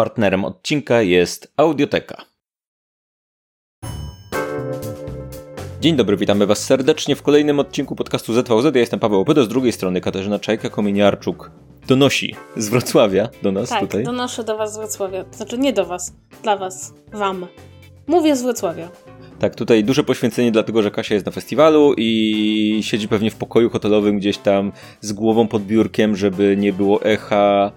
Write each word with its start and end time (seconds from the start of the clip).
Partnerem 0.00 0.44
odcinka 0.44 1.02
jest 1.02 1.52
Audioteka. 1.56 2.24
Dzień 5.80 5.96
dobry, 5.96 6.16
witamy 6.16 6.46
Was 6.46 6.64
serdecznie 6.64 7.16
w 7.16 7.22
kolejnym 7.22 7.58
odcinku 7.58 7.96
podcastu 7.96 8.32
ZVZ. 8.32 8.74
Ja 8.74 8.80
jestem 8.80 9.00
Paweł 9.00 9.20
Opydo, 9.20 9.44
z 9.44 9.48
drugiej 9.48 9.72
strony 9.72 10.00
Katarzyna 10.00 10.38
Czajka-Kominiarczuk 10.38 11.50
donosi 11.86 12.34
z 12.56 12.68
Wrocławia 12.68 13.28
do 13.42 13.52
nas 13.52 13.68
tak, 13.68 13.80
tutaj. 13.80 14.04
donoszę 14.04 14.44
do 14.44 14.56
Was 14.56 14.74
z 14.74 14.76
Wrocławia. 14.76 15.24
Znaczy 15.32 15.58
nie 15.58 15.72
do 15.72 15.86
Was, 15.86 16.12
dla 16.42 16.56
Was, 16.56 16.94
Wam. 17.12 17.46
Mówię 18.06 18.36
z 18.36 18.42
Wrocławia. 18.42 18.88
Tak, 19.38 19.54
tutaj 19.54 19.84
duże 19.84 20.04
poświęcenie, 20.04 20.52
dlatego 20.52 20.82
że 20.82 20.90
Kasia 20.90 21.14
jest 21.14 21.26
na 21.26 21.32
festiwalu 21.32 21.94
i 21.96 22.80
siedzi 22.82 23.08
pewnie 23.08 23.30
w 23.30 23.36
pokoju 23.36 23.70
hotelowym 23.70 24.18
gdzieś 24.18 24.38
tam 24.38 24.72
z 25.00 25.12
głową 25.12 25.48
pod 25.48 25.62
biurkiem, 25.62 26.16
żeby 26.16 26.56
nie 26.56 26.72
było 26.72 27.02
echa 27.02 27.72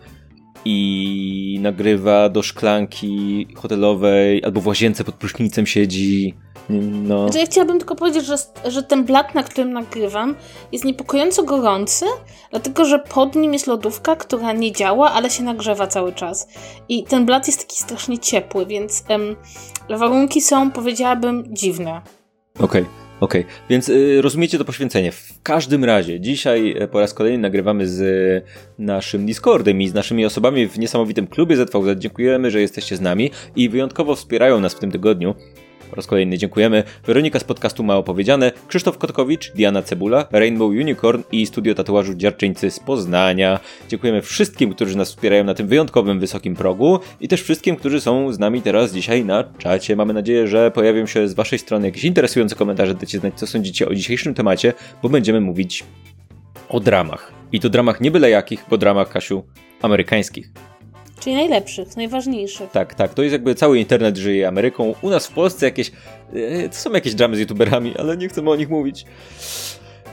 i 0.66 1.60
nagrywa 1.62 2.30
do 2.30 2.44
szklanki 2.44 3.48
hotelowej 3.56 4.44
albo 4.44 4.62
w 4.62 4.68
łazience 4.68 5.04
pod 5.04 5.16
prysznicem 5.16 5.66
siedzi. 5.66 6.34
No. 6.70 7.24
Znaczy, 7.24 7.40
ja 7.40 7.46
chciałabym 7.46 7.78
tylko 7.78 7.96
powiedzieć, 7.96 8.26
że, 8.26 8.36
że 8.66 8.84
ten 8.84 9.04
blat, 9.04 9.36
na 9.36 9.44
którym 9.44 9.74
nagrywam, 9.74 10.36
jest 10.72 10.86
niepokojąco 10.86 11.44
gorący, 11.44 12.06
dlatego 12.52 12.86
że 12.86 13.00
pod 13.00 13.36
nim 13.36 13.54
jest 13.54 13.68
lodówka, 13.68 14.16
która 14.16 14.52
nie 14.52 14.72
działa, 14.72 15.12
ale 15.12 15.30
się 15.30 15.44
nagrzewa 15.44 15.88
cały 15.88 16.14
czas. 16.14 16.48
I 16.90 17.04
ten 17.04 17.26
blat 17.26 17.48
jest 17.48 17.60
taki 17.68 17.84
strasznie 17.84 18.20
ciepły, 18.20 18.66
więc 18.66 19.04
em, 19.08 19.36
warunki 19.90 20.42
są, 20.42 20.72
powiedziałabym, 20.72 21.44
dziwne. 21.52 22.02
Okej. 22.60 22.82
Okay. 22.82 23.03
Okej, 23.24 23.42
okay. 23.42 23.54
więc 23.70 23.90
y, 23.90 24.22
rozumiecie 24.22 24.58
to 24.58 24.66
poświęcenie. 24.66 25.12
W 25.12 25.42
każdym 25.44 25.84
razie, 25.84 26.20
dzisiaj 26.20 26.76
e, 26.80 26.88
po 26.88 27.00
raz 27.00 27.14
kolejny 27.14 27.38
nagrywamy 27.38 27.88
z 27.88 28.46
naszym 28.80 29.26
Discordem 29.26 29.82
i 29.82 29.88
z 29.88 29.94
naszymi 29.94 30.26
osobami 30.26 30.68
w 30.68 30.80
niesamowitym 30.80 31.28
klubie 31.28 31.56
ZVZ. 31.56 32.00
Dziękujemy, 32.00 32.52
że 32.52 32.62
jesteście 32.62 32.98
z 32.98 33.02
nami 33.02 33.32
i 33.56 33.70
wyjątkowo 33.70 34.16
wspierają 34.16 34.60
nas 34.60 34.74
w 34.74 34.80
tym 34.80 34.92
tygodniu. 34.92 35.36
Po 35.94 35.98
raz 35.98 36.08
kolejny 36.08 36.38
dziękujemy. 36.38 36.84
Weronika 37.06 37.40
z 37.40 37.44
podcastu 37.44 37.84
Mało 37.84 38.04
Powiedziane, 38.04 38.52
Krzysztof 38.68 38.98
Kotkowicz, 38.98 39.52
Diana 39.52 39.82
Cebula, 39.82 40.28
Rainbow 40.32 40.70
Unicorn 40.70 41.22
i 41.32 41.46
Studio 41.46 41.76
Tatuażu 41.76 42.14
Dziarczyńcy 42.14 42.72
z 42.72 42.80
Poznania. 42.80 43.60
Dziękujemy 43.90 44.22
wszystkim, 44.22 44.74
którzy 44.74 44.98
nas 44.98 45.10
wspierają 45.10 45.44
na 45.44 45.54
tym 45.54 45.68
wyjątkowym 45.68 46.20
wysokim 46.20 46.56
progu 46.56 47.00
i 47.22 47.28
też 47.28 47.42
wszystkim, 47.42 47.76
którzy 47.76 48.02
są 48.02 48.32
z 48.32 48.40
nami 48.40 48.62
teraz 48.62 48.94
dzisiaj 48.94 49.26
na 49.26 49.44
czacie. 49.58 49.96
Mamy 49.96 50.14
nadzieję, 50.14 50.48
że 50.48 50.72
pojawią 50.72 51.06
się 51.06 51.28
z 51.28 51.34
waszej 51.34 51.60
strony 51.60 51.88
jakieś 51.88 52.04
interesujące 52.04 52.56
komentarze, 52.56 52.96
dajcie 52.96 53.20
znać, 53.20 53.34
co 53.36 53.48
sądzicie 53.48 53.88
o 53.88 53.96
dzisiejszym 53.96 54.34
temacie, 54.34 54.74
bo 55.04 55.10
będziemy 55.10 55.42
mówić 55.42 55.84
o 56.70 56.80
dramach. 56.80 57.32
I 57.52 57.60
to 57.60 57.70
dramach 57.70 58.02
nie 58.02 58.12
byle 58.12 58.30
jakich, 58.30 58.66
bo 58.70 58.78
dramach, 58.78 59.10
Kasiu, 59.10 59.44
amerykańskich. 59.82 60.52
Czyli 61.24 61.36
najlepszych, 61.36 61.98
najważniejszych. 61.98 62.72
Tak, 62.72 62.96
tak. 62.96 63.14
To 63.14 63.24
jest 63.24 63.34
jakby 63.34 63.56
cały 63.56 63.80
internet 63.80 64.18
żyje 64.18 64.48
Ameryką. 64.48 64.96
U 65.02 65.10
nas 65.10 65.28
w 65.28 65.32
Polsce 65.32 65.66
jakieś. 65.66 65.92
E, 66.34 66.70
to 66.70 66.76
są 66.76 66.92
jakieś 66.92 67.16
dramy 67.16 67.36
z 67.36 67.40
youtuberami, 67.40 67.94
ale 67.98 68.18
nie 68.18 68.28
chcemy 68.30 68.50
o 68.50 68.56
nich 68.56 68.70
mówić. 68.70 69.06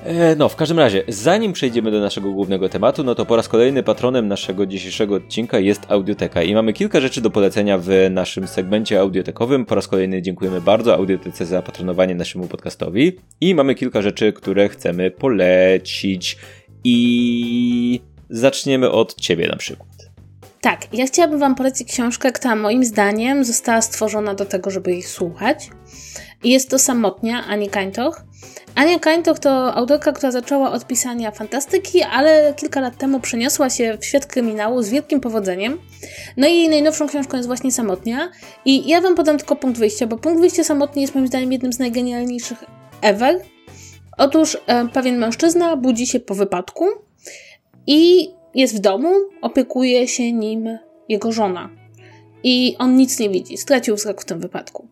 E, 0.05 0.37
no, 0.37 0.49
w 0.49 0.57
każdym 0.57 0.79
razie, 0.79 1.03
zanim 1.09 1.53
przejdziemy 1.53 1.91
do 1.91 2.01
naszego 2.01 2.33
głównego 2.33 2.69
tematu, 2.69 3.05
no 3.05 3.15
to 3.15 3.27
po 3.27 3.37
raz 3.37 3.49
kolejny 3.49 3.83
patronem 3.83 4.29
naszego 4.29 4.67
dzisiejszego 4.67 5.15
odcinka 5.15 5.59
jest 5.59 5.83
Audioteka 5.89 6.43
i 6.43 6.55
mamy 6.55 6.73
kilka 6.73 7.01
rzeczy 7.01 7.21
do 7.21 7.31
polecenia 7.31 7.79
w 7.79 7.89
naszym 8.11 8.49
segmencie 8.49 9.01
audiotekowym. 9.01 9.67
Po 9.67 9.75
raz 9.75 9.89
kolejny 9.89 10.23
dziękujemy 10.23 10.61
bardzo 10.61 10.95
Audiotece 10.95 11.47
za 11.47 11.63
patronowanie 11.63 12.15
naszemu 12.15 12.47
podcastowi 12.47 13.17
i 13.41 13.55
mamy 13.55 13.75
kilka 13.75 14.03
rzeczy, 14.03 14.33
które 14.33 14.69
chcemy 14.69 15.11
polecić 15.11 16.37
i 16.85 18.01
zaczniemy 18.31 18.91
od 18.91 19.15
ciebie 19.15 19.49
na 19.49 19.57
przykład. 19.57 19.90
Tak, 20.61 20.95
ja 20.95 21.07
chciałabym 21.07 21.39
Wam 21.39 21.55
polecić 21.55 21.93
książkę, 21.93 22.33
która 22.33 22.57
moim 22.57 22.85
zdaniem 22.85 23.45
została 23.45 23.83
stworzona 23.83 24.35
do 24.35 24.45
tego, 24.45 24.71
żeby 24.71 24.91
jej 24.91 25.03
słuchać. 25.03 25.71
I 26.45 26.51
jest 26.51 26.71
to 26.71 26.79
Samotnia 26.79 27.47
Ani 27.47 27.69
Kańtoch. 27.69 28.23
Ania 28.75 28.99
Kańtoch 28.99 29.39
to 29.39 29.75
autorka, 29.75 30.13
która 30.13 30.33
zaczęła 30.33 30.73
od 30.73 30.87
pisania 30.87 31.31
fantastyki, 31.31 32.03
ale 32.03 32.55
kilka 32.57 32.81
lat 32.81 32.97
temu 32.97 33.21
przeniosła 33.21 33.71
się 33.71 33.99
w 34.01 34.05
świat 34.05 34.27
kryminału 34.27 34.83
z 34.83 34.89
wielkim 34.89 35.21
powodzeniem. 35.21 35.79
No 36.37 36.49
i 36.49 36.57
jej 36.57 36.69
najnowszą 36.69 37.09
książką 37.09 37.37
jest 37.37 37.47
właśnie 37.47 37.73
Samotnia. 37.73 38.31
I 38.65 38.89
ja 38.89 39.01
Wam 39.01 39.15
podam 39.15 39.39
tylko 39.39 39.57
punkt 39.57 39.79
wyjścia, 39.79 40.07
bo 40.07 40.19
punkt 40.19 40.41
wyjścia 40.41 40.65
Samotni 40.65 41.03
jest 41.03 41.15
moim 41.15 41.27
zdaniem 41.27 41.53
jednym 41.53 41.73
z 41.73 41.79
najgenialniejszych 41.79 42.65
ever. 43.03 43.41
Otóż 44.19 44.59
e, 44.67 44.89
pewien 44.89 45.19
mężczyzna 45.19 45.77
budzi 45.77 46.07
się 46.07 46.21
po 46.21 46.35
wypadku 46.35 46.87
i 47.87 48.29
jest 48.55 48.77
w 48.77 48.81
domu, 48.81 49.09
opiekuje 49.43 50.09
się 50.09 50.33
nim 50.33 50.79
jego 51.09 51.33
żona. 51.33 51.71
I 52.43 52.77
on 52.79 52.97
nic 52.97 53.19
nie 53.19 53.31
widzi, 53.31 53.57
stracił 53.57 53.97
wzrok 53.97 54.23
w 54.23 54.25
tym 54.25 54.41
wypadku. 54.41 54.89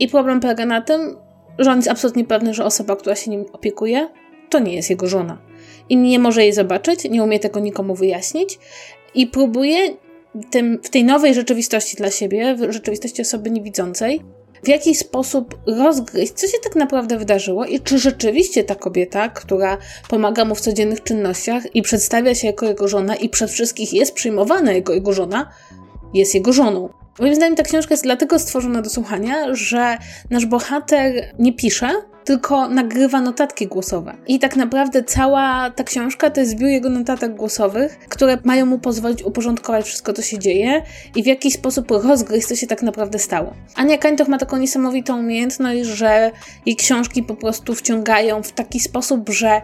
I 0.00 0.08
problem 0.08 0.40
polega 0.40 0.66
na 0.66 0.80
tym, 0.80 1.16
że 1.58 1.70
on 1.70 1.76
jest 1.76 1.88
absolutnie 1.88 2.24
pewny, 2.24 2.54
że 2.54 2.64
osoba, 2.64 2.96
która 2.96 3.16
się 3.16 3.30
nim 3.30 3.44
opiekuje, 3.52 4.08
to 4.50 4.58
nie 4.58 4.74
jest 4.74 4.90
jego 4.90 5.06
żona. 5.06 5.38
I 5.88 5.96
nie 5.96 6.18
może 6.18 6.42
jej 6.42 6.52
zobaczyć, 6.52 7.04
nie 7.04 7.22
umie 7.22 7.38
tego 7.38 7.60
nikomu 7.60 7.94
wyjaśnić 7.94 8.58
i 9.14 9.26
próbuje 9.26 9.96
tym, 10.50 10.78
w 10.82 10.90
tej 10.90 11.04
nowej 11.04 11.34
rzeczywistości 11.34 11.96
dla 11.96 12.10
siebie, 12.10 12.54
w 12.54 12.72
rzeczywistości 12.72 13.22
osoby 13.22 13.50
niewidzącej, 13.50 14.20
w 14.62 14.68
jaki 14.68 14.94
sposób 14.94 15.58
rozgryźć, 15.66 16.32
co 16.32 16.46
się 16.46 16.58
tak 16.64 16.76
naprawdę 16.76 17.18
wydarzyło 17.18 17.64
i 17.64 17.80
czy 17.80 17.98
rzeczywiście 17.98 18.64
ta 18.64 18.74
kobieta, 18.74 19.28
która 19.28 19.78
pomaga 20.08 20.44
mu 20.44 20.54
w 20.54 20.60
codziennych 20.60 21.02
czynnościach 21.02 21.74
i 21.76 21.82
przedstawia 21.82 22.34
się 22.34 22.46
jako 22.46 22.66
jego 22.66 22.88
żona 22.88 23.16
i 23.16 23.28
przez 23.28 23.52
wszystkich 23.52 23.92
jest 23.92 24.14
przyjmowana 24.14 24.72
jako 24.72 24.92
jego 24.92 25.12
żona, 25.12 25.50
jest 26.14 26.34
jego 26.34 26.52
żoną. 26.52 26.88
Moim 27.18 27.34
zdaniem 27.34 27.56
ta 27.56 27.62
książka 27.62 27.92
jest 27.94 28.04
dlatego 28.04 28.38
stworzona 28.38 28.82
do 28.82 28.90
słuchania, 28.90 29.54
że 29.54 29.98
nasz 30.30 30.46
bohater 30.46 31.34
nie 31.38 31.52
pisze, 31.52 31.90
tylko 32.28 32.68
nagrywa 32.68 33.20
notatki 33.20 33.66
głosowe. 33.66 34.16
I 34.26 34.38
tak 34.38 34.56
naprawdę 34.56 35.04
cała 35.04 35.70
ta 35.70 35.84
książka 35.84 36.30
to 36.30 36.40
jest 36.40 36.52
zbiór 36.52 36.68
jego 36.68 36.90
notatek 36.90 37.34
głosowych, 37.34 37.98
które 38.08 38.38
mają 38.44 38.66
mu 38.66 38.78
pozwolić 38.78 39.22
uporządkować 39.22 39.86
wszystko, 39.86 40.12
co 40.12 40.22
się 40.22 40.38
dzieje 40.38 40.82
i 41.16 41.22
w 41.22 41.26
jakiś 41.26 41.54
sposób 41.54 41.90
rozgryźć, 41.90 42.48
co 42.48 42.56
się 42.56 42.66
tak 42.66 42.82
naprawdę 42.82 43.18
stało. 43.18 43.54
Ania 43.74 43.98
Kańtoch 43.98 44.28
ma 44.28 44.38
taką 44.38 44.56
niesamowitą 44.56 45.18
umiejętność, 45.18 45.80
że 45.84 46.30
jej 46.66 46.76
książki 46.76 47.22
po 47.22 47.34
prostu 47.34 47.74
wciągają 47.74 48.42
w 48.42 48.52
taki 48.52 48.80
sposób, 48.80 49.30
że 49.30 49.48
e, 49.48 49.62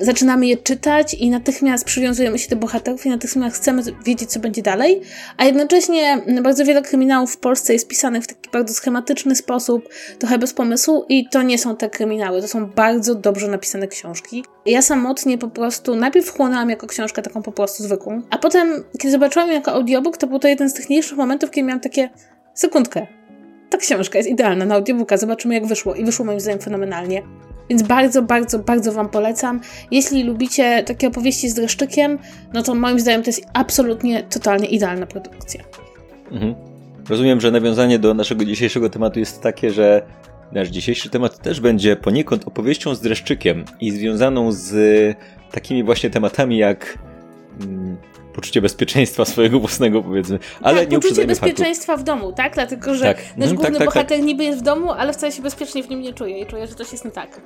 zaczynamy 0.00 0.46
je 0.46 0.56
czytać 0.56 1.14
i 1.14 1.30
natychmiast 1.30 1.84
przywiązujemy 1.84 2.38
się 2.38 2.48
do 2.48 2.56
bohaterów 2.56 3.06
i 3.06 3.08
natychmiast 3.08 3.56
chcemy 3.56 3.82
wiedzieć, 4.04 4.30
co 4.30 4.40
będzie 4.40 4.62
dalej, 4.62 5.00
a 5.36 5.44
jednocześnie 5.44 6.22
bardzo 6.42 6.64
wiele 6.64 6.82
kryminałów 6.82 7.32
w 7.32 7.38
Polsce 7.38 7.72
jest 7.72 7.88
pisanych 7.88 8.24
w 8.24 8.26
taki 8.26 8.50
bardzo 8.50 8.74
schematyczny 8.74 9.36
sposób, 9.36 9.88
trochę 10.18 10.38
bez 10.38 10.54
pomysłu 10.54 11.04
i 11.08 11.28
to 11.28 11.42
nie 11.42 11.58
są 11.58 11.76
te 11.76 11.90
kryminały. 11.96 12.42
To 12.42 12.48
są 12.48 12.66
bardzo 12.66 13.14
dobrze 13.14 13.48
napisane 13.48 13.88
książki. 13.88 14.44
Ja 14.66 14.82
samotnie 14.82 15.38
po 15.38 15.48
prostu 15.48 15.96
najpierw 15.96 16.26
wchłonęłam 16.26 16.70
jako 16.70 16.86
książkę 16.86 17.22
taką 17.22 17.42
po 17.42 17.52
prostu 17.52 17.82
zwykłą, 17.82 18.22
a 18.30 18.38
potem, 18.38 18.84
kiedy 18.98 19.12
zobaczyłam 19.12 19.48
ją 19.48 19.54
jako 19.54 19.72
audiobook, 19.72 20.16
to 20.16 20.26
był 20.26 20.38
to 20.38 20.48
jeden 20.48 20.70
z 20.70 20.74
tych 20.74 20.88
mniejszych 20.88 21.18
momentów, 21.18 21.50
kiedy 21.50 21.66
miałam 21.66 21.80
takie 21.80 22.10
sekundkę. 22.54 23.06
Ta 23.70 23.78
książka 23.78 24.18
jest 24.18 24.30
idealna 24.30 24.64
na 24.64 24.74
audiobooka, 24.74 25.16
zobaczymy 25.16 25.54
jak 25.54 25.66
wyszło. 25.66 25.94
I 25.94 26.04
wyszło 26.04 26.24
moim 26.24 26.40
zdaniem 26.40 26.60
fenomenalnie. 26.60 27.22
Więc 27.70 27.82
bardzo, 27.82 28.22
bardzo, 28.22 28.58
bardzo 28.58 28.92
Wam 28.92 29.08
polecam. 29.08 29.60
Jeśli 29.90 30.24
lubicie 30.24 30.82
takie 30.82 31.08
opowieści 31.08 31.48
z 31.48 31.54
dreszczykiem, 31.54 32.18
no 32.52 32.62
to 32.62 32.74
moim 32.74 33.00
zdaniem 33.00 33.22
to 33.22 33.30
jest 33.30 33.46
absolutnie, 33.52 34.22
totalnie 34.22 34.66
idealna 34.66 35.06
produkcja. 35.06 35.64
Mhm. 36.30 36.54
Rozumiem, 37.08 37.40
że 37.40 37.50
nawiązanie 37.50 37.98
do 37.98 38.14
naszego 38.14 38.44
dzisiejszego 38.44 38.90
tematu 38.90 39.18
jest 39.18 39.40
takie, 39.40 39.70
że 39.70 40.02
Nasz 40.52 40.68
dzisiejszy 40.68 41.10
temat 41.10 41.38
też 41.38 41.60
będzie 41.60 41.96
poniekąd 41.96 42.46
opowieścią 42.48 42.94
z 42.94 43.00
dreszczykiem 43.00 43.64
i 43.80 43.90
związaną 43.90 44.52
z 44.52 44.74
takimi 45.50 45.84
właśnie 45.84 46.10
tematami 46.10 46.58
jak 46.58 46.98
mm, 47.60 47.96
poczucie 48.34 48.60
bezpieczeństwa 48.60 49.24
swojego 49.34 49.60
własnego, 49.60 50.02
powiedzmy. 50.02 50.38
Ale 50.62 50.80
tak, 50.80 50.90
nie 50.90 51.00
poczucie 51.00 51.26
bezpieczeństwa 51.26 51.96
w 51.96 52.02
domu, 52.02 52.32
tak? 52.32 52.54
Dlatego, 52.54 52.94
że 52.94 53.04
tak. 53.04 53.16
nasz 53.36 53.50
mm, 53.50 53.56
główny 53.56 53.78
tak, 53.78 53.78
tak, 53.78 53.86
bohater 53.86 54.22
niby 54.22 54.44
jest 54.44 54.58
w 54.58 54.62
domu, 54.62 54.92
ale 54.92 55.12
wcale 55.12 55.32
się 55.32 55.42
bezpiecznie 55.42 55.82
w 55.82 55.88
nim 55.88 56.00
nie 56.00 56.12
czuje 56.12 56.40
i 56.40 56.46
czuje, 56.46 56.66
że 56.66 56.74
coś 56.74 56.92
jest 56.92 57.04
nie 57.04 57.10
tak. 57.10 57.40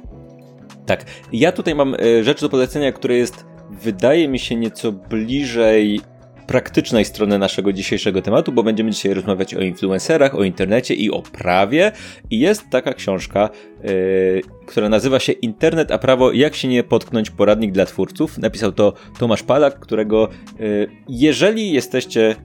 Tak. 0.86 1.04
Ja 1.32 1.52
tutaj 1.52 1.74
mam 1.74 1.94
e, 1.94 2.24
rzecz 2.24 2.40
do 2.40 2.48
polecenia, 2.48 2.92
która 2.92 3.14
jest, 3.14 3.44
wydaje 3.70 4.28
mi 4.28 4.38
się, 4.38 4.56
nieco 4.56 4.92
bliżej 4.92 6.00
praktycznej 6.50 7.04
strony 7.04 7.38
naszego 7.38 7.72
dzisiejszego 7.72 8.22
tematu, 8.22 8.52
bo 8.52 8.62
będziemy 8.62 8.90
dzisiaj 8.90 9.14
rozmawiać 9.14 9.54
o 9.54 9.60
influencerach, 9.60 10.34
o 10.34 10.44
internecie 10.44 10.94
i 10.94 11.10
o 11.10 11.22
prawie. 11.22 11.92
I 12.30 12.38
jest 12.38 12.70
taka 12.70 12.94
książka, 12.94 13.50
yy, 13.82 14.40
która 14.66 14.88
nazywa 14.88 15.20
się 15.20 15.32
Internet 15.32 15.90
a 15.90 15.98
prawo, 15.98 16.32
jak 16.32 16.54
się 16.54 16.68
nie 16.68 16.82
potknąć, 16.82 17.30
poradnik 17.30 17.72
dla 17.72 17.86
twórców. 17.86 18.38
Napisał 18.38 18.72
to 18.72 18.92
Tomasz 19.18 19.42
Palak, 19.42 19.80
którego 19.80 20.28
yy, 20.58 20.90
jeżeli 21.08 21.72
jesteście 21.72 22.36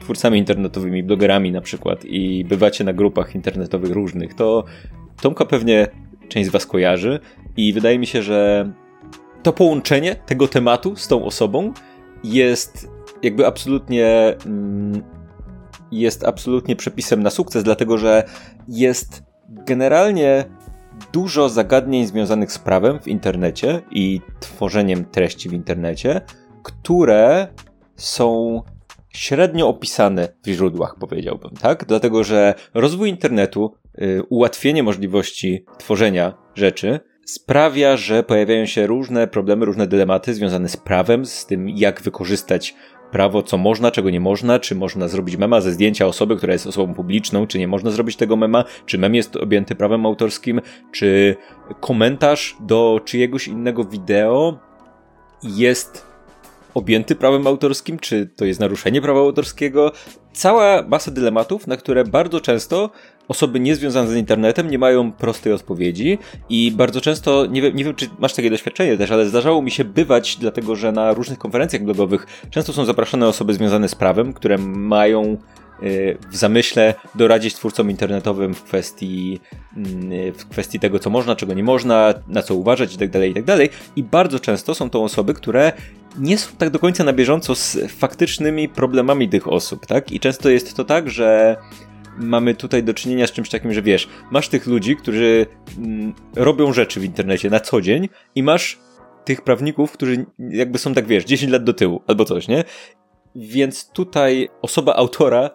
twórcami 0.00 0.38
internetowymi, 0.38 1.02
blogerami 1.02 1.52
na 1.52 1.60
przykład 1.60 2.04
i 2.04 2.44
bywacie 2.44 2.84
na 2.84 2.92
grupach 2.92 3.34
internetowych 3.34 3.90
różnych, 3.90 4.34
to 4.34 4.64
Tomka 5.22 5.44
pewnie 5.44 5.86
część 6.28 6.48
z 6.48 6.52
was 6.52 6.66
kojarzy 6.66 7.20
i 7.56 7.72
wydaje 7.72 7.98
mi 7.98 8.06
się, 8.06 8.22
że 8.22 8.70
to 9.42 9.52
połączenie 9.52 10.16
tego 10.26 10.48
tematu 10.48 10.96
z 10.96 11.08
tą 11.08 11.24
osobą 11.24 11.72
jest 12.24 12.97
jakby 13.22 13.46
absolutnie 13.46 14.36
mm, 14.46 15.02
jest 15.92 16.24
absolutnie 16.24 16.76
przepisem 16.76 17.22
na 17.22 17.30
sukces, 17.30 17.64
dlatego 17.64 17.98
że 17.98 18.24
jest 18.68 19.22
generalnie 19.48 20.44
dużo 21.12 21.48
zagadnień 21.48 22.06
związanych 22.06 22.52
z 22.52 22.58
prawem 22.58 23.00
w 23.00 23.08
internecie 23.08 23.82
i 23.90 24.20
tworzeniem 24.40 25.04
treści 25.04 25.48
w 25.48 25.52
internecie, 25.52 26.20
które 26.62 27.48
są 27.96 28.62
średnio 29.08 29.68
opisane 29.68 30.28
w 30.44 30.48
źródłach, 30.48 30.96
powiedziałbym, 31.00 31.50
tak? 31.50 31.84
Dlatego, 31.84 32.24
że 32.24 32.54
rozwój 32.74 33.08
internetu, 33.10 33.74
yy, 33.98 34.22
ułatwienie 34.28 34.82
możliwości 34.82 35.64
tworzenia 35.78 36.34
rzeczy 36.54 37.00
sprawia, 37.24 37.96
że 37.96 38.22
pojawiają 38.22 38.66
się 38.66 38.86
różne 38.86 39.26
problemy, 39.26 39.64
różne 39.64 39.86
dylematy 39.86 40.34
związane 40.34 40.68
z 40.68 40.76
prawem, 40.76 41.26
z 41.26 41.46
tym, 41.46 41.68
jak 41.68 42.02
wykorzystać 42.02 42.74
prawo, 43.10 43.42
co 43.42 43.58
można, 43.58 43.90
czego 43.90 44.10
nie 44.10 44.20
można, 44.20 44.58
czy 44.58 44.74
można 44.74 45.08
zrobić 45.08 45.36
mema 45.36 45.60
ze 45.60 45.72
zdjęcia 45.72 46.06
osoby, 46.06 46.36
która 46.36 46.52
jest 46.52 46.66
osobą 46.66 46.94
publiczną, 46.94 47.46
czy 47.46 47.58
nie 47.58 47.68
można 47.68 47.90
zrobić 47.90 48.16
tego 48.16 48.36
mema, 48.36 48.64
czy 48.86 48.98
mem 48.98 49.14
jest 49.14 49.36
objęty 49.36 49.74
prawem 49.74 50.06
autorskim, 50.06 50.60
czy 50.92 51.36
komentarz 51.80 52.56
do 52.60 53.00
czyjegoś 53.04 53.48
innego 53.48 53.84
wideo 53.84 54.58
jest 55.42 56.06
objęty 56.74 57.16
prawem 57.16 57.46
autorskim, 57.46 57.98
czy 57.98 58.26
to 58.26 58.44
jest 58.44 58.60
naruszenie 58.60 59.02
prawa 59.02 59.20
autorskiego. 59.20 59.92
Cała 60.32 60.82
masa 60.82 61.10
dylematów, 61.10 61.66
na 61.66 61.76
które 61.76 62.04
bardzo 62.04 62.40
często 62.40 62.90
osoby 63.28 63.60
niezwiązane 63.60 64.10
z 64.10 64.16
internetem 64.16 64.70
nie 64.70 64.78
mają 64.78 65.12
prostej 65.12 65.52
odpowiedzi 65.52 66.18
i 66.48 66.72
bardzo 66.72 67.00
często, 67.00 67.46
nie 67.46 67.62
wiem, 67.62 67.76
nie 67.76 67.84
wiem 67.84 67.94
czy 67.94 68.08
masz 68.18 68.34
takie 68.34 68.50
doświadczenie 68.50 68.96
też, 68.96 69.10
ale 69.10 69.28
zdarzało 69.28 69.62
mi 69.62 69.70
się 69.70 69.84
bywać, 69.84 70.36
dlatego 70.36 70.76
że 70.76 70.92
na 70.92 71.12
różnych 71.12 71.38
konferencjach 71.38 71.82
blogowych 71.82 72.26
często 72.50 72.72
są 72.72 72.84
zapraszane 72.84 73.28
osoby 73.28 73.54
związane 73.54 73.88
z 73.88 73.94
prawem, 73.94 74.32
które 74.32 74.58
mają 74.58 75.36
y, 75.82 76.18
w 76.30 76.36
zamyśle 76.36 76.94
doradzić 77.14 77.54
twórcom 77.54 77.90
internetowym 77.90 78.54
w 78.54 78.62
kwestii, 78.62 79.40
mm, 79.76 80.32
w 80.32 80.48
kwestii 80.48 80.80
tego, 80.80 80.98
co 80.98 81.10
można, 81.10 81.36
czego 81.36 81.54
nie 81.54 81.64
można, 81.64 82.14
na 82.28 82.42
co 82.42 82.54
uważać 82.54 82.92
itd., 82.92 83.18
tak 83.18 83.28
itd. 83.28 83.58
Tak 83.58 83.70
I 83.96 84.02
bardzo 84.02 84.40
często 84.40 84.74
są 84.74 84.90
to 84.90 85.02
osoby, 85.02 85.34
które 85.34 85.72
nie 86.18 86.38
są 86.38 86.56
tak 86.58 86.70
do 86.70 86.78
końca 86.78 87.04
na 87.04 87.12
bieżąco 87.12 87.54
z 87.54 87.78
faktycznymi 87.88 88.68
problemami 88.68 89.28
tych 89.28 89.48
osób, 89.48 89.86
tak? 89.86 90.12
I 90.12 90.20
często 90.20 90.50
jest 90.50 90.76
to 90.76 90.84
tak, 90.84 91.10
że 91.10 91.56
mamy 92.20 92.54
tutaj 92.54 92.82
do 92.82 92.94
czynienia 92.94 93.26
z 93.26 93.32
czymś 93.32 93.48
takim, 93.48 93.72
że 93.72 93.82
wiesz, 93.82 94.08
masz 94.30 94.48
tych 94.48 94.66
ludzi, 94.66 94.96
którzy 94.96 95.46
mm, 95.78 96.14
robią 96.36 96.72
rzeczy 96.72 97.00
w 97.00 97.04
internecie 97.04 97.50
na 97.50 97.60
co 97.60 97.80
dzień 97.80 98.08
i 98.34 98.42
masz 98.42 98.78
tych 99.24 99.42
prawników, 99.42 99.92
którzy 99.92 100.26
jakby 100.38 100.78
są 100.78 100.94
tak, 100.94 101.06
wiesz, 101.06 101.24
10 101.24 101.52
lat 101.52 101.64
do 101.64 101.74
tyłu 101.74 102.02
albo 102.06 102.24
coś, 102.24 102.48
nie? 102.48 102.64
Więc 103.34 103.90
tutaj 103.90 104.48
osoba 104.62 104.94
autora 104.94 105.50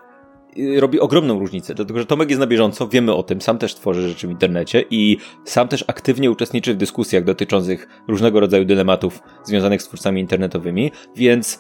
y, 0.58 0.80
robi 0.80 1.00
ogromną 1.00 1.40
różnicę, 1.40 1.74
dlatego 1.74 2.00
że 2.00 2.06
Tomek 2.06 2.30
jest 2.30 2.40
na 2.40 2.48
bieżąco, 2.48 2.88
wiemy 2.88 3.14
o 3.14 3.24
tym, 3.24 3.42
sam 3.42 3.58
też 3.58 3.76
tworzy 3.76 4.10
rzeczy 4.10 4.28
w 4.28 4.32
internecie 4.32 4.84
i 4.90 5.18
sam 5.46 5.68
też 5.68 5.86
aktywnie 5.88 6.32
uczestniczy 6.32 6.74
w 6.74 6.78
dyskusjach 6.78 7.24
dotyczących 7.24 7.88
różnego 8.08 8.40
rodzaju 8.40 8.66
dylematów 8.66 9.20
związanych 9.44 9.82
z 9.82 9.88
twórcami 9.88 10.22
internetowymi, 10.22 10.92
więc 11.16 11.60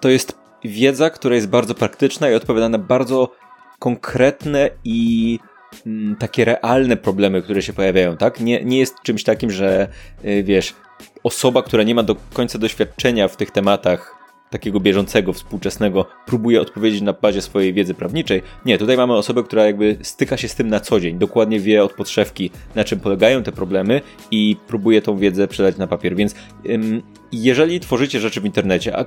to 0.00 0.08
jest 0.08 0.38
wiedza, 0.64 1.10
która 1.10 1.34
jest 1.34 1.48
bardzo 1.48 1.74
praktyczna 1.74 2.30
i 2.30 2.34
odpowiada 2.34 2.68
na 2.68 2.78
bardzo 2.78 3.30
konkretne 3.78 4.70
i 4.84 5.38
mm, 5.86 6.16
takie 6.16 6.44
realne 6.44 6.96
problemy, 6.96 7.42
które 7.42 7.62
się 7.62 7.72
pojawiają, 7.72 8.16
tak? 8.16 8.40
Nie, 8.40 8.64
nie 8.64 8.78
jest 8.78 8.94
czymś 9.02 9.24
takim, 9.24 9.50
że 9.50 9.88
y, 10.24 10.42
wiesz, 10.42 10.74
osoba, 11.22 11.62
która 11.62 11.82
nie 11.82 11.94
ma 11.94 12.02
do 12.02 12.16
końca 12.32 12.58
doświadczenia 12.58 13.28
w 13.28 13.36
tych 13.36 13.50
tematach, 13.50 14.23
takiego 14.50 14.80
bieżącego, 14.80 15.32
współczesnego, 15.32 16.06
próbuje 16.26 16.60
odpowiedzieć 16.60 17.02
na 17.02 17.12
bazie 17.12 17.42
swojej 17.42 17.72
wiedzy 17.72 17.94
prawniczej. 17.94 18.42
Nie, 18.64 18.78
tutaj 18.78 18.96
mamy 18.96 19.14
osobę, 19.14 19.42
która 19.42 19.66
jakby 19.66 19.96
styka 20.02 20.36
się 20.36 20.48
z 20.48 20.54
tym 20.54 20.68
na 20.68 20.80
co 20.80 21.00
dzień, 21.00 21.18
dokładnie 21.18 21.60
wie 21.60 21.84
od 21.84 21.92
podszewki, 21.92 22.50
na 22.74 22.84
czym 22.84 23.00
polegają 23.00 23.42
te 23.42 23.52
problemy 23.52 24.00
i 24.30 24.56
próbuje 24.68 25.02
tą 25.02 25.18
wiedzę 25.18 25.48
przedać 25.48 25.76
na 25.76 25.86
papier, 25.86 26.16
więc 26.16 26.34
ym, 26.68 27.02
jeżeli 27.32 27.80
tworzycie 27.80 28.20
rzeczy 28.20 28.40
w 28.40 28.44
internecie, 28.44 28.96
a 28.98 29.04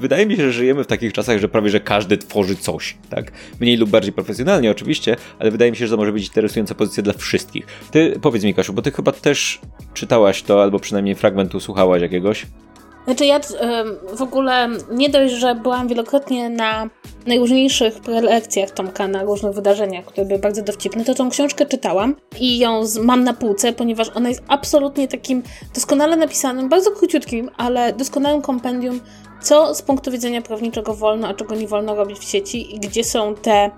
wydaje 0.00 0.26
mi 0.26 0.36
się, 0.36 0.42
że 0.42 0.52
żyjemy 0.52 0.84
w 0.84 0.86
takich 0.86 1.12
czasach, 1.12 1.38
że 1.38 1.48
prawie 1.48 1.70
że 1.70 1.80
każdy 1.80 2.18
tworzy 2.18 2.56
coś, 2.56 2.96
tak? 3.10 3.32
Mniej 3.60 3.76
lub 3.76 3.90
bardziej 3.90 4.12
profesjonalnie 4.12 4.70
oczywiście, 4.70 5.16
ale 5.38 5.50
wydaje 5.50 5.70
mi 5.70 5.76
się, 5.76 5.86
że 5.86 5.90
to 5.90 5.96
może 5.96 6.12
być 6.12 6.26
interesująca 6.26 6.74
pozycja 6.74 7.02
dla 7.02 7.12
wszystkich. 7.12 7.66
Ty 7.90 8.18
powiedz 8.22 8.44
mi, 8.44 8.54
Kasiu, 8.54 8.72
bo 8.72 8.82
ty 8.82 8.90
chyba 8.90 9.12
też 9.12 9.60
czytałaś 9.94 10.42
to, 10.42 10.62
albo 10.62 10.78
przynajmniej 10.78 11.14
fragmentu 11.14 11.60
słuchałaś 11.60 12.02
jakiegoś. 12.02 12.46
Znaczy 13.08 13.26
ja 13.26 13.40
w 14.16 14.22
ogóle 14.22 14.68
nie 14.90 15.08
dość, 15.08 15.34
że 15.34 15.54
byłam 15.54 15.88
wielokrotnie 15.88 16.50
na 16.50 16.90
najróżniejszych 17.26 18.00
prelekcjach 18.00 18.70
Tomka, 18.70 19.08
na 19.08 19.22
różnych 19.22 19.52
wydarzeniach, 19.52 20.04
które 20.04 20.26
były 20.26 20.38
bardzo 20.38 20.62
dowcipne, 20.62 21.04
to 21.04 21.14
tą 21.14 21.30
książkę 21.30 21.66
czytałam 21.66 22.16
i 22.40 22.58
ją 22.58 22.82
mam 23.02 23.24
na 23.24 23.32
półce, 23.32 23.72
ponieważ 23.72 24.10
ona 24.14 24.28
jest 24.28 24.42
absolutnie 24.48 25.08
takim 25.08 25.42
doskonale 25.74 26.16
napisanym, 26.16 26.68
bardzo 26.68 26.90
króciutkim, 26.90 27.50
ale 27.56 27.92
doskonałym 27.92 28.42
kompendium, 28.42 29.00
co 29.40 29.74
z 29.74 29.82
punktu 29.82 30.10
widzenia 30.10 30.42
prawniczego 30.42 30.94
wolno, 30.94 31.28
a 31.28 31.34
czego 31.34 31.54
nie 31.54 31.68
wolno 31.68 31.94
robić 31.94 32.18
w 32.18 32.24
sieci 32.24 32.76
i 32.76 32.80
gdzie 32.80 33.04
są 33.04 33.34
te 33.34 33.70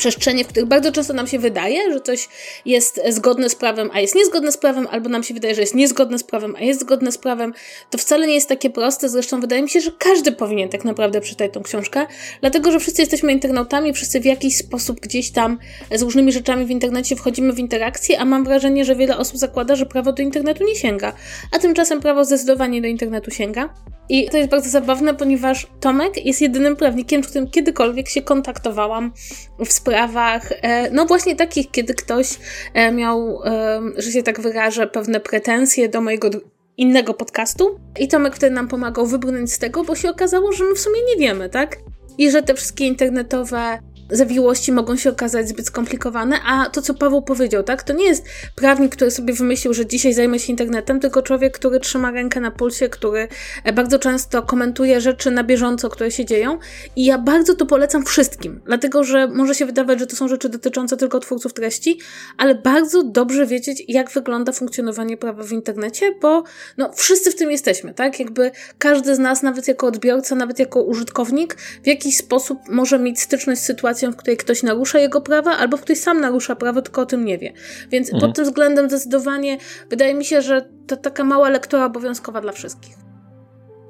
przestrzenie, 0.00 0.44
w 0.44 0.48
których 0.48 0.68
bardzo 0.68 0.92
często 0.92 1.14
nam 1.14 1.26
się 1.26 1.38
wydaje, 1.38 1.92
że 1.92 2.00
coś 2.00 2.28
jest 2.64 3.00
zgodne 3.08 3.50
z 3.50 3.54
prawem, 3.54 3.90
a 3.92 4.00
jest 4.00 4.14
niezgodne 4.14 4.52
z 4.52 4.56
prawem, 4.56 4.86
albo 4.90 5.08
nam 5.08 5.22
się 5.22 5.34
wydaje, 5.34 5.54
że 5.54 5.60
jest 5.60 5.74
niezgodne 5.74 6.18
z 6.18 6.24
prawem, 6.24 6.56
a 6.56 6.60
jest 6.60 6.80
zgodne 6.80 7.12
z 7.12 7.18
prawem, 7.18 7.54
to 7.90 7.98
wcale 7.98 8.26
nie 8.26 8.34
jest 8.34 8.48
takie 8.48 8.70
proste. 8.70 9.08
Zresztą 9.08 9.40
wydaje 9.40 9.62
mi 9.62 9.70
się, 9.70 9.80
że 9.80 9.92
każdy 9.98 10.32
powinien 10.32 10.68
tak 10.68 10.84
naprawdę 10.84 11.20
przeczytać 11.20 11.52
tą 11.52 11.62
książkę, 11.62 12.06
dlatego 12.40 12.72
że 12.72 12.80
wszyscy 12.80 13.02
jesteśmy 13.02 13.32
internautami, 13.32 13.92
wszyscy 13.92 14.20
w 14.20 14.24
jakiś 14.24 14.56
sposób 14.56 15.00
gdzieś 15.00 15.30
tam 15.30 15.58
z 15.94 16.02
różnymi 16.02 16.32
rzeczami 16.32 16.66
w 16.66 16.70
internecie 16.70 17.16
wchodzimy 17.16 17.52
w 17.52 17.58
interakcję, 17.58 18.20
a 18.20 18.24
mam 18.24 18.44
wrażenie, 18.44 18.84
że 18.84 18.96
wiele 18.96 19.18
osób 19.18 19.36
zakłada, 19.36 19.76
że 19.76 19.86
prawo 19.86 20.12
do 20.12 20.22
internetu 20.22 20.64
nie 20.64 20.76
sięga, 20.76 21.12
a 21.52 21.58
tymczasem 21.58 22.00
prawo 22.00 22.24
zdecydowanie 22.24 22.82
do 22.82 22.88
internetu 22.88 23.30
sięga. 23.30 23.74
I 24.10 24.28
to 24.28 24.36
jest 24.36 24.50
bardzo 24.50 24.70
zabawne, 24.70 25.14
ponieważ 25.14 25.66
Tomek 25.80 26.26
jest 26.26 26.40
jedynym 26.40 26.76
prawnikiem, 26.76 27.24
z 27.24 27.26
którym 27.26 27.50
kiedykolwiek 27.50 28.08
się 28.08 28.22
kontaktowałam 28.22 29.12
w 29.58 29.72
sprawach, 29.72 30.52
e, 30.52 30.90
no 30.90 31.06
właśnie 31.06 31.36
takich, 31.36 31.70
kiedy 31.70 31.94
ktoś 31.94 32.38
e, 32.74 32.92
miał, 32.92 33.42
e, 33.44 33.80
że 33.96 34.12
się 34.12 34.22
tak 34.22 34.40
wyrażę, 34.40 34.86
pewne 34.86 35.20
pretensje 35.20 35.88
do 35.88 36.00
mojego 36.00 36.30
innego 36.76 37.14
podcastu. 37.14 37.80
I 38.00 38.08
Tomek 38.08 38.36
wtedy 38.36 38.54
nam 38.54 38.68
pomagał 38.68 39.06
wybrnąć 39.06 39.52
z 39.52 39.58
tego, 39.58 39.84
bo 39.84 39.96
się 39.96 40.10
okazało, 40.10 40.52
że 40.52 40.64
my 40.64 40.74
w 40.74 40.80
sumie 40.80 41.00
nie 41.08 41.16
wiemy, 41.16 41.48
tak? 41.48 41.76
I 42.18 42.30
że 42.30 42.42
te 42.42 42.54
wszystkie 42.54 42.86
internetowe 42.86 43.78
zawiłości 44.12 44.72
mogą 44.72 44.96
się 44.96 45.10
okazać 45.10 45.48
zbyt 45.48 45.66
skomplikowane, 45.66 46.36
a 46.46 46.70
to, 46.70 46.82
co 46.82 46.94
Paweł 46.94 47.22
powiedział, 47.22 47.62
tak, 47.62 47.82
to 47.82 47.92
nie 47.92 48.04
jest 48.04 48.24
prawnik, 48.56 48.96
który 48.96 49.10
sobie 49.10 49.34
wymyślił, 49.34 49.74
że 49.74 49.86
dzisiaj 49.86 50.12
zajmę 50.12 50.38
się 50.38 50.50
internetem, 50.50 51.00
tylko 51.00 51.22
człowiek, 51.22 51.58
który 51.58 51.80
trzyma 51.80 52.10
rękę 52.10 52.40
na 52.40 52.50
pulsie, 52.50 52.88
który 52.88 53.28
e, 53.64 53.72
bardzo 53.72 53.98
często 53.98 54.42
komentuje 54.42 55.00
rzeczy 55.00 55.30
na 55.30 55.44
bieżąco, 55.44 55.88
które 55.88 56.10
się 56.10 56.24
dzieją. 56.24 56.58
I 56.96 57.04
ja 57.04 57.18
bardzo 57.18 57.54
to 57.54 57.66
polecam 57.66 58.04
wszystkim, 58.04 58.60
dlatego, 58.64 59.04
że 59.04 59.26
może 59.26 59.54
się 59.54 59.66
wydawać, 59.66 59.98
że 59.98 60.06
to 60.06 60.16
są 60.16 60.28
rzeczy 60.28 60.48
dotyczące 60.48 60.96
tylko 60.96 61.20
twórców 61.20 61.54
treści, 61.54 61.98
ale 62.38 62.54
bardzo 62.54 63.02
dobrze 63.02 63.46
wiedzieć, 63.46 63.82
jak 63.88 64.10
wygląda 64.10 64.52
funkcjonowanie 64.52 65.16
prawa 65.16 65.42
w 65.42 65.52
internecie, 65.52 66.14
bo 66.22 66.44
no, 66.76 66.92
wszyscy 66.92 67.30
w 67.30 67.36
tym 67.36 67.50
jesteśmy, 67.50 67.94
tak, 67.94 68.20
jakby 68.20 68.50
każdy 68.78 69.14
z 69.14 69.18
nas, 69.18 69.42
nawet 69.42 69.68
jako 69.68 69.86
odbiorca, 69.86 70.34
nawet 70.34 70.58
jako 70.58 70.82
użytkownik, 70.82 71.56
w 71.82 71.86
jakiś 71.86 72.16
sposób 72.16 72.58
może 72.68 72.98
mieć 72.98 73.20
styczność 73.20 73.60
z 73.60 73.64
sytuacją, 73.64 73.99
sytuacją, 74.00 74.12
w 74.12 74.16
której 74.16 74.36
ktoś 74.36 74.62
narusza 74.62 74.98
jego 74.98 75.20
prawa, 75.20 75.56
albo 75.56 75.76
w 75.76 75.80
której 75.80 75.96
sam 75.96 76.20
narusza 76.20 76.56
prawo, 76.56 76.82
tylko 76.82 77.02
o 77.02 77.06
tym 77.06 77.24
nie 77.24 77.38
wie. 77.38 77.52
Więc 77.90 78.12
mhm. 78.12 78.20
pod 78.20 78.36
tym 78.36 78.44
względem 78.44 78.88
zdecydowanie 78.88 79.58
wydaje 79.90 80.14
mi 80.14 80.24
się, 80.24 80.42
że 80.42 80.68
to 80.86 80.96
taka 80.96 81.24
mała 81.24 81.48
lektura 81.48 81.84
obowiązkowa 81.84 82.40
dla 82.40 82.52
wszystkich. 82.52 82.99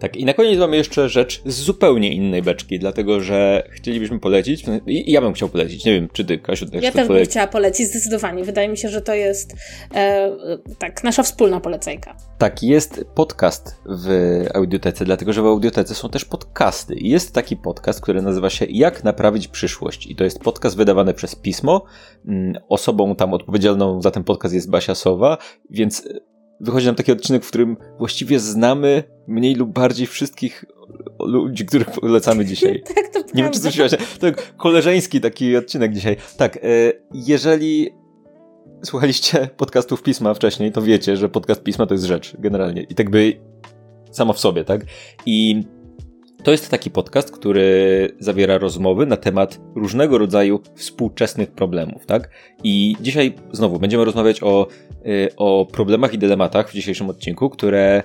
Tak, 0.01 0.17
i 0.17 0.25
na 0.25 0.35
koniec 0.35 0.59
mamy 0.59 0.77
jeszcze 0.77 1.09
rzecz 1.09 1.43
z 1.47 1.55
zupełnie 1.61 2.15
innej 2.15 2.43
beczki, 2.43 2.79
dlatego 2.79 3.21
że 3.21 3.69
chcielibyśmy 3.73 4.21
polecić, 4.21 4.65
i 4.87 5.13
ja 5.13 5.21
bym 5.21 5.33
chciał 5.33 5.49
polecić, 5.49 5.85
nie 5.85 5.93
wiem, 5.93 6.09
czy 6.13 6.25
ty, 6.25 6.39
Kasiu, 6.39 6.67
też 6.67 6.83
Ja 6.83 6.93
też 6.93 7.09
bym 7.09 7.25
chciała 7.25 7.47
polecić, 7.47 7.87
zdecydowanie. 7.87 8.45
Wydaje 8.45 8.69
mi 8.69 8.77
się, 8.77 8.89
że 8.89 9.01
to 9.01 9.15
jest 9.15 9.55
e, 9.95 10.37
tak, 10.79 11.05
nasza 11.05 11.23
wspólna 11.23 11.61
polecajka. 11.61 12.17
Tak, 12.39 12.63
jest 12.63 13.05
podcast 13.15 13.77
w 13.87 14.45
audiotece, 14.55 15.05
dlatego 15.05 15.33
że 15.33 15.43
w 15.43 15.47
audiotece 15.47 15.95
są 15.95 16.09
też 16.09 16.25
podcasty. 16.25 16.95
I 16.95 17.09
jest 17.09 17.35
taki 17.35 17.57
podcast, 17.57 18.01
który 18.01 18.23
nazywa 18.23 18.51
się 18.51 18.67
Jak 18.69 19.05
naprawić 19.05 19.49
przyszłość. 19.49 20.07
I 20.07 20.17
to 20.17 20.25
jest 20.25 20.39
podcast 20.39 20.77
wydawany 20.77 21.15
przez 21.15 21.35
Pismo. 21.35 21.85
Mm, 22.27 22.55
osobą 22.69 23.17
tam 23.17 23.35
odpowiedzialną 23.35 24.03
za 24.03 24.11
ten 24.11 24.25
podcast 24.25 24.55
jest 24.55 24.71
Basia 24.71 24.95
Sowa, 24.95 25.39
więc 25.71 26.09
wychodzi 26.61 26.87
nam 26.87 26.95
taki 26.95 27.13
odcinek, 27.13 27.45
w 27.45 27.49
którym 27.49 27.77
właściwie 27.99 28.41
znamy 28.41 29.05
mniej 29.31 29.55
lub 29.55 29.73
bardziej 29.73 30.07
wszystkich 30.07 30.65
ludzi, 31.21 31.67
których 31.67 31.91
polecamy 31.91 32.45
dzisiaj. 32.45 32.83
tak, 32.95 33.09
to 33.09 33.21
Nie 33.35 33.43
wiem, 33.43 33.53
czy 33.53 33.61
coś 33.61 33.75
się 33.75 33.89
To 34.21 34.27
koleżeński 34.57 35.21
taki 35.21 35.57
odcinek 35.57 35.93
dzisiaj. 35.93 36.17
Tak, 36.37 36.57
e, 36.57 36.61
jeżeli 37.15 37.91
słuchaliście 38.85 39.49
podcastów 39.57 40.03
Pisma 40.03 40.35
wcześniej, 40.35 40.73
to 40.73 40.83
wiecie, 40.83 41.17
że 41.17 41.29
podcast 41.29 41.63
Pisma 41.63 41.87
to 41.87 41.95
jest 41.95 42.05
rzecz 42.05 42.37
generalnie. 42.39 42.83
I 42.83 42.95
tak 42.95 43.11
by 43.11 43.33
samo 44.11 44.33
w 44.33 44.41
sobie, 44.41 44.65
tak? 44.65 44.85
I 45.27 45.63
To 46.45 46.51
jest 46.51 46.71
taki 46.71 46.91
podcast, 46.91 47.31
który 47.31 48.09
zawiera 48.19 48.59
rozmowy 48.59 49.07
na 49.07 49.17
temat 49.17 49.61
różnego 49.75 50.19
rodzaju 50.19 50.61
współczesnych 50.75 51.51
problemów, 51.51 52.07
tak? 52.07 52.31
I 52.65 52.97
dzisiaj 53.01 53.35
znowu 53.53 53.79
będziemy 53.79 54.05
rozmawiać 54.05 54.43
o, 54.43 54.67
y, 55.07 55.29
o 55.37 55.67
problemach 55.73 56.15
i 56.15 56.19
dylematach 56.19 56.71
w 56.71 56.75
dzisiejszym 56.75 57.11
odcinku, 57.11 57.51
które 57.51 58.03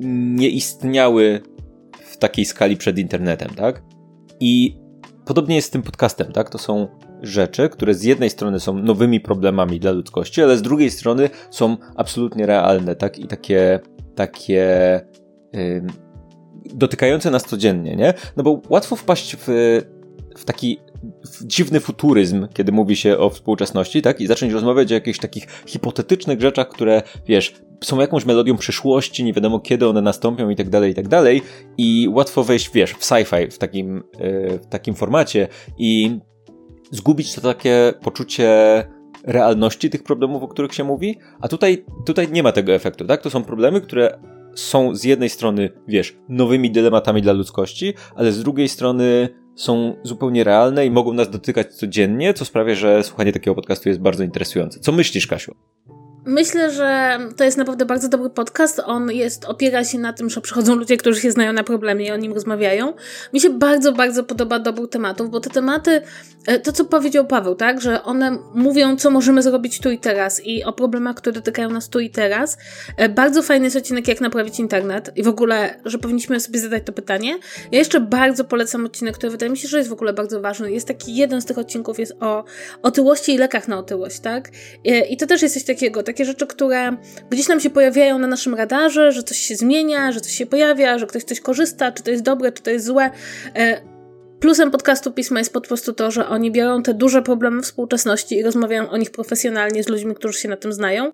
nie 0.00 0.48
istniały 0.48 1.40
w 2.04 2.16
takiej 2.16 2.44
skali 2.44 2.76
przed 2.76 2.98
internetem, 2.98 3.48
tak? 3.56 3.82
I 4.40 4.76
podobnie 5.24 5.56
jest 5.56 5.68
z 5.68 5.70
tym 5.70 5.82
podcastem, 5.82 6.32
tak? 6.32 6.50
To 6.50 6.58
są 6.58 6.88
rzeczy, 7.22 7.68
które 7.68 7.94
z 7.94 8.02
jednej 8.02 8.30
strony 8.30 8.60
są 8.60 8.78
nowymi 8.78 9.20
problemami 9.20 9.80
dla 9.80 9.90
ludzkości, 9.90 10.42
ale 10.42 10.56
z 10.56 10.62
drugiej 10.62 10.90
strony 10.90 11.30
są 11.50 11.76
absolutnie 11.96 12.46
realne, 12.46 12.96
tak? 12.96 13.18
I 13.18 13.26
takie, 13.26 13.80
takie 14.14 15.00
yy, 15.52 15.86
dotykające 16.64 17.30
nas 17.30 17.42
codziennie, 17.44 17.96
nie? 17.96 18.14
No 18.36 18.42
bo 18.42 18.62
łatwo 18.68 18.96
wpaść 18.96 19.36
w, 19.36 19.46
w 20.36 20.44
taki 20.44 20.78
dziwny 21.42 21.80
futuryzm, 21.80 22.48
kiedy 22.54 22.72
mówi 22.72 22.96
się 22.96 23.18
o 23.18 23.30
współczesności, 23.30 24.02
tak? 24.02 24.20
I 24.20 24.26
zacząć 24.26 24.52
rozmawiać 24.52 24.90
o 24.90 24.94
jakichś 24.94 25.18
takich 25.18 25.46
hipotetycznych 25.66 26.40
rzeczach, 26.40 26.68
które, 26.68 27.02
wiesz, 27.26 27.54
są 27.84 28.00
jakąś 28.00 28.24
melodią 28.24 28.56
przyszłości, 28.56 29.24
nie 29.24 29.32
wiadomo 29.32 29.60
kiedy 29.60 29.88
one 29.88 30.02
nastąpią 30.02 30.48
i 30.48 30.56
tak 30.56 30.68
dalej, 30.68 30.92
i 30.92 30.94
tak 30.94 31.08
dalej. 31.08 31.42
I 31.78 32.08
łatwo 32.12 32.44
wejść, 32.44 32.70
wiesz, 32.74 32.92
w 32.92 33.00
sci-fi 33.00 33.50
w 33.50 33.58
takim, 33.58 34.02
yy, 34.18 34.58
w 34.58 34.66
takim 34.66 34.94
formacie 34.94 35.48
i 35.78 36.18
zgubić 36.90 37.34
to 37.34 37.40
takie 37.40 37.92
poczucie 38.02 38.48
realności 39.24 39.90
tych 39.90 40.02
problemów, 40.02 40.42
o 40.42 40.48
których 40.48 40.74
się 40.74 40.84
mówi, 40.84 41.18
a 41.40 41.48
tutaj, 41.48 41.84
tutaj 42.06 42.28
nie 42.32 42.42
ma 42.42 42.52
tego 42.52 42.72
efektu, 42.72 43.06
tak? 43.06 43.22
To 43.22 43.30
są 43.30 43.44
problemy, 43.44 43.80
które 43.80 44.18
są 44.54 44.94
z 44.94 45.04
jednej 45.04 45.28
strony, 45.28 45.70
wiesz, 45.88 46.16
nowymi 46.28 46.70
dylematami 46.70 47.22
dla 47.22 47.32
ludzkości, 47.32 47.94
ale 48.16 48.32
z 48.32 48.42
drugiej 48.42 48.68
strony 48.68 49.28
są 49.56 49.96
zupełnie 50.02 50.44
realne 50.44 50.86
i 50.86 50.90
mogą 50.90 51.12
nas 51.12 51.30
dotykać 51.30 51.74
codziennie, 51.74 52.34
co 52.34 52.44
sprawia, 52.44 52.74
że 52.74 53.02
słuchanie 53.02 53.32
takiego 53.32 53.54
podcastu 53.54 53.88
jest 53.88 54.00
bardzo 54.00 54.24
interesujące. 54.24 54.80
Co 54.80 54.92
myślisz, 54.92 55.26
Kasiu? 55.26 55.54
Myślę, 56.26 56.70
że 56.70 57.18
to 57.36 57.44
jest 57.44 57.56
naprawdę 57.56 57.86
bardzo 57.86 58.08
dobry 58.08 58.30
podcast. 58.30 58.80
On 58.84 59.10
jest, 59.10 59.44
opiera 59.44 59.84
się 59.84 59.98
na 59.98 60.12
tym, 60.12 60.30
że 60.30 60.40
przychodzą 60.40 60.74
ludzie, 60.74 60.96
którzy 60.96 61.20
się 61.20 61.30
znają 61.30 61.52
na 61.52 61.64
problemie 61.64 62.06
i 62.06 62.10
o 62.10 62.16
nim 62.16 62.32
rozmawiają. 62.32 62.92
Mi 63.32 63.40
się 63.40 63.50
bardzo, 63.50 63.92
bardzo 63.92 64.24
podoba 64.24 64.58
dobór 64.58 64.90
tematów, 64.90 65.30
bo 65.30 65.40
te 65.40 65.50
tematy, 65.50 66.02
e, 66.46 66.60
to 66.60 66.72
co 66.72 66.84
powiedział 66.84 67.26
Paweł, 67.26 67.54
tak, 67.54 67.80
że 67.80 68.02
one 68.02 68.38
mówią, 68.54 68.96
co 68.96 69.10
możemy 69.10 69.42
zrobić 69.42 69.80
tu 69.80 69.90
i 69.90 69.98
teraz 69.98 70.46
i 70.46 70.64
o 70.64 70.72
problemach, 70.72 71.16
które 71.16 71.32
dotykają 71.32 71.70
nas 71.70 71.88
tu 71.88 72.00
i 72.00 72.10
teraz. 72.10 72.58
E, 72.96 73.08
bardzo 73.08 73.42
fajny 73.42 73.64
jest 73.64 73.76
odcinek, 73.76 74.08
jak 74.08 74.20
naprawić 74.20 74.58
internet 74.58 75.10
i 75.16 75.22
w 75.22 75.28
ogóle, 75.28 75.80
że 75.84 75.98
powinniśmy 75.98 76.40
sobie 76.40 76.58
zadać 76.58 76.82
to 76.86 76.92
pytanie. 76.92 77.38
Ja 77.72 77.78
jeszcze 77.78 78.00
bardzo 78.00 78.44
polecam 78.44 78.86
odcinek, 78.86 79.14
który 79.14 79.30
wydaje 79.30 79.50
mi 79.50 79.58
się, 79.58 79.68
że 79.68 79.78
jest 79.78 79.90
w 79.90 79.92
ogóle 79.92 80.12
bardzo 80.12 80.40
ważny. 80.40 80.72
Jest 80.72 80.88
taki, 80.88 81.16
jeden 81.16 81.40
z 81.40 81.44
tych 81.44 81.58
odcinków 81.58 81.98
jest 81.98 82.12
o 82.20 82.44
otyłości 82.82 83.34
i 83.34 83.38
lekach 83.38 83.68
na 83.68 83.78
otyłość, 83.78 84.20
tak? 84.20 84.50
E, 84.84 85.06
I 85.06 85.16
to 85.16 85.26
też 85.26 85.42
jest 85.42 85.54
coś 85.54 85.64
takiego, 85.64 86.02
tak 86.02 86.13
takie 86.14 86.24
rzeczy, 86.24 86.46
które 86.46 86.96
gdzieś 87.30 87.48
nam 87.48 87.60
się 87.60 87.70
pojawiają 87.70 88.18
na 88.18 88.26
naszym 88.26 88.54
radarze, 88.54 89.12
że 89.12 89.22
coś 89.22 89.38
się 89.38 89.56
zmienia, 89.56 90.12
że 90.12 90.20
coś 90.20 90.32
się 90.32 90.46
pojawia, 90.46 90.98
że 90.98 91.06
ktoś 91.06 91.24
coś 91.24 91.40
korzysta, 91.40 91.92
czy 91.92 92.02
to 92.02 92.10
jest 92.10 92.22
dobre, 92.22 92.52
czy 92.52 92.62
to 92.62 92.70
jest 92.70 92.86
złe. 92.86 93.10
E, 93.54 93.80
plusem 94.40 94.70
podcastu 94.70 95.12
Pisma 95.12 95.38
jest 95.38 95.52
po 95.52 95.60
prostu 95.60 95.92
to, 95.92 96.10
że 96.10 96.28
oni 96.28 96.50
biorą 96.50 96.82
te 96.82 96.94
duże 96.94 97.22
problemy 97.22 97.62
współczesności 97.62 98.36
i 98.36 98.42
rozmawiają 98.42 98.90
o 98.90 98.96
nich 98.96 99.10
profesjonalnie 99.10 99.82
z 99.82 99.88
ludźmi, 99.88 100.14
którzy 100.14 100.38
się 100.38 100.48
na 100.48 100.56
tym 100.56 100.72
znają. 100.72 101.10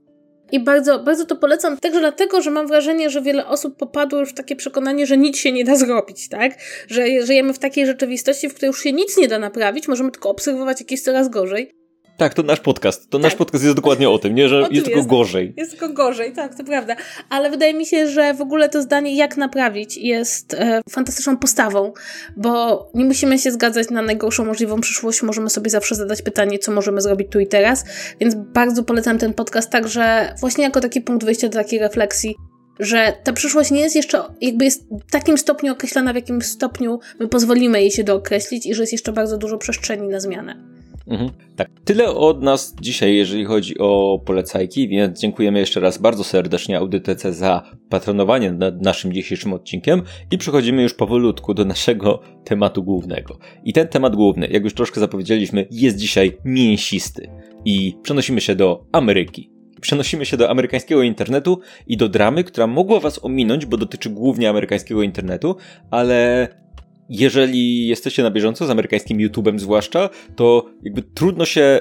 I 0.52 0.60
bardzo, 0.60 0.98
bardzo 0.98 1.26
to 1.26 1.36
polecam, 1.36 1.76
także 1.76 2.00
dlatego, 2.00 2.42
że 2.42 2.50
mam 2.50 2.66
wrażenie, 2.66 3.10
że 3.10 3.22
wiele 3.22 3.46
osób 3.46 3.76
popadło 3.76 4.20
już 4.20 4.30
w 4.30 4.34
takie 4.34 4.56
przekonanie, 4.56 5.06
że 5.06 5.16
nic 5.16 5.36
się 5.36 5.52
nie 5.52 5.64
da 5.64 5.76
zrobić, 5.76 6.28
tak? 6.28 6.52
Że 6.88 7.26
żyjemy 7.26 7.52
w 7.52 7.58
takiej 7.58 7.86
rzeczywistości, 7.86 8.48
w 8.48 8.54
której 8.54 8.68
już 8.68 8.82
się 8.82 8.92
nic 8.92 9.16
nie 9.16 9.28
da 9.28 9.38
naprawić, 9.38 9.88
możemy 9.88 10.10
tylko 10.10 10.30
obserwować, 10.30 10.80
jak 10.80 10.90
jest 10.90 11.04
coraz 11.04 11.28
gorzej. 11.28 11.79
Tak, 12.20 12.34
to 12.34 12.42
nasz 12.42 12.60
podcast. 12.60 13.10
To 13.10 13.18
tak. 13.18 13.22
nasz 13.22 13.34
podcast 13.34 13.64
jest 13.64 13.76
dokładnie 13.76 14.10
o 14.10 14.18
tym, 14.18 14.34
nie? 14.34 14.48
Że 14.48 14.56
jest 14.70 14.84
tylko 14.84 14.98
jest, 14.98 15.08
gorzej. 15.08 15.54
Jest 15.56 15.70
tylko 15.70 15.88
gorzej, 15.88 16.32
tak, 16.32 16.54
to 16.54 16.64
prawda. 16.64 16.96
Ale 17.28 17.50
wydaje 17.50 17.74
mi 17.74 17.86
się, 17.86 18.08
że 18.08 18.34
w 18.34 18.40
ogóle 18.40 18.68
to 18.68 18.82
zdanie, 18.82 19.16
jak 19.16 19.36
naprawić, 19.36 19.96
jest 19.96 20.54
e, 20.54 20.80
fantastyczną 20.90 21.36
postawą, 21.36 21.92
bo 22.36 22.90
nie 22.94 23.04
musimy 23.04 23.38
się 23.38 23.52
zgadzać 23.52 23.90
na 23.90 24.02
najgorszą 24.02 24.44
możliwą 24.44 24.80
przyszłość. 24.80 25.22
Możemy 25.22 25.50
sobie 25.50 25.70
zawsze 25.70 25.94
zadać 25.94 26.22
pytanie, 26.22 26.58
co 26.58 26.72
możemy 26.72 27.00
zrobić 27.00 27.28
tu 27.30 27.40
i 27.40 27.46
teraz. 27.46 27.84
Więc 28.20 28.34
bardzo 28.34 28.82
polecam 28.82 29.18
ten 29.18 29.34
podcast 29.34 29.70
także 29.70 30.34
właśnie 30.40 30.64
jako 30.64 30.80
taki 30.80 31.00
punkt 31.00 31.24
wyjścia 31.24 31.48
do 31.48 31.58
takiej 31.58 31.78
refleksji 31.78 32.34
że 32.80 33.12
ta 33.24 33.32
przyszłość 33.32 33.70
nie 33.70 33.80
jest 33.80 33.96
jeszcze, 33.96 34.22
jakby 34.40 34.64
jest 34.64 34.82
w 35.08 35.10
takim 35.10 35.38
stopniu 35.38 35.72
określona, 35.72 36.12
w 36.12 36.16
jakim 36.16 36.42
stopniu 36.42 37.00
my 37.18 37.28
pozwolimy 37.28 37.80
jej 37.80 37.90
się 37.90 38.04
dookreślić 38.04 38.66
i 38.66 38.74
że 38.74 38.82
jest 38.82 38.92
jeszcze 38.92 39.12
bardzo 39.12 39.38
dużo 39.38 39.58
przestrzeni 39.58 40.08
na 40.08 40.20
zmianę. 40.20 40.79
Mhm. 41.06 41.30
Tak, 41.56 41.68
tyle 41.84 42.08
od 42.08 42.42
nas 42.42 42.76
dzisiaj, 42.80 43.14
jeżeli 43.14 43.44
chodzi 43.44 43.78
o 43.78 44.20
polecajki, 44.26 44.88
więc 44.88 45.20
dziękujemy 45.20 45.58
jeszcze 45.58 45.80
raz 45.80 45.98
bardzo 45.98 46.24
serdecznie 46.24 46.78
Audytece 46.78 47.32
za 47.32 47.62
patronowanie 47.88 48.52
nad 48.52 48.82
naszym 48.82 49.12
dzisiejszym 49.12 49.52
odcinkiem 49.52 50.02
i 50.30 50.38
przechodzimy 50.38 50.82
już 50.82 50.94
powolutku 50.94 51.54
do 51.54 51.64
naszego 51.64 52.20
tematu 52.44 52.82
głównego. 52.82 53.38
I 53.64 53.72
ten 53.72 53.88
temat 53.88 54.16
główny, 54.16 54.48
jak 54.50 54.64
już 54.64 54.74
troszkę 54.74 55.00
zapowiedzieliśmy, 55.00 55.66
jest 55.70 55.96
dzisiaj 55.96 56.36
mięsisty 56.44 57.30
i 57.64 57.96
przenosimy 58.02 58.40
się 58.40 58.54
do 58.54 58.84
Ameryki. 58.92 59.50
Przenosimy 59.80 60.26
się 60.26 60.36
do 60.36 60.50
amerykańskiego 60.50 61.02
internetu 61.02 61.60
i 61.86 61.96
do 61.96 62.08
dramy, 62.08 62.44
która 62.44 62.66
mogła 62.66 63.00
was 63.00 63.24
ominąć, 63.24 63.66
bo 63.66 63.76
dotyczy 63.76 64.10
głównie 64.10 64.50
amerykańskiego 64.50 65.02
internetu, 65.02 65.56
ale 65.90 66.48
jeżeli 67.10 67.86
jesteście 67.86 68.22
na 68.22 68.30
bieżąco 68.30 68.66
z 68.66 68.70
amerykańskim 68.70 69.18
YouTube'em 69.18 69.58
zwłaszcza, 69.58 70.08
to 70.36 70.66
jakby 70.82 71.02
trudno 71.02 71.44
się, 71.44 71.80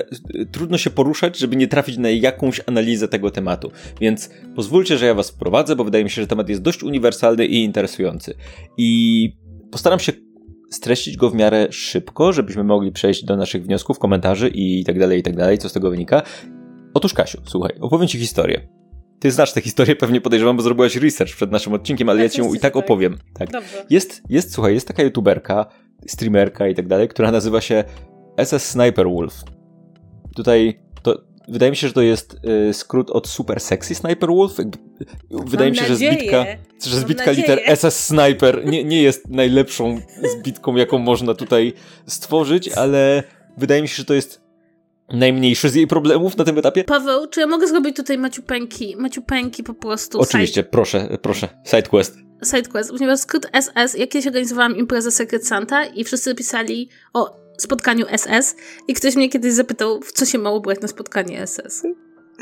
trudno 0.52 0.78
się 0.78 0.90
poruszać, 0.90 1.38
żeby 1.38 1.56
nie 1.56 1.68
trafić 1.68 1.98
na 1.98 2.10
jakąś 2.10 2.62
analizę 2.66 3.08
tego 3.08 3.32
tematu. 3.32 3.72
Więc 4.02 4.30
pozwólcie, 4.56 4.98
że 4.98 5.06
ja 5.06 5.14
was 5.14 5.30
wprowadzę, 5.30 5.76
bo 5.76 5.84
wydaje 5.84 6.04
mi 6.04 6.10
się, 6.10 6.22
że 6.22 6.28
temat 6.28 6.50
jest 6.50 6.62
dość 6.62 6.84
uniwersalny 6.84 7.46
i 7.46 7.64
interesujący. 7.64 8.34
I 8.78 9.32
postaram 9.72 10.00
się 10.00 10.12
streścić 10.72 11.18
go 11.18 11.30
w 11.30 11.36
miarę 11.36 11.68
szybko, 11.72 12.34
żebyśmy 12.34 12.64
mogli 12.64 12.92
przejść 12.92 13.26
do 13.26 13.36
naszych 13.36 13.64
wniosków, 13.64 14.00
komentarzy 14.00 14.52
i 14.54 14.84
tak 14.86 15.00
dalej, 15.00 15.20
i 15.20 15.24
tak 15.24 15.36
dalej, 15.36 15.58
co 15.58 15.70
z 15.70 15.74
tego 15.74 15.90
wynika. 15.90 16.22
Otóż 16.94 17.14
Kasiu, 17.14 17.42
słuchaj, 17.46 17.76
opowiem 17.80 18.08
ci 18.08 18.20
historię. 18.20 18.79
Ty 19.20 19.32
znasz 19.32 19.54
tę 19.54 19.62
historię, 19.62 19.96
pewnie 19.96 20.22
podejrzewam, 20.22 20.58
bo 20.58 20.64
zrobiłaś 20.64 20.96
research 20.96 21.36
przed 21.36 21.52
naszym 21.52 21.74
odcinkiem, 21.74 22.10
ale 22.10 22.18
tak, 22.20 22.24
ja 22.24 22.30
ci 22.30 22.42
ją 22.42 22.54
i 22.54 22.60
tak 22.60 22.76
opowiem. 22.76 23.18
Tak. 23.34 23.52
Dobrze. 23.52 23.86
Jest, 23.90 24.22
jest, 24.30 24.54
słuchaj, 24.54 24.74
jest 24.74 24.88
taka 24.88 25.04
youtuberka, 25.04 25.66
streamerka 26.08 26.68
i 26.68 26.76
tak 26.76 26.88
dalej, 26.88 27.08
która 27.08 27.32
nazywa 27.32 27.62
się 27.62 27.84
SS 28.46 28.64
Sniper 28.66 29.10
Wolf. 29.10 29.44
Tutaj 30.36 30.80
to 31.04 31.22
wydaje 31.48 31.72
mi 31.72 31.78
się, 31.78 31.88
że 31.88 31.94
to 31.94 32.02
jest 32.02 32.38
y, 32.70 32.74
skrót 32.74 33.10
od 33.10 33.28
Super 33.28 33.60
Sexy 33.60 33.96
Sniper 33.96 34.30
Wolf. 34.30 34.58
Wydaje 35.30 35.72
Mam 35.72 35.72
mi 35.72 35.78
się, 35.78 35.92
nadzieję. 35.92 36.12
że 36.12 36.18
zbitka, 36.18 36.46
że 36.88 37.00
zbitka 37.00 37.32
liter 37.32 37.60
SS 37.76 38.06
Sniper 38.06 38.66
nie, 38.66 38.84
nie 38.84 39.02
jest 39.02 39.28
najlepszą 39.28 40.00
zbitką, 40.40 40.76
jaką 40.76 40.98
można 40.98 41.34
tutaj 41.34 41.74
stworzyć, 42.08 42.70
ale 42.70 43.24
wydaje 43.58 43.82
mi 43.82 43.88
się, 43.88 43.96
że 43.96 44.06
to 44.06 44.14
jest 44.14 44.49
najmniejszy 45.14 45.70
z 45.70 45.76
jej 45.76 45.88
problemów 45.88 46.38
na 46.38 46.46
tym 46.46 46.58
etapie. 46.58 46.84
Paweł, 46.84 47.28
czy 47.28 47.40
ja 47.40 47.48
mogę 47.48 47.68
zrobić 47.68 47.96
tutaj 47.96 48.18
maciupeńki, 48.18 48.96
maciupeńki 48.98 49.64
po 49.64 49.74
prostu? 49.74 50.20
Oczywiście, 50.20 50.62
side... 50.62 50.70
proszę, 50.70 51.18
proszę. 51.22 51.48
Sidequest. 51.66 52.18
Sidequest, 52.44 52.92
ponieważ 52.92 53.20
skrót 53.20 53.48
SS, 53.62 53.98
jak 53.98 54.10
kiedyś 54.10 54.28
organizowałam 54.28 54.78
imprezę 54.78 55.12
Secret 55.12 55.48
Santa 55.48 55.86
i 55.86 56.04
wszyscy 56.04 56.36
pisali 56.36 56.90
o 57.14 57.40
spotkaniu 57.58 58.06
SS 58.18 58.56
i 58.88 58.94
ktoś 58.94 59.16
mnie 59.16 59.30
kiedyś 59.30 59.54
zapytał, 59.54 60.02
w 60.02 60.12
co 60.12 60.26
się 60.26 60.38
mało 60.38 60.60
brać 60.60 60.82
na 60.82 60.88
spotkanie 60.88 61.48
SS. 61.48 61.84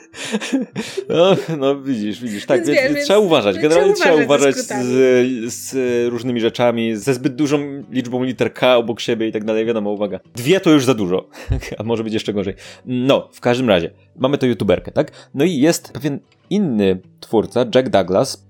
No, 1.10 1.36
no 1.58 1.82
widzisz, 1.82 2.22
widzisz, 2.22 2.46
tak, 2.46 2.66
więc, 2.66 2.80
więc, 2.80 2.96
więc 2.96 3.06
trzeba 3.06 3.20
uważać. 3.20 3.60
Generalnie 3.60 3.94
trzeba 3.94 4.16
uważać, 4.24 4.56
trzeba 4.56 4.80
uważać 4.80 4.96
z, 5.46 5.54
z, 5.54 6.10
różnymi 6.12 6.40
rzeczami, 6.40 6.96
ze 6.96 7.14
zbyt 7.14 7.36
dużą 7.36 7.84
liczbą 7.92 8.24
liter 8.24 8.54
K 8.54 8.78
obok 8.78 9.00
siebie 9.00 9.28
i 9.28 9.32
tak 9.32 9.44
dalej, 9.44 9.66
wiadomo, 9.66 9.92
uwaga. 9.92 10.20
Dwie 10.36 10.60
to 10.60 10.70
już 10.70 10.86
za 10.86 10.94
dużo, 10.94 11.30
a 11.80 11.84
może 11.84 12.04
być 12.04 12.14
jeszcze 12.14 12.34
gorzej. 12.34 12.54
No, 12.86 13.30
w 13.34 13.42
każdym 13.42 13.70
razie, 13.70 13.92
mamy 14.16 14.38
to 14.38 14.46
youtuberkę, 14.46 14.92
tak? 14.92 15.12
No 15.34 15.46
i 15.46 15.60
jest 15.60 15.92
pewien 15.94 16.20
inny 16.50 17.00
twórca, 17.20 17.66
Jack 17.76 17.90
Douglas, 17.90 18.48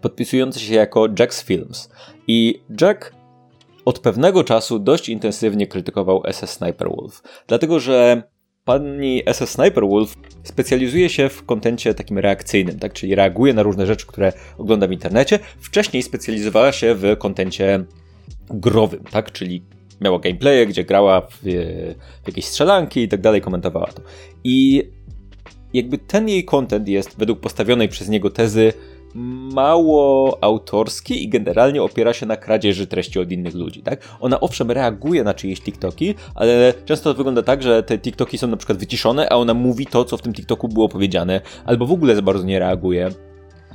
podpisujący 0.00 0.60
się 0.60 0.74
jako 0.74 1.00
Jack's 1.00 1.44
Films. 1.44 1.90
I 2.28 2.60
Jack 2.80 3.12
od 3.84 3.98
pewnego 3.98 4.44
czasu 4.44 4.78
dość 4.78 5.08
intensywnie 5.08 5.66
krytykował 5.66 6.22
SS 6.32 6.50
Sniper 6.50 6.88
Wolf, 6.88 7.22
dlatego 7.46 7.80
że 7.80 8.22
Pani 8.64 9.22
SS 9.32 9.50
Sniper 9.50 9.84
Wolf 9.88 10.16
specjalizuje 10.42 11.08
się 11.08 11.28
w 11.28 11.44
kontencie 11.44 11.94
takim 11.94 12.18
reakcyjnym, 12.18 12.78
tak? 12.78 12.92
czyli 12.92 13.14
reaguje 13.14 13.54
na 13.54 13.62
różne 13.62 13.86
rzeczy, 13.86 14.06
które 14.06 14.32
ogląda 14.58 14.86
w 14.86 14.92
internecie. 14.92 15.38
Wcześniej 15.60 16.02
specjalizowała 16.02 16.72
się 16.72 16.94
w 16.94 17.16
kontencie 17.18 17.84
growym, 18.50 19.04
tak? 19.10 19.32
czyli 19.32 19.62
miała 20.00 20.18
gameplaye, 20.18 20.66
gdzie 20.66 20.84
grała 20.84 21.20
w, 21.20 21.38
w 22.22 22.26
jakieś 22.26 22.44
strzelanki 22.44 23.00
i 23.00 23.08
tak 23.08 23.20
dalej, 23.20 23.40
komentowała 23.40 23.86
to. 23.86 24.02
I 24.44 24.82
jakby 25.72 25.98
ten 25.98 26.28
jej 26.28 26.44
content 26.44 26.88
jest 26.88 27.18
według 27.18 27.40
postawionej 27.40 27.88
przez 27.88 28.08
niego 28.08 28.30
tezy 28.30 28.72
mało 29.14 30.38
autorski 30.40 31.24
i 31.24 31.28
generalnie 31.28 31.82
opiera 31.82 32.12
się 32.12 32.26
na 32.26 32.36
kradzieży 32.36 32.86
treści 32.86 33.18
od 33.18 33.32
innych 33.32 33.54
ludzi, 33.54 33.82
tak? 33.82 34.00
Ona 34.20 34.40
owszem 34.40 34.70
reaguje 34.70 35.24
na 35.24 35.34
czyjeś 35.34 35.60
TikToki, 35.60 36.14
ale 36.34 36.74
często 36.84 37.10
to 37.10 37.16
wygląda 37.16 37.42
tak, 37.42 37.62
że 37.62 37.82
te 37.82 37.98
TikToki 37.98 38.38
są 38.38 38.46
na 38.46 38.56
przykład 38.56 38.78
wyciszone, 38.78 39.28
a 39.28 39.34
ona 39.34 39.54
mówi 39.54 39.86
to, 39.86 40.04
co 40.04 40.16
w 40.16 40.22
tym 40.22 40.32
TikToku 40.32 40.68
było 40.68 40.88
powiedziane, 40.88 41.40
albo 41.64 41.86
w 41.86 41.92
ogóle 41.92 42.16
za 42.16 42.22
bardzo 42.22 42.44
nie 42.44 42.58
reaguje. 42.58 43.10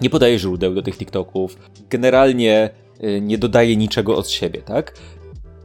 Nie 0.02 0.10
podaje 0.10 0.40
źródeł 0.40 0.76
do 0.76 0.82
tych 0.82 0.98
TikToków. 0.98 1.58
Generalnie 1.90 2.70
y, 3.04 3.22
nie 3.22 3.38
dodaje 3.38 3.76
niczego 3.76 4.18
od 4.18 4.30
siebie, 4.30 4.62
tak? 4.62 4.94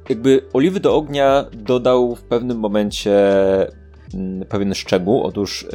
Jakby 0.08 0.42
oliwy 0.52 0.80
do 0.80 0.94
ognia 0.96 1.44
dodał 1.52 2.14
w 2.14 2.22
pewnym 2.22 2.58
momencie 2.58 3.12
pewien 4.48 4.74
szczegół. 4.74 5.22
Otóż 5.22 5.66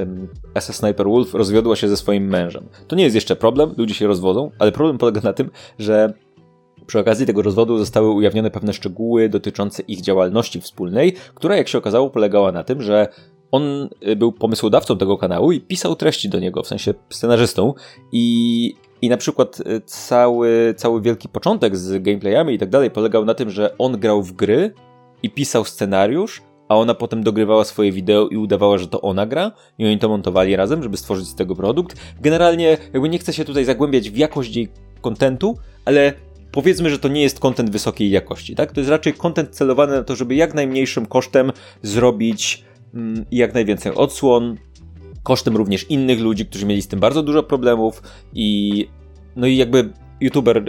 SS 0.60 0.76
Sniper 0.76 1.08
Wolf 1.08 1.34
rozwiodła 1.34 1.76
się 1.76 1.88
ze 1.88 1.98
swoim 1.98 2.28
mężem. 2.28 2.64
To 2.88 2.96
nie 2.96 3.04
jest 3.04 3.16
jeszcze 3.16 3.36
problem, 3.36 3.74
ludzie 3.78 3.94
się 3.94 4.08
rozwodzą, 4.08 4.52
ale 4.60 4.72
problem 4.72 4.98
polega 4.98 5.22
na 5.22 5.34
tym, 5.34 5.50
że 5.80 6.14
przy 6.88 7.00
okazji 7.00 7.26
tego 7.26 7.42
rozwodu 7.42 7.78
zostały 7.78 8.10
ujawnione 8.10 8.52
pewne 8.52 8.74
szczegóły 8.74 9.30
dotyczące 9.30 9.84
ich 9.84 10.02
działalności 10.02 10.62
wspólnej, 10.62 11.14
która 11.36 11.58
jak 11.58 11.68
się 11.68 11.78
okazało 11.78 12.10
polegała 12.10 12.52
na 12.52 12.64
tym, 12.64 12.82
że 12.82 13.08
on 13.52 13.90
y, 14.08 14.16
był 14.16 14.32
pomysłodawcą 14.32 14.98
tego 14.98 15.18
kanału 15.18 15.52
i 15.52 15.62
pisał 15.62 15.96
treści 15.96 16.30
do 16.30 16.40
niego, 16.40 16.64
w 16.64 16.68
sensie 16.68 16.94
scenarzystą 17.10 17.74
i 18.12 18.76
i 19.02 19.10
na 19.10 19.18
przykład 19.18 19.60
y, 19.60 19.82
cały, 19.86 20.74
cały 20.78 21.02
wielki 21.02 21.30
początek 21.30 21.78
z 21.78 22.04
gameplayami 22.04 22.54
i 22.54 22.58
tak 22.58 22.70
dalej 22.70 22.92
polegał 22.92 23.26
na 23.26 23.34
tym, 23.34 23.50
że 23.50 23.78
on 23.78 24.00
grał 24.00 24.24
w 24.24 24.34
gry 24.34 24.74
i 25.24 25.30
pisał 25.30 25.66
scenariusz, 25.66 26.42
a 26.70 26.76
ona 26.76 26.94
potem 26.94 27.24
dogrywała 27.24 27.64
swoje 27.64 27.92
wideo 27.92 28.28
i 28.28 28.38
udawała, 28.38 28.78
że 28.78 28.88
to 28.88 29.02
ona 29.02 29.26
gra 29.26 29.52
i 29.78 29.86
oni 29.86 30.00
to 30.00 30.10
montowali 30.10 30.56
razem, 30.56 30.84
żeby 30.84 30.98
stworzyć 30.98 31.28
z 31.28 31.36
tego 31.36 31.56
produkt. 31.56 31.98
Generalnie 32.22 32.78
jakby 32.94 33.10
nie 33.10 33.20
chcę 33.20 33.34
się 33.34 33.46
tutaj 33.46 33.66
zagłębiać 33.66 34.10
w 34.10 34.18
jakość 34.18 34.56
jej 34.56 34.70
kontentu, 35.02 35.58
ale 35.86 36.14
powiedzmy, 36.52 36.90
że 36.90 37.00
to 37.00 37.08
nie 37.08 37.22
jest 37.22 37.40
kontent 37.40 37.70
wysokiej 37.70 38.10
jakości, 38.10 38.56
tak? 38.56 38.72
To 38.72 38.80
jest 38.80 38.90
raczej 38.90 39.14
kontent 39.14 39.50
celowany 39.50 39.94
na 39.94 40.04
to, 40.04 40.16
żeby 40.16 40.36
jak 40.36 40.54
najmniejszym 40.54 41.06
kosztem 41.06 41.52
zrobić 41.82 42.64
mm, 42.94 43.26
jak 43.32 43.54
najwięcej 43.54 43.96
odsłon, 43.96 44.58
kosztem 45.24 45.58
również 45.58 45.84
innych 45.90 46.20
ludzi, 46.20 46.46
którzy 46.46 46.66
mieli 46.66 46.82
z 46.82 46.88
tym 46.88 47.00
bardzo 47.00 47.24
dużo 47.24 47.44
problemów 47.44 48.02
i 48.34 48.88
no 49.36 49.48
i 49.48 49.58
jakby 49.58 49.90
youtuber, 50.22 50.64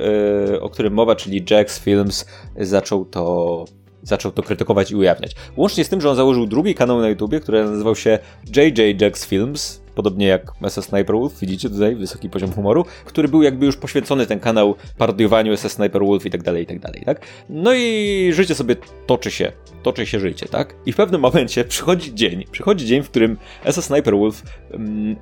yy, 0.50 0.60
o 0.60 0.70
którym 0.70 0.94
mowa, 0.94 1.16
czyli 1.16 1.44
Jax 1.50 1.80
Films, 1.80 2.26
zaczął 2.56 3.04
to 3.04 3.64
zaczął 4.02 4.32
to 4.32 4.42
krytykować 4.42 4.90
i 4.90 4.96
ujawniać. 4.96 5.34
Łącznie 5.56 5.84
z 5.84 5.88
tym, 5.88 6.00
że 6.00 6.10
on 6.10 6.16
założył 6.16 6.46
drugi 6.46 6.74
kanał 6.74 7.00
na 7.00 7.08
YouTubie, 7.08 7.40
który 7.40 7.64
nazywał 7.64 7.96
się 7.96 8.18
JJ 8.56 8.96
Jax 9.00 9.26
Films, 9.26 9.82
podobnie 9.94 10.26
jak 10.26 10.52
SS 10.68 10.84
Sniper 10.84 11.16
Wolf, 11.16 11.40
widzicie 11.40 11.70
tutaj 11.70 11.96
wysoki 11.96 12.30
poziom 12.30 12.52
humoru, 12.52 12.84
który 13.04 13.28
był 13.28 13.42
jakby 13.42 13.66
już 13.66 13.76
poświęcony 13.76 14.26
ten 14.26 14.40
kanał 14.40 14.74
parodiowaniu 14.98 15.56
SS 15.56 15.72
Sniper 15.72 16.02
Wolf 16.04 16.26
i 16.26 16.30
tak 16.30 16.42
dalej, 16.42 16.62
i 16.62 16.66
tak 16.66 16.78
dalej, 16.78 17.02
tak? 17.06 17.26
No 17.48 17.74
i 17.74 18.30
życie 18.32 18.54
sobie 18.54 18.76
toczy 19.06 19.30
się, 19.30 19.52
toczy 19.82 20.06
się 20.06 20.20
życie, 20.20 20.46
tak? 20.46 20.74
I 20.86 20.92
w 20.92 20.96
pewnym 20.96 21.20
momencie 21.20 21.64
przychodzi 21.64 22.14
dzień, 22.14 22.44
przychodzi 22.52 22.86
dzień, 22.86 23.02
w 23.02 23.10
którym 23.10 23.36
SS 23.70 23.84
Sniper 23.84 24.16
Wolf 24.16 24.42
um, 24.72 25.16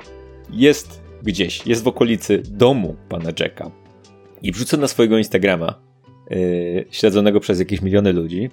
jest 0.51 1.01
gdzieś, 1.23 1.67
jest 1.67 1.83
w 1.83 1.89
okolicy 1.89 2.43
domu 2.51 2.97
pana 3.09 3.31
Jacka 3.41 3.71
i 4.43 4.53
wrzuca 4.53 4.77
na 4.77 4.89
swojego 4.89 5.19
Instagrama, 5.19 5.75
yy, 6.31 6.85
śledzonego 6.91 7.41
przez 7.41 7.59
jakieś 7.59 7.83
miliony 7.83 8.13
ludzi, 8.13 8.51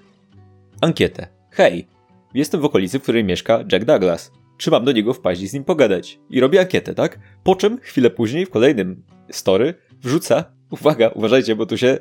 ankietę. 0.81 1.27
Hej, 1.51 1.87
jestem 2.33 2.61
w 2.61 2.65
okolicy, 2.65 2.99
w 2.99 3.03
której 3.03 3.23
mieszka 3.23 3.63
Jack 3.71 3.85
Douglas. 3.85 4.31
Czy 4.57 4.71
mam 4.71 4.85
do 4.85 4.91
niego 4.91 5.13
wpaść 5.13 5.41
i 5.41 5.47
z 5.47 5.53
nim 5.53 5.63
pogadać? 5.63 6.19
I 6.29 6.39
robię 6.39 6.59
ankietę, 6.59 6.95
tak? 6.95 7.19
Po 7.43 7.55
czym 7.55 7.79
chwilę 7.81 8.09
później 8.09 8.45
w 8.45 8.49
kolejnym 8.49 9.03
story 9.31 9.73
wrzuca, 10.01 10.43
uwaga, 10.69 11.09
uważajcie, 11.09 11.55
bo 11.55 11.65
tu 11.65 11.77
się 11.77 11.97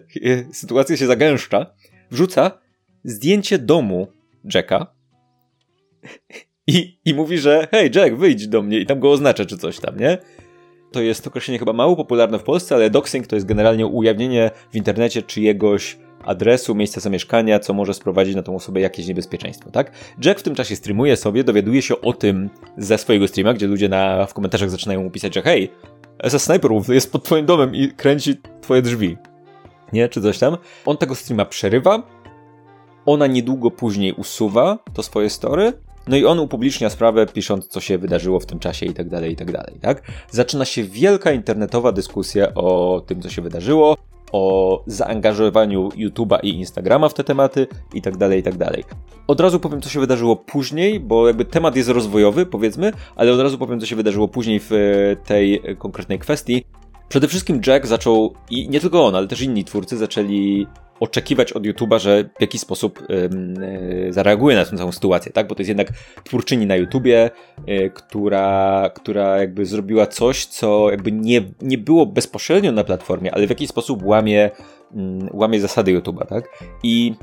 sytuacja 0.52 0.97
się 0.97 1.07
zagęszcza, 1.07 1.66
wrzuca 2.11 2.59
zdjęcie 3.04 3.59
domu 3.59 4.09
Jacka 4.54 4.95
i, 6.66 6.99
i 7.04 7.14
mówi, 7.14 7.38
że 7.38 7.69
hej 7.71 7.90
Jack, 7.95 8.14
wyjdź 8.14 8.49
do 8.49 8.63
mnie 8.63 8.78
i 8.80 8.87
tam 8.87 9.00
go 9.00 9.10
oznacza 9.10 9.45
czy 9.45 9.58
coś 9.58 9.80
tam, 9.80 9.99
nie? 9.99 10.19
To 10.93 11.00
jest 11.00 11.26
określenie 11.26 11.58
chyba 11.58 11.73
mało 11.73 11.97
popularne 11.97 12.39
w 12.39 12.43
Polsce, 12.43 12.75
ale 12.75 12.91
doxing 12.91 13.26
to 13.26 13.37
jest 13.37 13.47
generalnie 13.47 13.87
ujawnienie 13.87 14.50
w 14.71 14.76
internecie 14.76 15.23
czyjegoś 15.23 15.99
adresu, 16.26 16.75
miejsca 16.75 17.00
zamieszkania, 17.00 17.58
co 17.58 17.75
może 17.75 17.95
sprowadzić 17.95 18.34
na 18.34 18.43
tą 18.43 18.56
osobę 18.56 18.80
jakieś 18.80 19.06
niebezpieczeństwo, 19.06 19.71
tak? 19.71 19.93
Jack 20.25 20.41
w 20.41 20.43
tym 20.43 20.54
czasie 20.54 20.76
streamuje 20.76 21.17
sobie, 21.17 21.45
dowiaduje 21.45 21.82
się 21.82 22.00
o 22.00 22.13
tym 22.13 22.50
ze 22.78 22.99
swojego 22.99 23.28
streama, 23.28 23.54
gdzie 23.54 23.67
ludzie 23.67 23.89
na, 23.89 24.26
w 24.26 24.34
komentarzach 24.34 24.71
zaczynają 24.71 25.02
mu 25.02 25.10
pisać, 25.10 25.34
że 25.34 25.43
hej, 25.43 25.71
SS 26.28 26.43
Sniper 26.43 26.71
jest 26.89 27.13
pod 27.13 27.25
twoim 27.25 27.47
domem 27.47 27.75
i 27.75 27.89
kręci 27.89 28.37
twoje 28.60 28.82
drzwi. 28.82 29.17
Nie? 29.93 30.08
Czy 30.08 30.23
coś 30.23 30.39
tam. 30.39 30.56
On 30.87 30.97
tego 30.97 31.15
streama 31.15 31.45
przerywa, 31.45 32.02
ona 33.06 33.26
niedługo 33.26 33.71
później 33.71 34.13
usuwa 34.13 34.78
to 34.95 35.02
swoje 35.02 35.30
story, 35.30 35.73
no 36.08 36.17
i 36.17 36.25
on 36.25 36.39
upublicznia 36.39 36.91
sprawę, 36.91 37.26
pisząc, 37.26 37.67
co 37.67 37.80
się 37.80 37.99
wydarzyło 37.99 38.41
w 38.41 38.47
tym 38.47 38.58
czasie 38.58 38.87
i 38.87 38.95
tak 38.95 39.08
dalej, 39.08 39.32
i 39.32 39.37
tak 39.37 39.52
dalej, 39.52 39.78
tak? 39.80 40.02
Zaczyna 40.30 40.65
się 40.65 40.84
wielka 40.84 41.32
internetowa 41.32 41.93
dyskusja 41.93 42.54
o 42.54 43.02
tym, 43.06 43.23
co 43.23 43.30
się 43.30 43.43
wydarzyło 43.43 43.97
o 44.34 44.82
zaangażowaniu 44.86 45.88
YouTube'a 45.88 46.38
i 46.42 46.49
Instagrama 46.49 47.08
w 47.08 47.14
te 47.14 47.25
tematy 47.25 47.66
i 47.94 48.02
tak 48.02 48.16
dalej, 48.16 48.40
i 48.40 48.42
tak. 48.42 48.54
Od 49.26 49.40
razu 49.40 49.60
powiem, 49.60 49.82
co 49.82 49.88
się 49.88 50.00
wydarzyło 50.00 50.36
później, 50.36 51.00
bo 51.00 51.26
jakby 51.26 51.44
temat 51.44 51.76
jest 51.76 51.88
rozwojowy, 51.88 52.47
powiedzmy, 52.47 52.92
ale 53.16 53.32
od 53.32 53.40
razu 53.40 53.58
powiem, 53.58 53.80
co 53.80 53.86
się 53.86 53.97
wydarzyło 53.97 54.28
później 54.28 54.60
w 54.60 54.73
e, 54.73 55.16
tej 55.16 55.62
konkretnej 55.78 56.18
kwestii. 56.18 56.64
Przede 57.08 57.28
wszystkim 57.28 57.60
Jack 57.66 57.86
zaczął, 57.86 58.34
i 58.50 58.68
nie 58.68 58.80
tylko 58.80 59.06
on, 59.06 59.16
ale 59.16 59.28
też 59.28 59.40
inni 59.40 59.64
twórcy 59.64 59.97
zaczęli 59.97 60.66
oczekiwać 61.00 61.52
od 61.52 61.63
YouTube'a, 61.63 61.99
że 61.99 62.25
w 62.39 62.41
jakiś 62.41 62.61
sposób 62.61 63.02
yy, 63.09 64.13
zareaguje 64.13 64.57
na 64.57 64.65
tę 64.65 64.76
całą 64.76 64.93
sytuację, 64.93 65.33
tak? 65.33 65.49
Bo 65.49 65.54
to 65.54 65.61
jest 65.61 65.69
jednak 65.69 65.89
twórczyni 66.25 66.67
na 66.67 66.76
YouTubie, 66.76 67.30
yy, 67.67 67.91
która, 67.91 68.91
która 68.95 69.39
jakby 69.39 69.67
zrobiła 69.67 70.07
coś, 70.07 70.47
co 70.47 70.91
jakby 70.91 71.13
nie, 71.13 71.43
nie 71.63 71.78
było 71.78 72.07
bezpośrednio 72.07 72.73
na 72.73 72.85
platformie, 72.85 73.35
ale 73.35 73.47
w 73.47 73.50
jakiś 73.50 73.69
sposób 73.69 74.02
łamie, 74.02 74.50
yy, 74.95 75.02
łamie 75.33 75.61
zasady 75.61 76.00
YouTube'a, 76.00 76.26
tak? 76.26 76.49
I 76.83 77.15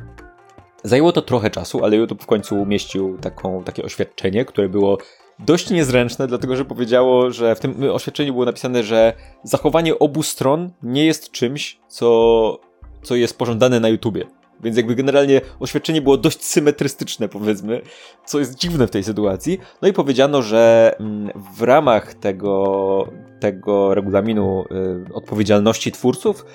zajęło 0.83 1.11
to 1.11 1.21
trochę 1.21 1.49
czasu, 1.49 1.83
ale 1.83 1.97
YouTube 1.97 2.23
w 2.23 2.25
końcu 2.25 2.61
umieścił 2.61 3.17
taką, 3.17 3.63
takie 3.63 3.83
oświadczenie, 3.83 4.45
które 4.45 4.69
było 4.69 4.97
dość 5.39 5.69
niezręczne, 5.69 6.27
dlatego 6.27 6.55
że 6.55 6.65
powiedziało, 6.65 7.31
że 7.31 7.55
w 7.55 7.59
tym 7.59 7.83
oświadczeniu 7.91 8.33
było 8.33 8.45
napisane, 8.45 8.83
że 8.83 9.13
zachowanie 9.43 9.99
obu 9.99 10.23
stron 10.23 10.71
nie 10.83 11.05
jest 11.05 11.31
czymś, 11.31 11.79
co 11.87 12.70
co 13.03 13.15
jest 13.15 13.37
pożądane 13.37 13.79
na 13.79 13.89
YouTubie. 13.89 14.25
Więc 14.63 14.77
jakby 14.77 14.95
generalnie 14.95 15.41
oświadczenie 15.59 16.01
było 16.01 16.17
dość 16.17 16.43
symetrystyczne, 16.43 17.29
powiedzmy, 17.29 17.81
co 18.25 18.39
jest 18.39 18.55
dziwne 18.55 18.87
w 18.87 18.91
tej 18.91 19.03
sytuacji. 19.03 19.59
No 19.81 19.87
i 19.87 19.93
powiedziano, 19.93 20.41
że 20.41 20.95
mm, 20.99 21.29
w 21.55 21.61
ramach 21.61 22.13
tego, 22.13 23.07
tego 23.39 23.95
regulaminu 23.95 24.63
y, 25.09 25.13
odpowiedzialności 25.13 25.91
twórców 25.91 26.45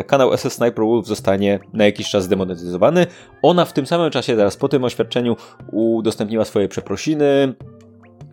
y, 0.00 0.04
kanał 0.04 0.36
SS 0.36 0.52
Sniper 0.52 0.84
Wolf 0.84 1.06
zostanie 1.06 1.60
na 1.72 1.84
jakiś 1.84 2.10
czas 2.10 2.24
zdemonetyzowany. 2.24 3.06
Ona 3.42 3.64
w 3.64 3.72
tym 3.72 3.86
samym 3.86 4.10
czasie, 4.10 4.36
zaraz 4.36 4.56
po 4.56 4.68
tym 4.68 4.84
oświadczeniu, 4.84 5.36
udostępniła 5.72 6.44
swoje 6.44 6.68
przeprosiny, 6.68 7.54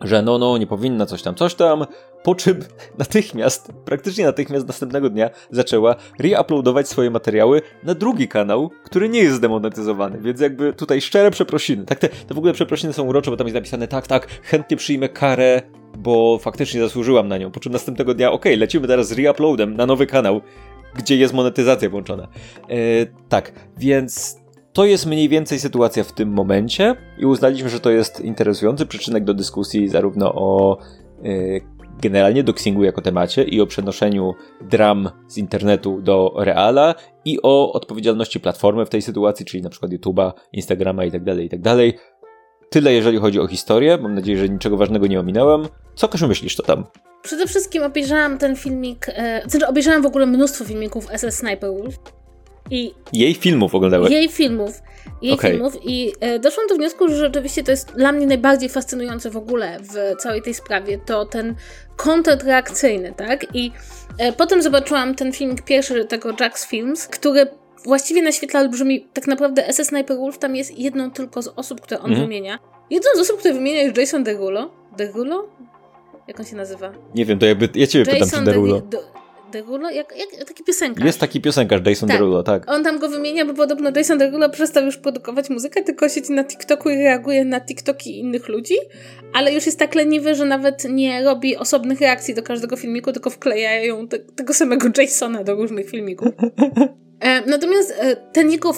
że 0.00 0.22
no, 0.22 0.38
no, 0.38 0.58
nie 0.58 0.66
powinna 0.66 1.06
coś 1.06 1.22
tam, 1.22 1.34
coś 1.34 1.54
tam, 1.54 1.86
po 2.22 2.34
czym 2.34 2.58
natychmiast, 2.98 3.72
praktycznie 3.84 4.24
natychmiast 4.24 4.66
następnego 4.66 5.10
dnia 5.10 5.30
zaczęła 5.50 5.96
reuploadować 6.18 6.88
swoje 6.88 7.10
materiały 7.10 7.62
na 7.82 7.94
drugi 7.94 8.28
kanał, 8.28 8.70
który 8.84 9.08
nie 9.08 9.20
jest 9.20 9.36
zdemonetyzowany, 9.36 10.18
więc 10.20 10.40
jakby 10.40 10.72
tutaj 10.72 11.00
szczere 11.00 11.30
przeprosiny. 11.30 11.84
Tak, 11.84 11.98
te, 11.98 12.08
te 12.08 12.34
w 12.34 12.38
ogóle 12.38 12.52
przeprosiny 12.52 12.92
są 12.92 13.06
urocze, 13.06 13.30
bo 13.30 13.36
tam 13.36 13.46
jest 13.46 13.54
napisane 13.54 13.88
tak, 13.88 14.06
tak, 14.06 14.26
chętnie 14.42 14.76
przyjmę 14.76 15.08
karę, 15.08 15.62
bo 15.98 16.38
faktycznie 16.38 16.80
zasłużyłam 16.80 17.28
na 17.28 17.38
nią. 17.38 17.50
Po 17.50 17.60
czym 17.60 17.72
następnego 17.72 18.14
dnia, 18.14 18.32
okej, 18.32 18.52
okay, 18.52 18.60
lecimy 18.60 18.88
teraz 18.88 19.08
z 19.08 19.12
reuploadem 19.12 19.76
na 19.76 19.86
nowy 19.86 20.06
kanał, 20.06 20.40
gdzie 20.94 21.16
jest 21.16 21.34
monetyzacja 21.34 21.90
włączona. 21.90 22.28
E, 22.68 22.76
tak, 23.28 23.52
więc 23.78 24.39
to 24.72 24.84
jest 24.84 25.06
mniej 25.06 25.28
więcej 25.28 25.58
sytuacja 25.58 26.04
w 26.04 26.12
tym 26.12 26.28
momencie 26.28 26.96
i 27.18 27.26
uznaliśmy, 27.26 27.68
że 27.68 27.80
to 27.80 27.90
jest 27.90 28.20
interesujący 28.20 28.86
przyczynek 28.86 29.24
do 29.24 29.34
dyskusji 29.34 29.88
zarówno 29.88 30.34
o 30.34 30.78
y, 31.24 31.60
generalnie 32.02 32.42
doxingu 32.42 32.84
jako 32.84 33.00
temacie 33.00 33.44
i 33.44 33.60
o 33.60 33.66
przenoszeniu 33.66 34.34
dram 34.60 35.10
z 35.28 35.38
internetu 35.38 36.02
do 36.02 36.32
reala 36.36 36.94
i 37.24 37.38
o 37.42 37.72
odpowiedzialności 37.72 38.40
platformy 38.40 38.86
w 38.86 38.88
tej 38.88 39.02
sytuacji, 39.02 39.46
czyli 39.46 39.62
na 39.62 39.70
przykład 39.70 39.92
YouTube'a, 39.92 40.32
Instagrama 40.52 41.04
i 41.04 41.10
tak 41.10 41.24
dalej, 41.24 41.46
i 41.46 41.48
tak. 41.48 41.60
Tyle 42.70 42.92
jeżeli 42.92 43.18
chodzi 43.18 43.40
o 43.40 43.46
historię. 43.46 43.98
Mam 44.02 44.14
nadzieję, 44.14 44.38
że 44.38 44.48
niczego 44.48 44.76
ważnego 44.76 45.06
nie 45.06 45.20
ominąłem. 45.20 45.68
Co 45.94 46.08
Kasiu 46.08 46.28
myślisz, 46.28 46.56
co 46.56 46.62
tam? 46.62 46.84
Przede 47.22 47.46
wszystkim 47.46 47.82
obejrzałam 47.82 48.38
ten 48.38 48.56
filmik, 48.56 49.06
e, 49.08 49.42
znaczy 49.46 49.66
obejrzałam 49.66 50.02
w 50.02 50.06
ogóle 50.06 50.26
mnóstwo 50.26 50.64
filmików 50.64 51.06
SS 51.06 51.34
Sniper 51.34 51.70
Wolf 51.70 51.98
I 52.70 52.94
jej 53.12 53.34
filmów 53.34 53.74
oglądałeś? 53.74 54.10
Jej 54.10 54.28
filmów. 54.28 54.82
Jej 55.22 55.32
okay. 55.32 55.50
filmów 55.50 55.78
i 55.84 56.12
e, 56.20 56.38
doszłam 56.38 56.66
do 56.66 56.74
wniosku, 56.74 57.08
że 57.08 57.16
rzeczywiście 57.16 57.62
to 57.62 57.70
jest 57.70 57.92
dla 57.92 58.12
mnie 58.12 58.26
najbardziej 58.26 58.68
fascynujące 58.68 59.30
w 59.30 59.36
ogóle 59.36 59.78
w 59.80 60.20
całej 60.22 60.42
tej 60.42 60.54
sprawie, 60.54 60.98
to 60.98 61.24
ten 61.24 61.54
content 61.96 62.42
reakcyjny, 62.42 63.12
tak? 63.16 63.46
I 63.54 63.72
e, 64.18 64.32
potem 64.32 64.62
zobaczyłam 64.62 65.14
ten 65.14 65.32
filmik 65.32 65.62
pierwszy 65.62 66.04
tego 66.04 66.30
Jack's 66.30 66.66
Films, 66.66 67.06
który 67.06 67.46
właściwie 67.84 68.22
naświetla 68.22 68.60
olbrzymi, 68.60 69.06
tak 69.12 69.26
naprawdę 69.26 69.72
SS 69.72 69.88
Sniper 69.88 70.16
Wolf 70.16 70.38
tam 70.38 70.56
jest 70.56 70.78
jedną 70.78 71.10
tylko 71.10 71.42
z 71.42 71.48
osób, 71.48 71.80
które 71.80 72.00
on 72.00 72.10
mm. 72.10 72.20
wymienia. 72.20 72.58
Jedną 72.90 73.10
z 73.16 73.20
osób, 73.20 73.38
które 73.38 73.54
wymienia 73.54 73.82
jest 73.82 73.96
Jason 73.96 74.24
Derulo. 74.24 74.70
Derulo? 74.96 75.48
Jak 76.28 76.40
on 76.40 76.46
się 76.46 76.56
nazywa? 76.56 76.92
Nie 77.14 77.24
wiem, 77.24 77.38
to 77.38 77.46
jakby 77.46 77.68
ja 77.74 77.86
ciebie 77.86 78.12
Jason 78.12 78.26
pytam, 78.26 78.40
czy 78.40 78.44
Derulo. 78.44 78.80
De, 78.80 78.98
Derulo? 79.50 79.90
Jak, 79.90 80.14
jak, 80.16 80.48
taki 80.48 80.64
piosenkarz. 80.64 81.06
Jest 81.06 81.20
taki 81.20 81.40
piosenkarz, 81.40 81.80
Jason 81.86 82.08
tak. 82.08 82.18
Derulo, 82.18 82.42
tak. 82.42 82.70
On 82.70 82.84
tam 82.84 82.98
go 82.98 83.08
wymienia, 83.08 83.44
bo 83.44 83.54
podobno 83.54 83.90
Jason 83.96 84.18
Derulo 84.18 84.50
przestał 84.50 84.84
już 84.84 84.96
produkować 84.96 85.50
muzykę, 85.50 85.82
tylko 85.82 86.08
siedzi 86.08 86.32
na 86.32 86.44
TikToku 86.44 86.90
i 86.90 86.96
reaguje 86.96 87.44
na 87.44 87.60
TikToki 87.60 88.18
innych 88.18 88.48
ludzi, 88.48 88.74
ale 89.32 89.52
już 89.52 89.66
jest 89.66 89.78
tak 89.78 89.94
leniwy, 89.94 90.34
że 90.34 90.44
nawet 90.44 90.84
nie 90.90 91.24
robi 91.24 91.56
osobnych 91.56 92.00
reakcji 92.00 92.34
do 92.34 92.42
każdego 92.42 92.76
filmiku, 92.76 93.12
tylko 93.12 93.30
wklejają 93.30 94.08
te, 94.08 94.18
tego 94.18 94.54
samego 94.54 94.88
Jasona 94.98 95.44
do 95.44 95.54
różnych 95.54 95.90
filmików. 95.90 96.28
E, 97.20 97.46
natomiast 97.46 97.94
e, 97.98 98.16
ten, 98.16 98.50
jego, 98.50 98.72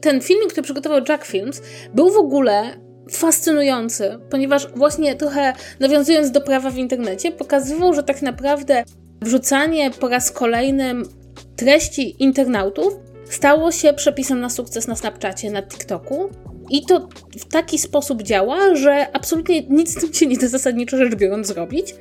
ten 0.00 0.20
filmik, 0.20 0.48
który 0.48 0.62
przygotował 0.62 1.00
Jack 1.08 1.24
Films, 1.24 1.62
był 1.94 2.10
w 2.10 2.16
ogóle 2.16 2.80
fascynujący, 3.10 4.18
ponieważ 4.30 4.68
właśnie 4.74 5.16
trochę 5.16 5.52
nawiązując 5.80 6.30
do 6.30 6.40
prawa 6.40 6.70
w 6.70 6.76
internecie, 6.76 7.32
pokazywał, 7.32 7.94
że 7.94 8.02
tak 8.02 8.22
naprawdę 8.22 8.84
wrzucanie 9.20 9.90
po 9.90 10.08
raz 10.08 10.32
kolejny 10.32 10.94
treści 11.56 12.22
internautów 12.22 12.94
stało 13.30 13.72
się 13.72 13.92
przepisem 13.92 14.40
na 14.40 14.50
sukces 14.50 14.88
na 14.88 14.96
Snapchacie, 14.96 15.50
na 15.50 15.62
TikToku. 15.62 16.30
I 16.70 16.86
to 16.86 17.08
w 17.38 17.44
taki 17.44 17.78
sposób 17.78 18.22
działa, 18.22 18.74
że 18.74 19.06
absolutnie 19.12 19.62
nic 19.62 19.90
z 19.90 20.00
tym 20.00 20.14
się 20.14 20.26
nie 20.26 20.36
da 20.36 20.48
zasadniczo 20.48 20.96
rzecz 20.96 21.14
biorąc 21.14 21.46
zrobić. 21.46 21.94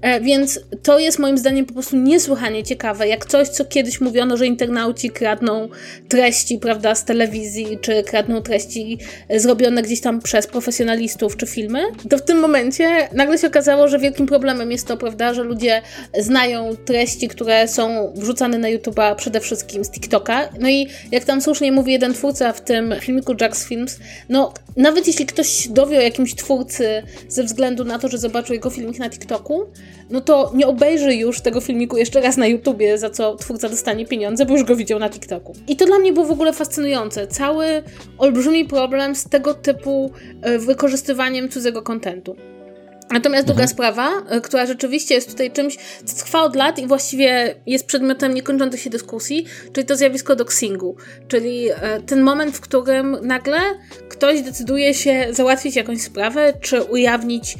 E, 0.00 0.20
więc 0.20 0.60
to 0.82 0.98
jest 0.98 1.18
moim 1.18 1.38
zdaniem 1.38 1.66
po 1.66 1.72
prostu 1.72 1.96
niesłychanie 1.96 2.64
ciekawe, 2.64 3.08
jak 3.08 3.26
coś, 3.26 3.48
co 3.48 3.64
kiedyś 3.64 4.00
mówiono, 4.00 4.36
że 4.36 4.46
internauci 4.46 5.10
kradną 5.10 5.68
treści, 6.08 6.58
prawda, 6.58 6.94
z 6.94 7.04
telewizji, 7.04 7.78
czy 7.80 8.02
kradną 8.02 8.42
treści 8.42 8.98
zrobione 9.36 9.82
gdzieś 9.82 10.00
tam 10.00 10.20
przez 10.20 10.46
profesjonalistów, 10.46 11.36
czy 11.36 11.46
filmy, 11.46 11.80
to 12.10 12.18
w 12.18 12.22
tym 12.22 12.38
momencie 12.38 13.08
nagle 13.12 13.38
się 13.38 13.46
okazało, 13.46 13.88
że 13.88 13.98
wielkim 13.98 14.26
problemem 14.26 14.72
jest 14.72 14.86
to, 14.86 14.96
prawda, 14.96 15.34
że 15.34 15.42
ludzie 15.42 15.82
znają 16.18 16.76
treści, 16.84 17.28
które 17.28 17.68
są 17.68 18.12
wrzucane 18.14 18.58
na 18.58 18.68
YouTube'a 18.68 19.14
przede 19.14 19.40
wszystkim 19.40 19.84
z 19.84 19.90
TikToka. 19.90 20.48
No 20.60 20.68
i 20.68 20.88
jak 21.12 21.24
tam 21.24 21.42
słusznie 21.42 21.72
mówi 21.72 21.92
jeden 21.92 22.14
twórca 22.14 22.52
w 22.52 22.60
tym 22.60 22.94
filmiku 23.00 23.34
Jack's 23.34 23.68
Films, 23.68 23.98
no 24.28 24.52
nawet 24.76 25.06
jeśli 25.06 25.26
ktoś 25.26 25.68
dowie 25.68 25.98
o 25.98 26.00
jakimś 26.00 26.34
twórcy 26.34 27.02
ze 27.28 27.44
względu 27.44 27.84
na 27.84 27.98
to, 27.98 28.08
że 28.08 28.18
zobaczył 28.18 28.54
jego 28.54 28.70
filmik 28.70 28.98
na 28.98 29.10
TikToku, 29.10 29.66
no 30.10 30.20
to 30.20 30.52
nie 30.54 30.66
obejrzy 30.66 31.14
już 31.14 31.40
tego 31.40 31.60
filmiku 31.60 31.96
jeszcze 31.96 32.20
raz 32.20 32.36
na 32.36 32.46
YouTubie, 32.46 32.98
za 32.98 33.10
co 33.10 33.36
twórca 33.36 33.68
dostanie 33.68 34.06
pieniądze, 34.06 34.46
bo 34.46 34.54
już 34.54 34.64
go 34.64 34.76
widział 34.76 34.98
na 34.98 35.10
TikToku. 35.10 35.52
I 35.68 35.76
to 35.76 35.86
dla 35.86 35.98
mnie 35.98 36.12
było 36.12 36.26
w 36.26 36.30
ogóle 36.30 36.52
fascynujące. 36.52 37.26
Cały 37.26 37.82
olbrzymi 38.18 38.64
problem 38.64 39.14
z 39.16 39.24
tego 39.24 39.54
typu 39.54 40.12
e, 40.42 40.58
wykorzystywaniem 40.58 41.48
cudzego 41.48 41.82
kontentu. 41.82 42.36
Natomiast 43.10 43.46
druga 43.46 43.62
mhm. 43.62 43.68
sprawa, 43.68 44.22
e, 44.28 44.40
która 44.40 44.66
rzeczywiście 44.66 45.14
jest 45.14 45.30
tutaj 45.30 45.50
czymś, 45.50 45.76
co 46.04 46.16
trwa 46.24 46.42
od 46.42 46.56
lat 46.56 46.78
i 46.78 46.86
właściwie 46.86 47.54
jest 47.66 47.86
przedmiotem 47.86 48.34
niekończących 48.34 48.80
się 48.80 48.90
dyskusji, 48.90 49.46
czyli 49.72 49.86
to 49.86 49.96
zjawisko 49.96 50.36
doxingu. 50.36 50.96
Czyli 51.28 51.68
e, 51.70 52.00
ten 52.06 52.22
moment, 52.22 52.56
w 52.56 52.60
którym 52.60 53.16
nagle 53.22 53.58
ktoś 54.08 54.42
decyduje 54.42 54.94
się 54.94 55.26
załatwić 55.30 55.76
jakąś 55.76 56.02
sprawę, 56.02 56.52
czy 56.60 56.82
ujawnić 56.82 57.56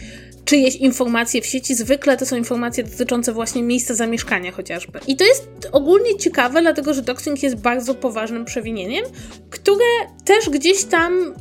czyjeś 0.47 0.77
informacje 0.77 1.43
w 1.43 1.47
sieci. 1.47 1.75
Zwykle 1.75 2.17
to 2.17 2.27
są 2.27 2.37
informacje 2.37 2.85
dotyczące 2.85 3.33
właśnie 3.33 3.63
miejsca 3.63 3.95
zamieszkania 3.95 4.53
chociażby. 4.53 5.01
I 5.07 5.17
to 5.17 5.25
jest 5.25 5.49
ogólnie 5.73 6.17
ciekawe, 6.19 6.61
dlatego 6.61 6.95
że 6.95 7.03
doxing 7.03 7.43
jest 7.43 7.57
bardzo 7.57 7.95
poważnym 7.95 8.45
przewinieniem, 8.45 9.05
które 9.51 9.85
też 10.25 10.51
gdzieś 10.51 10.85
tam 10.85 11.35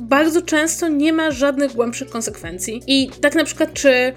bardzo 0.00 0.42
często 0.42 0.88
nie 0.88 1.12
ma 1.12 1.30
żadnych 1.30 1.72
głębszych 1.72 2.10
konsekwencji. 2.10 2.82
I 2.86 3.10
tak 3.20 3.34
na 3.34 3.44
przykład, 3.44 3.72
czy 3.72 4.12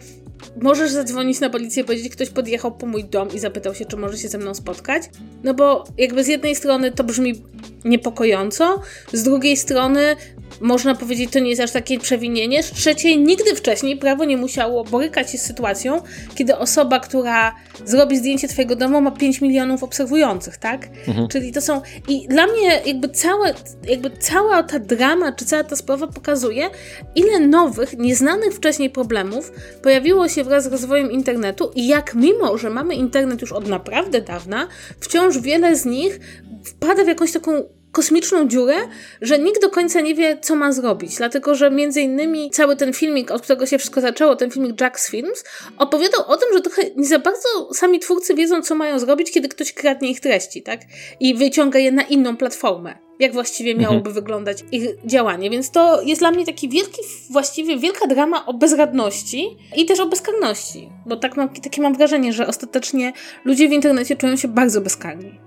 możesz 0.62 0.92
zadzwonić 0.92 1.40
na 1.40 1.50
policję, 1.50 1.84
powiedzieć, 1.84 2.12
ktoś 2.12 2.30
podjechał 2.30 2.72
po 2.72 2.86
mój 2.86 3.04
dom 3.04 3.28
i 3.34 3.40
zapytał 3.40 3.76
się, 3.76 3.86
czy 3.86 3.98
może 3.98 4.18
się 4.18 4.28
ze 4.28 4.38
mną 4.38 4.54
spotkać. 4.54 5.04
No 5.44 5.54
bo 5.54 5.84
jakby 5.98 6.24
z 6.24 6.28
jednej 6.28 6.56
strony 6.56 6.92
to 6.92 7.04
brzmi 7.04 7.44
niepokojąco, 7.86 8.82
z 9.14 9.24
drugiej 9.24 9.58
strony 9.58 10.16
można 10.62 10.96
powiedzieć, 10.96 11.32
to 11.32 11.40
nie 11.40 11.50
jest 11.50 11.62
aż 11.62 11.72
takie 11.72 12.00
przewinienie. 12.00 12.64
Z 12.64 12.72
trzeciej, 12.72 13.20
nigdy 13.20 13.56
wcześniej 13.56 13.98
prawo 13.98 14.26
nie 14.26 14.38
musiało 14.38 14.84
borykać 14.84 15.32
się 15.32 15.38
z 15.38 15.42
sytuacją, 15.42 16.02
kiedy 16.36 16.58
osoba, 16.58 17.00
która 17.00 17.56
zrobi 17.86 18.18
zdjęcie 18.18 18.48
twojego 18.48 18.76
domu, 18.76 19.02
ma 19.02 19.12
5 19.12 19.42
milionów 19.42 19.84
obserwujących, 19.84 20.58
tak? 20.58 20.90
Mhm. 21.08 21.28
Czyli 21.28 21.52
to 21.52 21.62
są. 21.62 21.82
I 22.08 22.28
dla 22.28 22.48
mnie 22.48 22.82
jakby, 22.86 23.10
całe, 23.10 23.54
jakby 23.88 24.10
cała 24.10 24.64
ta 24.64 24.80
drama, 24.80 25.32
czy 25.32 25.46
cała 25.46 25.64
ta 25.64 25.76
sprawa 25.76 26.08
pokazuje, 26.08 26.70
ile 27.16 27.40
nowych, 27.40 27.98
nieznanych 27.98 28.54
wcześniej 28.54 28.90
problemów 28.90 29.52
pojawiło 29.84 30.30
się 30.30 30.44
wraz 30.44 30.64
z 30.64 30.68
rozwojem 30.68 31.12
internetu 31.12 31.72
i 31.76 31.88
jak 31.88 32.16
mimo, 32.16 32.58
że 32.58 32.70
mamy 32.70 32.96
internet 32.96 33.42
już 33.42 33.52
od 33.52 33.68
naprawdę 33.68 34.22
dawna, 34.22 34.68
wciąż 35.00 35.40
wiele 35.40 35.76
z 35.76 35.86
nich 35.86 36.20
wpada 36.64 37.04
w 37.04 37.08
jakąś 37.08 37.32
taką 37.32 37.64
kosmiczną 37.92 38.48
dziurę, 38.48 38.76
że 39.22 39.40
nikt 39.40 39.62
do 39.62 39.70
końca 39.70 40.02
nie 40.02 40.16
wie, 40.16 40.38
co 40.42 40.56
ma 40.56 40.72
zrobić. 40.72 41.16
Dlatego, 41.16 41.56
że 41.56 41.72
między 41.72 42.02
innymi 42.02 42.52
cały 42.52 42.76
ten 42.76 42.94
filmik, 42.94 43.32
od 43.32 43.42
którego 43.42 43.66
się 43.66 43.78
wszystko 43.78 44.02
zaczęło, 44.02 44.36
ten 44.36 44.52
filmik 44.52 44.76
Jack's 44.76 45.10
Films, 45.10 45.44
opowiadał 45.78 46.22
o 46.28 46.38
tym, 46.38 46.50
że 46.54 46.62
trochę 46.62 46.82
nie 46.96 47.08
za 47.08 47.20
bardzo 47.20 47.74
sami 47.74 48.00
twórcy 48.00 48.36
wiedzą, 48.36 48.62
co 48.62 48.76
mają 48.76 49.00
zrobić, 49.00 49.32
kiedy 49.32 49.50
ktoś 49.50 49.74
kradnie 49.74 50.12
ich 50.12 50.20
treści, 50.20 50.62
tak? 50.62 50.82
I 51.20 51.36
wyciąga 51.36 51.80
je 51.80 51.92
na 51.92 52.04
inną 52.04 52.38
platformę. 52.38 52.98
Jak 53.20 53.34
właściwie 53.34 53.76
miałoby 53.76 53.98
mhm. 53.98 54.16
wyglądać 54.16 54.58
ich 54.72 54.90
działanie. 55.06 55.50
Więc 55.50 55.72
to 55.72 56.02
jest 56.02 56.22
dla 56.22 56.32
mnie 56.32 56.46
taki 56.46 56.70
wielki, 56.70 57.02
właściwie 57.30 57.78
wielka 57.78 58.08
drama 58.08 58.46
o 58.46 58.54
bezradności 58.54 59.58
i 59.78 59.86
też 59.86 60.00
o 60.00 60.06
bezkarności. 60.06 60.90
Bo 61.06 61.16
tak 61.16 61.38
mam, 61.38 61.50
takie 61.50 61.82
mam 61.82 61.94
wrażenie, 61.94 62.34
że 62.34 62.48
ostatecznie 62.48 63.14
ludzie 63.46 63.70
w 63.70 63.72
internecie 63.72 64.16
czują 64.16 64.36
się 64.36 64.48
bardzo 64.48 64.82
bezkarni. 64.82 65.40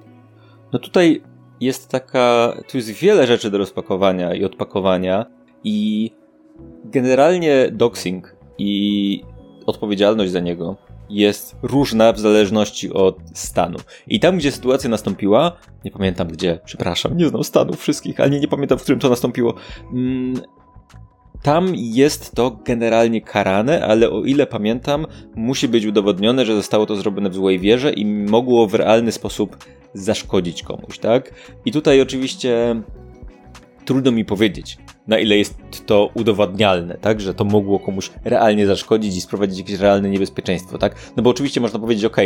No 0.73 0.79
tutaj 0.79 1.23
jest 1.61 1.89
taka, 1.89 2.57
tu 2.69 2.77
jest 2.77 2.91
wiele 2.91 3.27
rzeczy 3.27 3.51
do 3.51 3.59
rozpakowania 3.59 4.35
i 4.35 4.45
odpakowania 4.45 5.27
i 5.65 6.11
generalnie 6.85 7.69
doxing 7.73 8.37
i 8.59 9.23
odpowiedzialność 9.67 10.33
za 10.33 10.41
niego 10.41 10.77
jest 11.11 11.57
różna 11.63 12.13
w 12.13 12.19
zależności 12.19 12.93
od 12.93 13.19
stanu. 13.35 13.79
I 14.07 14.21
tam, 14.21 14.37
gdzie 14.37 14.53
sytuacja 14.53 14.91
nastąpiła, 14.91 15.53
nie 15.85 15.91
pamiętam 15.91 16.29
gdzie, 16.29 16.61
przepraszam, 16.65 17.17
nie 17.17 17.29
znam 17.29 17.45
stanów 17.45 17.81
wszystkich, 17.81 18.21
ale 18.21 18.31
nie, 18.31 18.41
nie 18.41 18.49
pamiętam, 18.49 18.79
w 18.79 18.83
którym 18.83 19.01
to 19.01 19.09
nastąpiło. 19.09 19.55
Tam 21.45 21.73
jest 21.75 22.35
to 22.35 22.59
generalnie 22.65 23.21
karane, 23.21 23.87
ale 23.87 24.11
o 24.11 24.25
ile 24.25 24.47
pamiętam, 24.47 25.07
musi 25.35 25.69
być 25.69 25.87
udowodnione, 25.87 26.45
że 26.45 26.55
zostało 26.55 26.87
to 26.87 26.97
zrobione 26.97 27.31
w 27.31 27.35
złej 27.35 27.59
wierze 27.59 27.93
i 27.93 28.07
mogło 28.07 28.67
w 28.67 28.75
realny 28.75 29.13
sposób 29.13 29.57
zaszkodzić 29.95 30.63
komuś, 30.63 30.99
tak? 30.99 31.35
I 31.65 31.73
tutaj 31.73 32.01
oczywiście 32.01 32.83
trudno 33.85 34.13
mi 34.13 34.25
powiedzieć, 34.25 34.79
na 35.07 35.19
ile 35.19 35.37
jest 35.37 35.55
to 35.87 36.11
udowadnialne, 36.15 36.99
tak? 37.01 37.21
Że 37.21 37.35
to 37.35 37.45
mogło 37.45 37.79
komuś 37.79 38.11
realnie 38.25 38.67
zaszkodzić 38.67 39.17
i 39.17 39.21
sprowadzić 39.21 39.59
jakieś 39.59 39.81
realne 39.81 40.11
niebezpieczeństwo, 40.11 40.79
tak? 40.79 40.95
No 41.17 41.23
bo 41.23 41.31
oczywiście 41.31 41.61
można 41.61 41.79
powiedzieć, 41.79 42.05
ok, 42.05 42.17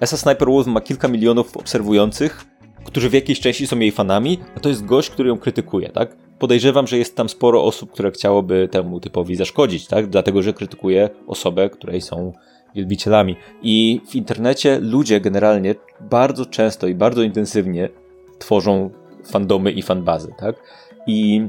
Esa 0.00 0.16
Sniper 0.16 0.48
Wolf 0.48 0.66
ma 0.66 0.80
kilka 0.80 1.08
milionów 1.08 1.56
obserwujących, 1.56 2.46
którzy 2.84 3.10
w 3.10 3.12
jakiejś 3.12 3.40
części 3.40 3.66
są 3.66 3.78
jej 3.78 3.92
fanami, 3.92 4.38
a 4.56 4.60
to 4.60 4.68
jest 4.68 4.84
gość, 4.84 5.10
który 5.10 5.28
ją 5.28 5.38
krytykuje, 5.38 5.88
tak? 5.88 6.29
Podejrzewam, 6.40 6.86
że 6.86 6.98
jest 6.98 7.16
tam 7.16 7.28
sporo 7.28 7.64
osób, 7.64 7.92
które 7.92 8.10
chciałoby 8.10 8.68
temu 8.70 9.00
typowi 9.00 9.36
zaszkodzić, 9.36 9.86
tak? 9.86 10.06
Dlatego, 10.06 10.42
że 10.42 10.52
krytykuje 10.52 11.10
osobę, 11.26 11.70
której 11.70 12.00
są 12.00 12.32
wielbicielami. 12.74 13.36
I 13.62 14.00
w 14.08 14.14
internecie 14.14 14.78
ludzie 14.80 15.20
generalnie 15.20 15.74
bardzo 16.00 16.46
często 16.46 16.86
i 16.86 16.94
bardzo 16.94 17.22
intensywnie 17.22 17.88
tworzą 18.38 18.90
fandomy 19.24 19.72
i 19.72 19.82
fanbazy, 19.82 20.34
tak? 20.38 20.56
I 21.06 21.48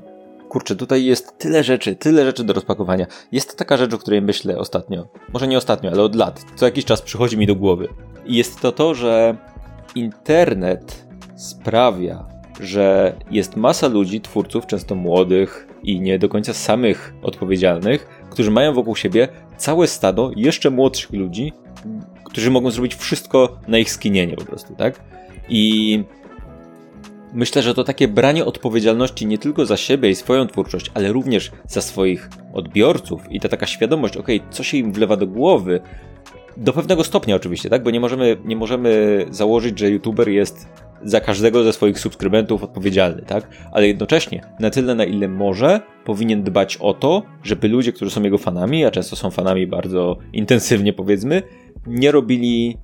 kurczę, 0.49 0.75
tutaj 0.75 1.05
jest 1.05 1.37
tyle 1.37 1.63
rzeczy, 1.63 1.95
tyle 1.95 2.25
rzeczy 2.25 2.43
do 2.43 2.53
rozpakowania. 2.53 3.05
Jest 3.31 3.57
taka 3.57 3.77
rzecz, 3.77 3.93
o 3.93 3.97
której 3.97 4.21
myślę 4.21 4.57
ostatnio. 4.57 5.07
Może 5.33 5.47
nie 5.47 5.57
ostatnio, 5.57 5.91
ale 5.91 6.03
od 6.03 6.15
lat. 6.15 6.45
Co 6.55 6.65
jakiś 6.65 6.85
czas 6.85 7.01
przychodzi 7.01 7.37
mi 7.37 7.47
do 7.47 7.55
głowy. 7.55 7.87
I 8.25 8.35
jest 8.35 8.61
to 8.61 8.71
to, 8.71 8.93
że 8.93 9.37
internet 9.95 11.05
sprawia, 11.35 12.30
że 12.61 13.15
jest 13.31 13.55
masa 13.55 13.87
ludzi, 13.87 14.21
twórców, 14.21 14.65
często 14.65 14.95
młodych 14.95 15.67
i 15.83 16.01
nie 16.01 16.19
do 16.19 16.29
końca 16.29 16.53
samych 16.53 17.13
odpowiedzialnych, 17.21 18.25
którzy 18.29 18.51
mają 18.51 18.73
wokół 18.73 18.95
siebie 18.95 19.27
całe 19.57 19.87
stado 19.87 20.31
jeszcze 20.35 20.69
młodszych 20.69 21.11
ludzi, 21.11 21.53
którzy 22.25 22.51
mogą 22.51 22.71
zrobić 22.71 22.95
wszystko 22.95 23.57
na 23.67 23.77
ich 23.77 23.91
skinienie 23.91 24.35
po 24.35 24.45
prostu, 24.45 24.75
tak? 24.75 25.01
I 25.49 26.03
myślę, 27.33 27.61
że 27.61 27.73
to 27.73 27.83
takie 27.83 28.07
branie 28.07 28.45
odpowiedzialności 28.45 29.25
nie 29.25 29.37
tylko 29.37 29.65
za 29.65 29.77
siebie 29.77 30.09
i 30.09 30.15
swoją 30.15 30.47
twórczość, 30.47 30.91
ale 30.93 31.11
również 31.11 31.51
za 31.67 31.81
swoich 31.81 32.29
odbiorców 32.53 33.31
i 33.31 33.39
ta 33.39 33.49
taka 33.49 33.67
świadomość, 33.67 34.17
okay, 34.17 34.39
co 34.49 34.63
się 34.63 34.77
im 34.77 34.91
wlewa 34.91 35.17
do 35.17 35.27
głowy, 35.27 35.81
do 36.57 36.73
pewnego 36.73 37.03
stopnia 37.03 37.35
oczywiście, 37.35 37.69
tak? 37.69 37.83
Bo 37.83 37.91
nie 37.91 37.99
możemy, 37.99 38.37
nie 38.45 38.55
możemy 38.55 39.25
założyć, 39.29 39.79
że 39.79 39.89
youtuber 39.89 40.29
jest 40.29 40.67
za 41.03 41.21
każdego 41.21 41.63
ze 41.63 41.73
swoich 41.73 41.99
subskrybentów 41.99 42.63
odpowiedzialny, 42.63 43.21
tak? 43.21 43.47
Ale 43.71 43.87
jednocześnie, 43.87 44.41
na 44.59 44.69
tyle 44.69 44.95
na 44.95 45.05
ile 45.05 45.27
może, 45.27 45.81
powinien 46.05 46.43
dbać 46.43 46.77
o 46.77 46.93
to, 46.93 47.23
żeby 47.43 47.67
ludzie, 47.67 47.93
którzy 47.93 48.11
są 48.11 48.23
jego 48.23 48.37
fanami, 48.37 48.85
a 48.85 48.91
często 48.91 49.15
są 49.15 49.31
fanami 49.31 49.67
bardzo 49.67 50.17
intensywnie 50.33 50.93
powiedzmy, 50.93 51.43
nie 51.87 52.11
robili 52.11 52.77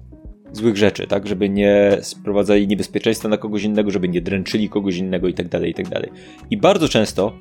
złych 0.52 0.78
rzeczy, 0.78 1.08
tak? 1.08 1.28
Żeby 1.28 1.50
nie 1.50 1.98
sprowadzali 2.02 2.68
niebezpieczeństwa 2.68 3.30
na 3.30 3.38
kogoś 3.38 3.64
innego, 3.64 3.92
żeby 3.92 4.10
nie 4.10 4.22
dręczyli 4.22 4.70
kogoś 4.70 4.98
innego 4.98 5.28
i 5.28 5.34
tak 5.34 5.48
dalej, 5.48 5.72
i 5.72 5.74
tak 5.74 5.90
dalej. 5.90 6.10
I 6.50 6.58
bardzo 6.58 6.90
często 6.90 7.34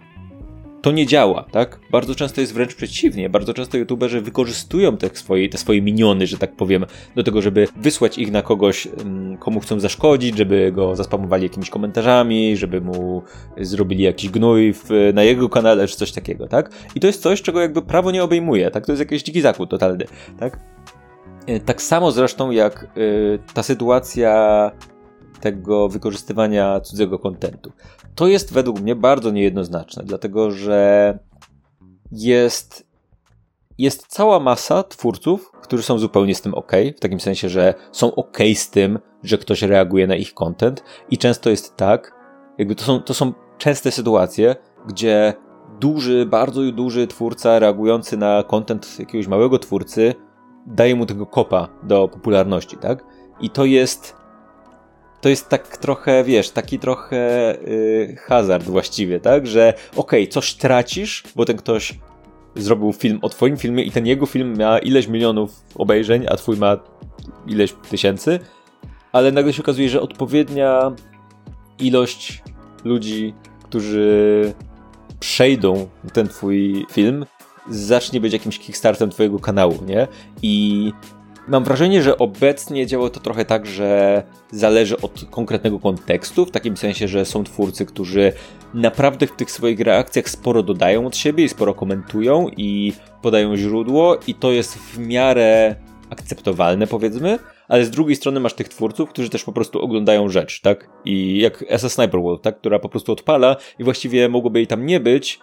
to 0.83 0.93
nie 0.93 1.07
działa, 1.07 1.45
tak? 1.53 1.81
Bardzo 1.91 2.15
często 2.15 2.41
jest 2.41 2.55
wręcz 2.55 2.75
przeciwnie. 2.75 3.31
Bardzo 3.31 3.55
często 3.55 3.79
youtuberzy 3.79 4.21
wykorzystują 4.21 4.97
te 4.97 5.09
swoje, 5.17 5.49
te 5.49 5.59
swoje 5.59 5.83
miniony, 5.83 6.27
że 6.27 6.39
tak 6.39 6.57
powiem, 6.57 6.87
do 7.17 7.23
tego, 7.23 7.43
żeby 7.43 7.69
wysłać 7.77 8.19
ich 8.19 8.33
na 8.33 8.43
kogoś, 8.43 8.87
mm, 8.87 9.37
komu 9.37 9.61
chcą 9.61 9.81
zaszkodzić, 9.81 10.37
żeby 10.37 10.73
go 10.73 10.97
zaspamowali 10.97 11.43
jakimiś 11.43 11.71
komentarzami, 11.71 12.57
żeby 12.57 12.81
mu 12.81 13.23
zrobili 13.61 14.05
jakiś 14.05 14.31
gnój 14.31 14.73
w, 14.73 15.11
na 15.15 15.23
jego 15.23 15.49
kanale, 15.49 15.87
czy 15.87 15.97
coś 15.97 16.12
takiego, 16.12 16.49
tak? 16.49 16.71
I 16.95 17.01
to 17.01 17.07
jest 17.07 17.23
coś, 17.23 17.43
czego 17.43 17.61
jakby 17.61 17.83
prawo 17.83 18.11
nie 18.11 18.25
obejmuje, 18.25 18.71
tak? 18.71 18.87
To 18.87 18.93
jest 18.93 19.01
jakiś 19.01 19.23
dziki 19.23 19.41
zakłód 19.41 19.71
totalny, 19.71 20.05
tak? 20.39 20.61
E, 21.47 21.61
tak 21.61 21.83
samo 21.83 22.12
zresztą 22.12 22.51
jak 22.51 22.87
y, 22.97 23.39
ta 23.55 23.62
sytuacja 23.62 24.71
tego 25.40 25.88
wykorzystywania 25.88 26.81
cudzego 26.81 27.18
kontentu. 27.18 27.72
To 28.14 28.27
jest 28.27 28.53
według 28.53 28.81
mnie 28.81 28.96
bardzo 28.96 29.31
niejednoznaczne, 29.31 30.03
dlatego 30.07 30.51
że 30.51 31.18
jest, 32.12 32.87
jest 33.79 34.07
cała 34.07 34.40
masa 34.40 34.83
twórców, 34.83 35.53
którzy 35.62 35.83
są 35.83 35.99
zupełnie 35.99 36.35
z 36.35 36.40
tym 36.40 36.55
ok, 36.55 36.72
w 36.96 37.01
takim 37.01 37.20
sensie, 37.20 37.49
że 37.49 37.75
są 37.92 38.14
ok 38.14 38.38
z 38.55 38.70
tym, 38.70 38.99
że 39.22 39.38
ktoś 39.38 39.62
reaguje 39.62 40.07
na 40.07 40.16
ich 40.16 40.35
content 40.35 40.85
i 41.11 41.18
często 41.18 41.51
jest 41.51 41.77
tak, 41.77 42.14
jakby 42.59 42.75
to 42.75 42.85
są, 42.85 43.01
to 43.01 43.14
są 43.14 43.33
częste 43.59 43.90
sytuacje, 43.90 44.57
gdzie 44.87 45.35
duży, 45.81 46.27
bardzo 46.27 46.72
duży 46.72 47.07
twórca 47.07 47.59
reagujący 47.59 48.16
na 48.16 48.42
content 48.42 48.99
jakiegoś 48.99 49.27
małego 49.27 49.59
twórcy 49.59 50.14
daje 50.66 50.96
mu 50.96 51.07
tego 51.07 51.27
kopa 51.27 51.68
do 51.83 52.09
popularności, 52.09 52.77
tak? 52.77 53.05
I 53.40 53.51
to 53.51 53.64
jest 53.64 54.15
to 55.20 55.29
jest 55.29 55.48
tak 55.48 55.76
trochę, 55.76 56.24
wiesz, 56.24 56.50
taki 56.50 56.79
trochę 56.79 57.16
yy, 57.66 58.16
hazard 58.16 58.64
właściwie, 58.64 59.20
tak? 59.20 59.46
Że 59.46 59.74
okej, 59.96 60.22
okay, 60.22 60.26
coś 60.26 60.55
tracisz, 60.55 61.22
bo 61.37 61.44
ten 61.44 61.57
ktoś 61.57 61.94
zrobił 62.57 62.92
film 62.92 63.18
o 63.22 63.29
twoim 63.29 63.57
filmie 63.57 63.83
i 63.83 63.90
ten 63.90 64.07
jego 64.07 64.26
film 64.26 64.57
ma 64.59 64.79
ileś 64.79 65.09
milionów 65.09 65.64
obejrzeń, 65.74 66.26
a 66.29 66.37
twój 66.37 66.57
ma 66.57 66.76
ileś 67.46 67.74
tysięcy, 67.90 68.40
ale 69.12 69.33
nagle 69.33 69.52
się 69.52 69.62
okazuje, 69.62 69.88
że 69.88 70.00
odpowiednia 70.00 70.92
ilość 71.79 72.42
ludzi, 72.85 73.35
którzy 73.64 74.52
przejdą 75.20 75.88
ten 76.12 76.29
twój 76.29 76.87
film, 76.92 77.26
zacznie 77.70 78.20
być 78.20 78.33
jakimś 78.33 78.59
kickstartem 78.59 79.11
twojego 79.11 79.38
kanału, 79.38 79.79
nie? 79.87 80.09
I 80.42 80.92
Mam 81.48 81.64
wrażenie, 81.64 82.02
że 82.02 82.18
obecnie 82.18 82.87
działa 82.87 83.11
to 83.11 83.20
trochę 83.20 83.44
tak, 83.44 83.66
że 83.66 84.22
zależy 84.50 85.00
od 85.00 85.24
konkretnego 85.30 85.78
kontekstu, 85.78 86.46
w 86.46 86.50
takim 86.50 86.76
sensie, 86.76 87.09
że 87.09 87.24
są 87.24 87.44
twórcy, 87.44 87.87
którzy 87.87 88.32
naprawdę 88.74 89.26
w 89.26 89.32
tych 89.32 89.50
swoich 89.50 89.80
reakcjach 89.80 90.28
sporo 90.28 90.62
dodają 90.62 91.06
od 91.06 91.16
siebie 91.16 91.44
i 91.44 91.48
sporo 91.48 91.74
komentują 91.74 92.48
i 92.56 92.92
podają 93.22 93.56
źródło, 93.56 94.18
i 94.26 94.35
to 94.35 94.52
jest 94.52 94.78
w 94.78 94.98
miarę 94.98 95.76
akceptowalne, 96.11 96.87
powiedzmy, 96.87 97.38
ale 97.68 97.85
z 97.85 97.90
drugiej 97.90 98.16
strony 98.16 98.40
masz 98.40 98.54
tych 98.54 98.68
twórców, 98.68 99.11
którzy 99.11 99.30
też 99.30 99.44
po 99.44 99.52
prostu 99.52 99.80
oglądają 99.80 100.28
rzecz, 100.28 100.61
tak? 100.61 100.90
I 101.04 101.38
jak 101.38 101.64
Esa 101.68 101.88
Sniper 101.88 102.20
tak? 102.42 102.59
Która 102.59 102.78
po 102.78 102.88
prostu 102.88 103.12
odpala 103.12 103.56
i 103.78 103.85
właściwie 103.85 104.28
mogłoby 104.28 104.59
jej 104.59 104.66
tam 104.66 104.87
nie 104.87 105.00
być, 105.00 105.40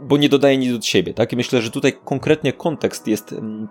bo 0.00 0.16
nie 0.16 0.28
dodaje 0.28 0.58
nic 0.58 0.76
od 0.76 0.84
siebie, 0.86 1.14
tak? 1.14 1.32
I 1.32 1.36
myślę, 1.36 1.62
że 1.62 1.70
tutaj 1.70 1.92
konkretnie 2.04 2.52
kontekst 2.52 3.08
jest 3.08 3.32
mm, 3.32 3.68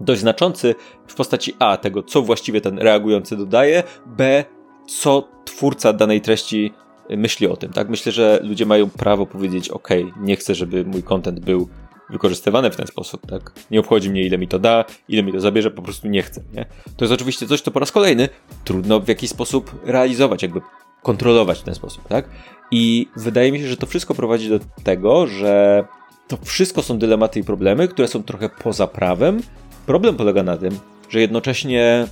dość 0.00 0.20
znaczący 0.20 0.74
w 1.06 1.14
postaci 1.14 1.54
A 1.58 1.76
tego, 1.76 2.02
co 2.02 2.22
właściwie 2.22 2.60
ten 2.60 2.78
reagujący 2.78 3.36
dodaje, 3.36 3.82
B 4.06 4.44
co 4.86 5.28
twórca 5.44 5.92
danej 5.92 6.20
treści 6.20 6.72
myśli 7.10 7.46
o 7.46 7.56
tym, 7.56 7.72
tak? 7.72 7.88
Myślę, 7.88 8.12
że 8.12 8.40
ludzie 8.42 8.66
mają 8.66 8.90
prawo 8.90 9.26
powiedzieć, 9.26 9.68
ok, 9.68 9.88
nie 10.20 10.36
chcę, 10.36 10.54
żeby 10.54 10.84
mój 10.84 11.02
content 11.02 11.40
był 11.40 11.68
wykorzystywany 12.10 12.70
w 12.70 12.76
ten 12.76 12.86
sposób, 12.86 13.26
tak? 13.26 13.52
Nie 13.70 13.80
obchodzi 13.80 14.10
mnie, 14.10 14.22
ile 14.22 14.38
mi 14.38 14.48
to 14.48 14.58
da, 14.58 14.84
ile 15.08 15.22
mi 15.22 15.32
to 15.32 15.40
zabierze, 15.40 15.70
po 15.70 15.82
prostu 15.82 16.08
nie 16.08 16.22
chcę, 16.22 16.42
nie? 16.52 16.66
To 16.96 17.04
jest 17.04 17.14
oczywiście 17.14 17.46
coś, 17.46 17.60
co 17.60 17.70
po 17.70 17.80
raz 17.80 17.92
kolejny 17.92 18.28
trudno 18.64 19.00
w 19.00 19.08
jakiś 19.08 19.30
sposób 19.30 19.80
realizować, 19.84 20.42
jakby 20.42 20.60
kontrolować 21.02 21.58
w 21.58 21.62
ten 21.62 21.74
sposób, 21.74 22.08
tak? 22.08 22.28
I 22.70 23.08
wydaje 23.16 23.52
mi 23.52 23.60
się, 23.60 23.66
że 23.66 23.76
to 23.76 23.86
wszystko 23.86 24.14
prowadzi 24.14 24.48
do 24.48 24.58
tego, 24.84 25.26
że 25.26 25.84
to 26.28 26.36
wszystko 26.44 26.82
są 26.82 26.98
dylematy 26.98 27.40
i 27.40 27.44
problemy, 27.44 27.88
które 27.88 28.08
są 28.08 28.22
trochę 28.22 28.48
poza 28.48 28.86
prawem, 28.86 29.40
Problem 29.88 30.16
polega 30.16 30.42
na 30.42 30.56
tym, 30.56 30.78
że 31.08 31.20
jednocześnie 31.20 32.06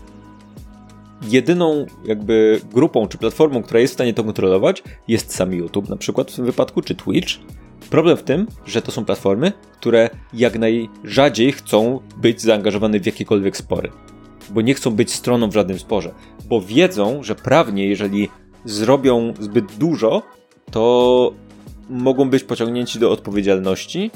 jedyną 1.22 1.86
jakby 2.04 2.60
grupą 2.72 3.08
czy 3.08 3.18
platformą, 3.18 3.62
która 3.62 3.80
jest 3.80 3.92
w 3.92 3.94
stanie 3.94 4.14
to 4.14 4.24
kontrolować, 4.24 4.82
jest 5.08 5.34
sam 5.34 5.52
YouTube 5.52 5.88
na 5.88 5.96
przykład 5.96 6.30
w 6.30 6.36
tym 6.36 6.44
wypadku, 6.44 6.82
czy 6.82 6.94
Twitch. 6.94 7.34
Problem 7.90 8.16
w 8.16 8.22
tym, 8.22 8.46
że 8.66 8.82
to 8.82 8.92
są 8.92 9.04
platformy, 9.04 9.52
które 9.72 10.10
jak 10.32 10.58
najrzadziej 10.58 11.52
chcą 11.52 12.00
być 12.16 12.40
zaangażowane 12.40 13.00
w 13.00 13.06
jakiekolwiek 13.06 13.56
spory, 13.56 13.92
bo 14.50 14.60
nie 14.60 14.74
chcą 14.74 14.90
być 14.90 15.12
stroną 15.12 15.50
w 15.50 15.54
żadnym 15.54 15.78
sporze, 15.78 16.14
bo 16.48 16.60
wiedzą, 16.60 17.22
że 17.22 17.34
prawnie, 17.34 17.88
jeżeli 17.88 18.28
zrobią 18.64 19.34
zbyt 19.40 19.72
dużo, 19.72 20.22
to 20.70 21.32
mogą 21.90 22.30
być 22.30 22.44
pociągnięci 22.44 22.98
do 22.98 23.10
odpowiedzialności, 23.10 24.10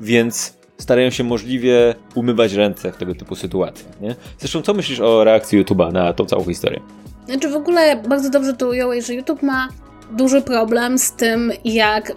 więc 0.00 0.59
starają 0.80 1.10
się 1.10 1.24
możliwie 1.24 1.94
umywać 2.14 2.52
ręce 2.52 2.92
w 2.92 2.96
tego 2.96 3.14
typu 3.14 3.36
sytuacjach. 3.36 4.00
Nie? 4.00 4.14
Zresztą, 4.38 4.62
co 4.62 4.74
myślisz 4.74 5.00
o 5.00 5.24
reakcji 5.24 5.64
YouTube'a 5.64 5.92
na 5.92 6.12
tą 6.12 6.26
całą 6.26 6.44
historię? 6.44 6.80
Znaczy, 7.26 7.48
w 7.48 7.56
ogóle 7.56 7.96
bardzo 7.96 8.30
dobrze 8.30 8.54
to 8.54 8.68
ująłeś, 8.68 9.06
że 9.06 9.14
YouTube 9.14 9.42
ma 9.42 9.68
duży 10.10 10.42
problem 10.42 10.98
z 10.98 11.12
tym, 11.12 11.52
jak 11.64 12.12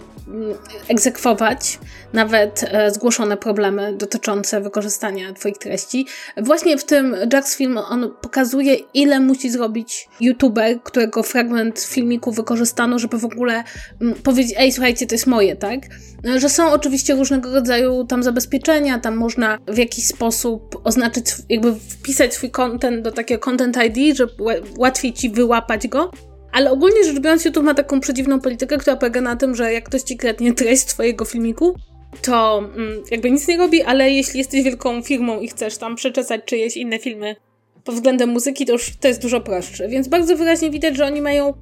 egzekwować 0.88 1.78
nawet 2.12 2.64
e, 2.68 2.90
zgłoszone 2.90 3.36
problemy 3.36 3.96
dotyczące 3.96 4.60
wykorzystania 4.60 5.32
Twoich 5.32 5.58
treści. 5.58 6.06
Właśnie 6.36 6.78
w 6.78 6.84
tym 6.84 7.14
Jack's 7.14 7.56
Film 7.56 7.78
on 7.78 8.10
pokazuje, 8.20 8.74
ile 8.94 9.20
musi 9.20 9.50
zrobić 9.50 10.08
YouTuber, 10.20 10.82
którego 10.82 11.22
fragment 11.22 11.80
filmiku 11.80 12.32
wykorzystano, 12.32 12.98
żeby 12.98 13.18
w 13.18 13.24
ogóle 13.24 13.64
mm, 14.00 14.14
powiedzieć, 14.14 14.54
ej, 14.58 14.72
słuchajcie, 14.72 15.06
to 15.06 15.14
jest 15.14 15.26
moje, 15.26 15.56
tak? 15.56 15.80
E, 16.26 16.40
że 16.40 16.48
są 16.48 16.72
oczywiście 16.72 17.14
różnego 17.14 17.52
rodzaju 17.52 18.04
tam 18.04 18.22
zabezpieczenia, 18.22 18.98
tam 18.98 19.16
można 19.16 19.58
w 19.68 19.78
jakiś 19.78 20.06
sposób 20.06 20.80
oznaczyć, 20.84 21.26
jakby 21.48 21.74
wpisać 21.74 22.34
swój 22.34 22.50
content 22.50 23.02
do 23.02 23.12
takiego 23.12 23.40
content 23.40 23.78
ID, 23.84 24.16
żeby 24.16 24.32
łatwiej 24.78 25.12
ci 25.12 25.30
wyłapać 25.30 25.88
go. 25.88 26.10
Ale 26.54 26.70
ogólnie 26.70 27.04
rzecz 27.04 27.20
biorąc, 27.20 27.44
YouTube 27.44 27.64
ma 27.64 27.74
taką 27.74 28.00
przedziwną 28.00 28.40
politykę, 28.40 28.78
która 28.78 28.96
polega 28.96 29.20
na 29.20 29.36
tym, 29.36 29.54
że 29.54 29.72
jak 29.72 29.84
ktoś 29.84 30.02
ci 30.02 30.16
kradnie 30.16 30.52
treść 30.52 30.84
twojego 30.84 31.24
filmiku, 31.24 31.74
to 32.22 32.58
mm, 32.58 33.02
jakby 33.10 33.30
nic 33.30 33.48
nie 33.48 33.56
robi, 33.56 33.82
ale 33.82 34.10
jeśli 34.10 34.38
jesteś 34.38 34.62
wielką 34.62 35.02
firmą 35.02 35.40
i 35.40 35.48
chcesz 35.48 35.78
tam 35.78 35.96
przeczesać 35.96 36.40
czyjeś 36.44 36.76
inne 36.76 36.98
filmy 36.98 37.36
pod 37.84 37.94
względem 37.94 38.28
muzyki, 38.28 38.66
to 38.66 38.72
już 38.72 38.96
to 39.00 39.08
jest 39.08 39.22
dużo 39.22 39.40
prostsze. 39.40 39.88
Więc 39.88 40.08
bardzo 40.08 40.36
wyraźnie 40.36 40.70
widać, 40.70 40.96
że 40.96 41.06
oni 41.06 41.22
mają 41.22 41.54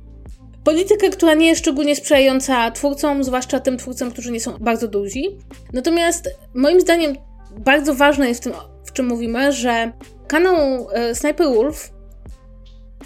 politykę, 0.64 1.10
która 1.10 1.34
nie 1.34 1.46
jest 1.46 1.60
szczególnie 1.60 1.96
sprzyjająca 1.96 2.70
twórcom, 2.70 3.24
zwłaszcza 3.24 3.60
tym 3.60 3.76
twórcom, 3.78 4.10
którzy 4.10 4.32
nie 4.32 4.40
są 4.40 4.58
bardzo 4.60 4.88
duzi. 4.88 5.38
Natomiast 5.72 6.30
moim 6.54 6.80
zdaniem 6.80 7.16
bardzo 7.58 7.94
ważne 7.94 8.28
jest 8.28 8.40
w 8.40 8.44
tym, 8.44 8.52
w 8.84 8.92
czym 8.92 9.06
mówimy, 9.06 9.52
że 9.52 9.92
kanał 10.26 10.88
e, 10.92 11.14
Sniper 11.14 11.46
Wolf 11.46 11.92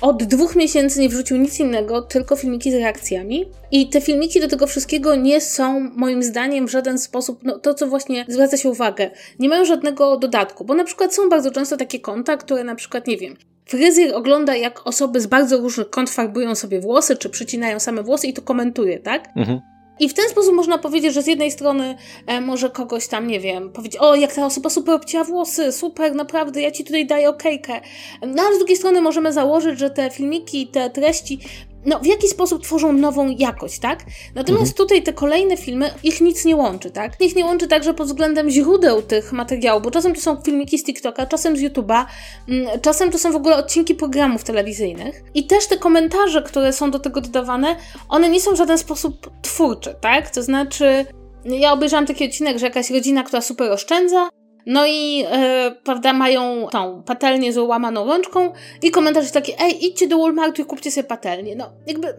od 0.01 0.25
dwóch 0.25 0.57
miesięcy 0.57 1.01
nie 1.01 1.09
wrzucił 1.09 1.37
nic 1.37 1.61
innego, 1.61 2.03
tylko 2.03 2.37
filmiki 2.37 2.73
z 2.73 2.75
reakcjami. 2.75 3.51
I 3.71 3.89
te 3.89 4.01
filmiki 4.01 4.41
do 4.41 4.49
tego 4.49 4.67
wszystkiego 4.67 5.15
nie 5.15 5.41
są, 5.41 5.81
moim 5.81 6.23
zdaniem, 6.23 6.67
w 6.67 6.71
żaden 6.71 6.99
sposób, 6.99 7.41
no 7.45 7.59
to 7.59 7.75
co 7.75 7.87
właśnie 7.87 8.25
zwraca 8.29 8.57
się 8.57 8.69
uwagę, 8.69 9.11
nie 9.39 9.49
mają 9.49 9.65
żadnego 9.65 10.17
dodatku, 10.17 10.65
bo 10.65 10.75
na 10.75 10.85
przykład 10.85 11.15
są 11.15 11.29
bardzo 11.29 11.51
często 11.51 11.77
takie 11.77 12.01
konta, 12.01 12.37
które 12.37 12.65
na 12.65 12.75
przykład, 12.75 13.07
nie 13.07 13.17
wiem, 13.17 13.37
Fryzjer 13.67 14.15
ogląda, 14.15 14.57
jak 14.57 14.87
osoby 14.87 15.21
z 15.21 15.27
bardzo 15.27 15.59
różnych 15.59 15.91
kąt 15.91 16.11
farbują 16.11 16.55
sobie 16.55 16.81
włosy, 16.81 17.17
czy 17.17 17.29
przycinają 17.31 17.81
same 17.81 18.03
włosy 18.03 18.27
i 18.27 18.33
to 18.33 18.43
komentuje, 18.43 18.99
tak? 18.99 19.29
Mhm. 19.37 19.61
I 20.01 20.09
w 20.09 20.15
ten 20.15 20.29
sposób 20.29 20.55
można 20.55 20.79
powiedzieć, 20.79 21.15
że 21.15 21.23
z 21.23 21.27
jednej 21.27 21.51
strony 21.51 21.97
e, 22.27 22.41
może 22.41 22.71
kogoś 22.71 23.09
tam, 23.09 23.27
nie 23.27 23.41
wiem, 23.41 23.73
powiedzieć, 23.73 24.01
o, 24.01 24.15
jak 24.15 24.35
ta 24.35 24.47
osoba 24.47 24.71
super 24.71 24.95
obcięła 24.95 25.25
włosy, 25.25 25.73
super, 25.73 26.15
naprawdę, 26.15 26.61
ja 26.61 26.71
ci 26.71 26.85
tutaj 26.85 27.07
daję 27.07 27.29
okejkę. 27.29 27.81
No 28.27 28.43
ale 28.43 28.55
z 28.55 28.59
drugiej 28.59 28.77
strony 28.77 29.01
możemy 29.01 29.33
założyć, 29.33 29.79
że 29.79 29.91
te 29.91 30.11
filmiki, 30.11 30.67
te 30.67 30.91
treści 30.91 31.39
no, 31.87 32.01
w 32.01 32.07
jaki 32.07 32.29
sposób 32.29 32.63
tworzą 32.63 32.93
nową 32.93 33.29
jakość, 33.29 33.79
tak? 33.79 34.05
Natomiast 34.35 34.71
mhm. 34.71 34.77
tutaj 34.77 35.03
te 35.03 35.13
kolejne 35.13 35.57
filmy, 35.57 35.91
ich 36.03 36.21
nic 36.21 36.45
nie 36.45 36.57
łączy, 36.57 36.91
tak? 36.91 37.13
Ich 37.21 37.37
nie 37.37 37.45
łączy 37.45 37.69
także 37.69 37.95
pod 37.95 38.07
względem 38.07 38.51
źródeł 38.51 39.03
tych 39.03 39.33
materiałów, 39.33 39.83
bo 39.83 39.91
czasem 39.91 40.15
to 40.15 40.21
są 40.21 40.37
filmiki 40.37 40.79
z 40.79 40.85
TikToka, 40.85 41.27
czasem 41.27 41.57
z 41.57 41.61
YouTube'a, 41.61 42.05
mm, 42.49 42.81
czasem 42.81 43.11
to 43.11 43.19
są 43.19 43.33
w 43.33 43.37
ogóle 43.37 43.57
odcinki 43.57 43.95
programów 43.95 44.45
telewizyjnych. 44.45 45.23
I 45.35 45.47
też 45.47 45.67
te 45.67 45.79
komentarze, 45.79 46.43
które 46.43 46.73
są 46.73 46.91
do 46.91 46.99
tego 46.99 47.21
dodawane, 47.21 47.77
one 48.09 48.29
nie 48.29 48.41
są 48.41 48.53
w 48.53 48.57
żaden 48.57 48.79
sposób 48.79 49.31
twórcze, 49.43 49.95
tak? 49.95 50.31
To 50.31 50.43
znaczy, 50.43 51.07
ja 51.45 51.73
obejrzałam 51.73 52.07
taki 52.07 52.25
odcinek, 52.25 52.59
że 52.59 52.67
jakaś 52.67 52.91
rodzina, 52.91 53.23
która 53.23 53.43
super 53.43 53.73
oszczędza, 53.73 54.29
no 54.67 54.87
i, 54.87 55.25
e, 55.31 55.75
prawda, 55.85 56.13
mają 56.13 56.67
tą 56.71 57.03
patelnię 57.03 57.53
z 57.53 57.57
łamaną 57.59 58.07
rączką 58.07 58.53
i 58.83 58.91
komentarz 58.91 59.25
jest 59.25 59.35
taki, 59.35 59.53
ej, 59.59 59.87
idźcie 59.87 60.09
do 60.09 60.19
Walmartu 60.19 60.63
i 60.63 60.65
kupcie 60.65 60.91
sobie 60.91 61.09
patelnię. 61.09 61.57
No, 61.57 61.73
jakby... 61.87 62.15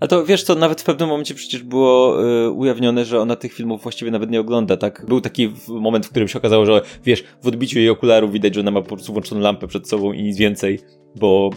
Ale 0.00 0.08
to 0.08 0.24
wiesz 0.24 0.42
co, 0.42 0.54
nawet 0.54 0.80
w 0.80 0.84
pewnym 0.84 1.08
momencie 1.08 1.34
przecież 1.34 1.62
było 1.62 2.24
y, 2.24 2.50
ujawnione, 2.50 3.04
że 3.04 3.20
ona 3.20 3.36
tych 3.36 3.52
filmów 3.52 3.82
właściwie 3.82 4.10
nawet 4.10 4.30
nie 4.30 4.40
ogląda, 4.40 4.76
tak? 4.76 5.06
Był 5.08 5.20
taki 5.20 5.52
moment, 5.68 6.06
w 6.06 6.10
którym 6.10 6.28
się 6.28 6.38
okazało, 6.38 6.66
że 6.66 6.82
wiesz, 7.04 7.24
w 7.42 7.46
odbiciu 7.46 7.78
jej 7.78 7.90
okularów 7.90 8.32
widać, 8.32 8.54
że 8.54 8.60
ona 8.60 8.70
ma 8.70 8.82
po 8.82 8.88
prostu 8.88 9.12
włączoną 9.12 9.40
lampę 9.40 9.66
przed 9.66 9.88
sobą 9.88 10.12
i 10.12 10.22
nic 10.22 10.36
więcej, 10.36 10.78
bo 11.16 11.50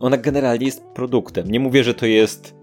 ona 0.00 0.16
generalnie 0.16 0.66
jest 0.66 0.84
produktem. 0.94 1.50
Nie 1.50 1.60
mówię, 1.60 1.84
że 1.84 1.94
to 1.94 2.06
jest 2.06 2.57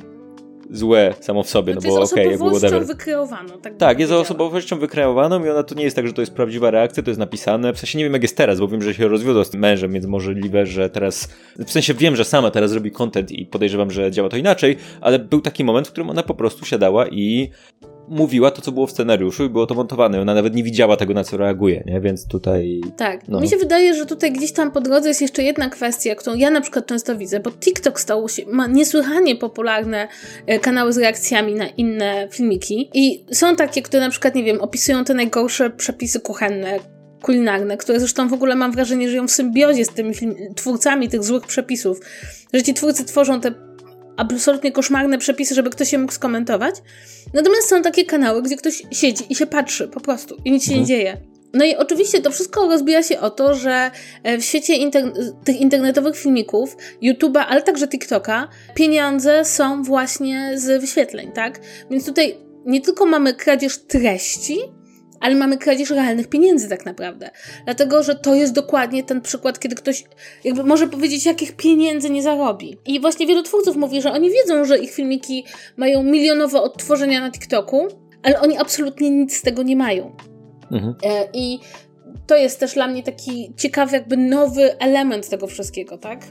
złe 0.78 1.14
samo 1.20 1.44
w 1.44 1.50
sobie, 1.50 1.76
no 1.76 1.82
bo 1.82 2.02
okej, 2.02 2.26
okay, 2.26 2.38
było 2.38 2.52
whatever. 2.52 2.86
wykreowaną. 2.86 3.50
Tak, 3.62 3.78
tak 3.78 4.00
jest 4.00 4.12
osobowością 4.12 4.80
wykreowaną 4.80 5.46
i 5.46 5.50
ona 5.50 5.64
to 5.64 5.76
nie 5.76 5.84
jest 5.84 5.96
tak, 5.96 6.08
że 6.08 6.14
to 6.14 6.22
jest 6.22 6.34
prawdziwa 6.34 6.72
reakcja, 6.72 7.04
to 7.04 7.10
jest 7.10 7.20
napisane. 7.20 7.74
W 7.74 7.80
sensie 7.80 7.98
nie 7.98 8.04
wiem 8.04 8.14
jak 8.14 8.22
jest 8.22 8.38
teraz, 8.38 8.60
bo 8.60 8.68
wiem, 8.68 8.82
że 8.82 8.94
się 8.94 9.08
rozwiodła 9.08 9.44
z 9.44 9.50
tym 9.50 9.60
mężem, 9.60 9.92
więc 9.94 10.06
możliwe, 10.06 10.66
że 10.66 10.90
teraz, 10.90 11.30
w 11.60 11.72
sensie 11.72 11.94
wiem, 11.94 12.16
że 12.16 12.26
sama 12.26 12.52
teraz 12.52 12.74
robi 12.74 12.92
content 12.92 13.32
i 13.32 13.46
podejrzewam, 13.46 13.92
że 13.92 14.12
działa 14.12 14.30
to 14.30 14.38
inaczej, 14.38 14.78
ale 15.02 15.20
był 15.20 15.42
taki 15.42 15.64
moment, 15.64 15.88
w 15.88 15.92
którym 15.92 16.10
ona 16.10 16.24
po 16.24 16.34
prostu 16.34 16.66
siadała 16.66 17.08
i 17.08 17.50
mówiła 18.08 18.52
to, 18.52 18.62
co 18.62 18.72
było 18.72 18.88
w 18.88 18.92
scenariuszu 18.92 19.46
i 19.46 19.50
było 19.50 19.66
to 19.66 19.76
montowane. 19.76 20.22
Ona 20.22 20.34
nawet 20.34 20.56
nie 20.56 20.64
widziała 20.64 20.98
tego, 20.98 21.14
na 21.14 21.24
co 21.24 21.38
reaguje, 21.38 21.84
nie? 21.86 22.02
Więc 22.02 22.28
tutaj... 22.28 22.82
Tak. 22.98 23.28
No. 23.28 23.40
Mi 23.42 23.50
się 23.50 23.58
wydaje, 23.58 23.94
że 23.94 24.06
tutaj 24.06 24.32
gdzieś 24.32 24.52
tam 24.52 24.72
po 24.72 24.82
drodze 24.82 25.08
jest 25.08 25.22
jeszcze 25.22 25.44
jedna 25.44 25.70
kwestia, 25.70 26.16
którą 26.16 26.36
ja 26.36 26.50
na 26.50 26.62
przykład 26.62 26.86
często 26.86 27.18
widzę, 27.18 27.40
bo 27.40 27.52
TikTok 27.52 28.00
stał 28.00 28.30
się, 28.30 28.44
ma 28.48 28.68
niesłychanie 28.68 29.36
popularne 29.36 30.08
e, 30.46 30.60
kanały 30.60 30.94
z 30.94 30.98
reakcjami 30.98 31.56
na 31.56 31.68
inne 31.68 32.28
filmiki 32.32 32.90
i 32.94 33.26
są 33.32 33.56
takie, 33.56 33.82
które 33.82 34.04
na 34.04 34.10
przykład, 34.10 34.36
nie 34.36 34.44
wiem, 34.44 34.62
opisują 34.62 35.04
te 35.04 35.14
najgorsze 35.14 35.70
przepisy 35.70 36.20
kuchenne, 36.20 36.80
kulinarne, 37.22 37.78
które 37.78 38.00
zresztą 38.00 38.28
w 38.28 38.34
ogóle 38.34 38.56
mam 38.56 38.72
wrażenie, 38.72 39.06
że 39.08 39.12
żyją 39.12 39.28
w 39.28 39.32
symbiozie 39.32 39.86
z 39.86 39.90
tymi 39.90 40.14
twórcami 40.56 41.10
tych 41.10 41.24
złych 41.24 41.44
przepisów, 41.48 42.00
że 42.54 42.64
ci 42.64 42.74
twórcy 42.74 43.06
tworzą 43.06 43.42
te 43.42 43.52
absolutnie 44.18 44.72
koszmarne 44.72 45.18
przepisy, 45.18 45.56
żeby 45.56 45.70
ktoś 45.70 45.94
je 45.94 46.00
mógł 46.00 46.14
skomentować. 46.14 46.76
Natomiast 47.34 47.70
są 47.70 47.82
takie 47.82 48.06
kanały, 48.06 48.42
gdzie 48.42 48.56
ktoś 48.56 48.84
siedzi 48.92 49.24
i 49.30 49.36
się 49.36 49.46
patrzy 49.46 49.88
po 49.88 50.00
prostu 50.00 50.38
i 50.46 50.52
nic 50.52 50.64
się 50.64 50.72
mhm. 50.72 50.82
nie 50.82 50.88
dzieje. 50.88 51.18
No 51.54 51.66
i 51.66 51.76
oczywiście 51.76 52.22
to 52.22 52.32
wszystko 52.32 52.68
rozbija 52.68 53.04
się 53.04 53.20
o 53.20 53.30
to, 53.30 53.56
że 53.56 53.92
e, 54.24 54.38
w 54.38 54.46
świecie 54.46 54.74
tych 55.44 55.62
internetowych 55.62 56.18
filmików, 56.18 56.78
YouTube'a, 57.02 57.44
ale 57.48 57.62
także 57.62 57.88
TikToka, 57.88 58.48
pieniądze 58.74 59.46
są 59.46 59.84
właśnie 59.84 60.52
z 60.56 60.82
wyświetleń, 60.82 61.32
tak? 61.32 61.60
Więc 61.92 62.06
tutaj 62.06 62.38
nie 62.66 62.82
tylko 62.82 63.06
mamy 63.06 63.34
kradzież 63.34 63.78
treści, 63.78 64.60
ale 65.26 65.36
mamy 65.36 65.58
kradzież 65.58 65.90
realnych 65.90 66.28
pieniędzy 66.28 66.70
tak 66.70 66.86
naprawdę. 66.86 67.30
Dlatego, 67.66 68.04
że 68.04 68.16
to 68.16 68.36
jest 68.36 68.54
dokładnie 68.54 69.04
ten 69.04 69.22
przykład, 69.22 69.60
kiedy 69.60 69.76
ktoś 69.76 70.04
jakby 70.44 70.64
może 70.64 70.88
powiedzieć, 70.88 71.26
jakich 71.26 71.56
pieniędzy 71.56 72.10
nie 72.10 72.24
zarobi. 72.24 72.78
I 72.86 73.00
właśnie 73.00 73.28
wielu 73.28 73.44
twórców 73.44 73.76
mówi, 73.76 74.02
że 74.02 74.12
oni 74.12 74.32
wiedzą, 74.32 74.66
że 74.66 74.78
ich 74.78 74.92
filmiki 74.92 75.46
mają 75.78 76.04
milionowe 76.04 76.62
odtworzenia 76.62 77.22
na 77.22 77.32
TikToku, 77.32 77.88
ale 78.24 78.40
oni 78.40 78.58
absolutnie 78.58 79.10
nic 79.10 79.38
z 79.38 79.42
tego 79.42 79.64
nie 79.64 79.76
mają. 79.76 80.16
Mhm. 80.72 80.96
E, 81.04 81.28
I 81.34 81.60
to 82.28 82.36
jest 82.36 82.60
też 82.60 82.74
dla 82.74 82.88
mnie 82.88 83.04
taki 83.04 83.54
ciekawy, 83.58 83.96
jakby 83.96 84.18
nowy 84.18 84.80
element 84.80 85.30
tego 85.30 85.48
wszystkiego, 85.48 85.98
tak? 85.98 86.26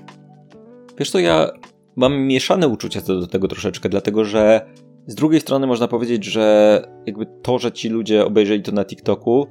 Wiesz 0.99 1.11
co, 1.11 1.19
ja 1.19 1.51
mam 1.97 2.27
mieszane 2.27 2.69
uczucia 2.69 3.01
co 3.01 3.21
do 3.21 3.27
tego 3.27 3.49
troszeczkę, 3.49 3.89
dlatego 3.89 4.25
że 4.25 4.67
z 5.07 5.15
drugiej 5.15 5.41
strony 5.41 5.67
można 5.67 5.89
powiedzieć, 5.89 6.25
że 6.25 6.83
jakby 7.07 7.27
to, 7.43 7.59
że 7.59 7.73
ci 7.73 7.89
ludzie 7.89 8.25
obejrzeli 8.25 8.63
to 8.63 8.73
na 8.73 8.85
TikToku, 8.85 9.47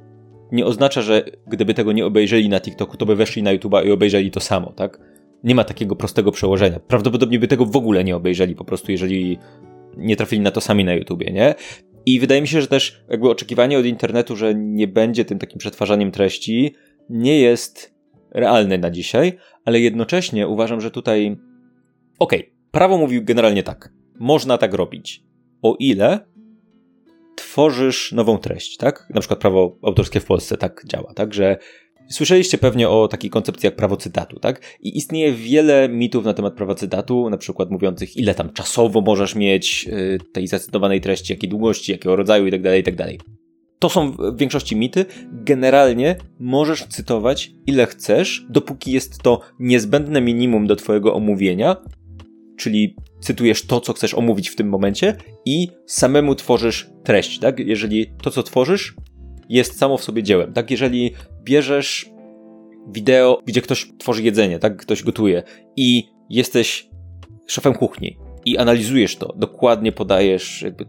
nie 0.52 0.66
oznacza, 0.66 1.02
że 1.02 1.24
gdyby 1.46 1.74
tego 1.74 1.92
nie 1.92 2.06
obejrzeli 2.06 2.48
na 2.48 2.60
TikToku, 2.60 2.96
to 2.96 3.06
by 3.06 3.16
weszli 3.16 3.42
na 3.42 3.56
YouTube'a 3.56 3.86
i 3.86 3.90
obejrzeli 3.90 4.30
to 4.30 4.40
samo, 4.40 4.72
tak? 4.72 5.00
Nie 5.44 5.54
ma 5.54 5.64
takiego 5.64 5.96
prostego 5.96 6.32
przełożenia. 6.32 6.80
Prawdopodobnie 6.80 7.38
by 7.38 7.48
tego 7.48 7.66
w 7.66 7.76
ogóle 7.76 8.04
nie 8.04 8.16
obejrzeli, 8.16 8.54
po 8.54 8.64
prostu 8.64 8.92
jeżeli 8.92 9.38
nie 9.96 10.16
trafili 10.16 10.42
na 10.42 10.50
to 10.50 10.60
sami 10.60 10.84
na 10.84 10.94
YouTubie, 10.94 11.32
nie? 11.32 11.54
I 12.06 12.20
wydaje 12.20 12.40
mi 12.40 12.48
się, 12.48 12.60
że 12.60 12.66
też 12.66 13.04
jakby 13.08 13.30
oczekiwanie 13.30 13.78
od 13.78 13.86
internetu, 13.86 14.36
że 14.36 14.54
nie 14.54 14.88
będzie 14.88 15.24
tym 15.24 15.38
takim 15.38 15.58
przetwarzaniem 15.58 16.10
treści, 16.10 16.74
nie 17.10 17.40
jest 17.40 17.94
realne 18.30 18.78
na 18.78 18.90
dzisiaj, 18.90 19.32
ale 19.64 19.80
jednocześnie 19.80 20.48
uważam, 20.48 20.80
że 20.80 20.90
tutaj 20.90 21.36
okej, 22.18 22.40
okay, 22.40 22.52
prawo 22.70 22.98
mówi 22.98 23.22
generalnie 23.22 23.62
tak. 23.62 23.92
Można 24.18 24.58
tak 24.58 24.74
robić 24.74 25.24
o 25.64 25.76
ile 25.78 26.26
tworzysz 27.36 28.12
nową 28.12 28.38
treść, 28.38 28.76
tak? 28.76 29.06
Na 29.14 29.20
przykład 29.20 29.40
prawo 29.40 29.78
autorskie 29.82 30.20
w 30.20 30.24
Polsce 30.24 30.56
tak 30.56 30.82
działa, 30.86 31.14
tak? 31.14 31.34
Że 31.34 31.58
Słyszeliście 32.08 32.58
pewnie 32.58 32.88
o 32.88 33.08
takiej 33.08 33.30
koncepcji 33.30 33.66
jak 33.66 33.76
prawo 33.76 33.96
cytatu, 33.96 34.40
tak? 34.40 34.60
I 34.80 34.96
istnieje 34.98 35.32
wiele 35.32 35.88
mitów 35.88 36.24
na 36.24 36.34
temat 36.34 36.54
prawa 36.54 36.74
cytatu, 36.74 37.30
na 37.30 37.36
przykład 37.36 37.70
mówiących, 37.70 38.16
ile 38.16 38.34
tam 38.34 38.52
czasowo 38.52 39.00
możesz 39.00 39.34
mieć 39.34 39.84
yy, 39.84 40.18
tej 40.32 40.46
zacytowanej 40.46 41.00
treści, 41.00 41.32
jakiej 41.32 41.50
długości, 41.50 41.92
jakiego 41.92 42.16
rodzaju 42.16 42.44
itd., 42.44 42.70
tak 42.70 42.76
itd. 42.76 43.04
Tak 43.04 43.26
to 43.78 43.88
są 43.88 44.12
w 44.12 44.36
większości 44.36 44.76
mity. 44.76 45.04
Generalnie 45.32 46.16
możesz 46.38 46.86
cytować 46.86 47.50
ile 47.66 47.86
chcesz, 47.86 48.46
dopóki 48.50 48.92
jest 48.92 49.22
to 49.22 49.40
niezbędne 49.58 50.20
minimum 50.20 50.66
do 50.66 50.76
Twojego 50.76 51.14
omówienia, 51.14 51.76
czyli 52.58 52.96
cytujesz 53.24 53.66
to, 53.66 53.80
co 53.80 53.92
chcesz 53.92 54.14
omówić 54.14 54.48
w 54.48 54.56
tym 54.56 54.68
momencie 54.68 55.16
i 55.44 55.68
samemu 55.86 56.34
tworzysz 56.34 56.90
treść, 57.04 57.38
tak? 57.38 57.58
Jeżeli 57.58 58.06
to, 58.22 58.30
co 58.30 58.42
tworzysz, 58.42 58.94
jest 59.48 59.78
samo 59.78 59.96
w 59.96 60.04
sobie 60.04 60.22
dziełem, 60.22 60.52
tak? 60.52 60.70
Jeżeli 60.70 61.12
bierzesz 61.42 62.10
wideo, 62.88 63.42
gdzie 63.46 63.62
ktoś 63.62 63.88
tworzy 63.98 64.22
jedzenie, 64.22 64.58
tak? 64.58 64.76
Ktoś 64.76 65.02
gotuje 65.02 65.42
i 65.76 66.08
jesteś 66.30 66.88
szefem 67.46 67.74
kuchni 67.74 68.16
i 68.44 68.58
analizujesz 68.58 69.16
to, 69.16 69.34
dokładnie 69.36 69.92
podajesz, 69.92 70.62
jakby, 70.62 70.86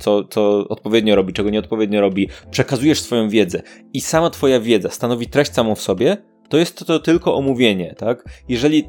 co, 0.00 0.24
co 0.24 0.68
odpowiednio 0.68 1.16
robi, 1.16 1.32
czego 1.32 1.50
nieodpowiednio 1.50 2.00
robi, 2.00 2.28
przekazujesz 2.50 3.00
swoją 3.00 3.28
wiedzę 3.28 3.62
i 3.92 4.00
sama 4.00 4.30
twoja 4.30 4.60
wiedza 4.60 4.90
stanowi 4.90 5.26
treść 5.26 5.54
samą 5.54 5.74
w 5.74 5.82
sobie, 5.82 6.16
to 6.48 6.58
jest 6.58 6.78
to, 6.78 6.84
to 6.84 6.98
tylko 6.98 7.36
omówienie, 7.36 7.94
tak? 7.98 8.24
Jeżeli 8.48 8.84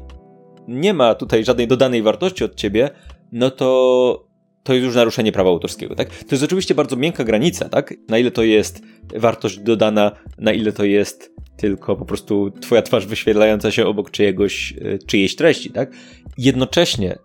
nie 0.68 0.94
ma 0.94 1.14
tutaj 1.14 1.44
żadnej 1.44 1.68
dodanej 1.68 2.02
wartości 2.02 2.44
od 2.44 2.54
ciebie, 2.54 2.90
no 3.32 3.50
to 3.50 4.34
to 4.64 4.74
jest 4.74 4.84
już 4.84 4.94
naruszenie 4.94 5.32
prawa 5.32 5.50
autorskiego, 5.50 5.94
tak? 5.94 6.08
To 6.08 6.28
jest 6.30 6.44
oczywiście 6.44 6.74
bardzo 6.74 6.96
miękka 6.96 7.24
granica, 7.24 7.68
tak? 7.68 7.94
Na 8.08 8.18
ile 8.18 8.30
to 8.30 8.42
jest 8.42 8.82
wartość 9.16 9.58
dodana, 9.58 10.12
na 10.38 10.52
ile 10.52 10.72
to 10.72 10.84
jest 10.84 11.34
tylko 11.56 11.96
po 11.96 12.04
prostu 12.04 12.50
twoja 12.50 12.82
twarz 12.82 13.06
wyświetlająca 13.06 13.70
się 13.70 13.86
obok 13.86 14.10
czyjegoś, 14.10 14.74
e, 14.80 14.98
czyjejś 14.98 15.36
treści, 15.36 15.70
tak? 15.70 15.92
Jednocześnie, 16.38 17.18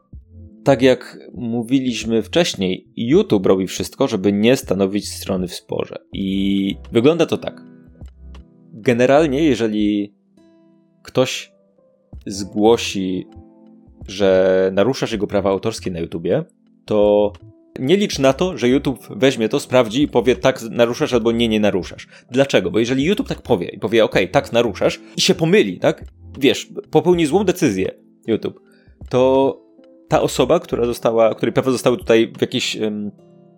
tak 0.63 0.81
jak 0.81 1.19
mówiliśmy 1.33 2.23
wcześniej, 2.23 2.87
YouTube 2.97 3.45
robi 3.45 3.67
wszystko, 3.67 4.07
żeby 4.07 4.33
nie 4.33 4.55
stanowić 4.55 5.09
strony 5.09 5.47
w 5.47 5.53
sporze. 5.53 5.95
I 6.13 6.75
wygląda 6.91 7.25
to 7.25 7.37
tak. 7.37 7.61
Generalnie, 8.73 9.43
jeżeli 9.43 10.13
ktoś 11.03 11.51
zgłosi, 12.25 13.27
że 14.07 14.71
naruszasz 14.73 15.11
jego 15.11 15.27
prawa 15.27 15.49
autorskie 15.49 15.91
na 15.91 15.99
YouTubie, 15.99 16.43
to 16.85 17.33
nie 17.79 17.97
licz 17.97 18.19
na 18.19 18.33
to, 18.33 18.57
że 18.57 18.69
YouTube 18.69 19.07
weźmie 19.15 19.49
to, 19.49 19.59
sprawdzi 19.59 20.03
i 20.03 20.07
powie 20.07 20.35
tak 20.35 20.61
naruszasz 20.61 21.13
albo 21.13 21.31
nie, 21.31 21.47
nie 21.47 21.59
naruszasz. 21.59 22.07
Dlaczego? 22.31 22.71
Bo 22.71 22.79
jeżeli 22.79 23.03
YouTube 23.03 23.27
tak 23.27 23.41
powie 23.41 23.67
i 23.67 23.79
powie 23.79 24.05
ok, 24.05 24.15
tak 24.31 24.51
naruszasz 24.51 24.99
i 25.17 25.21
się 25.21 25.35
pomyli, 25.35 25.79
tak? 25.79 26.03
Wiesz, 26.39 26.69
popełni 26.91 27.25
złą 27.25 27.43
decyzję 27.43 27.91
YouTube, 28.27 28.59
to 29.09 29.55
ta 30.07 30.21
osoba, 30.21 30.59
która 30.59 30.85
została, 30.85 31.35
której 31.35 31.53
prawa 31.53 31.71
zostały 31.71 31.97
tutaj 31.97 32.33
w 32.37 32.41
jakiś 32.41 32.77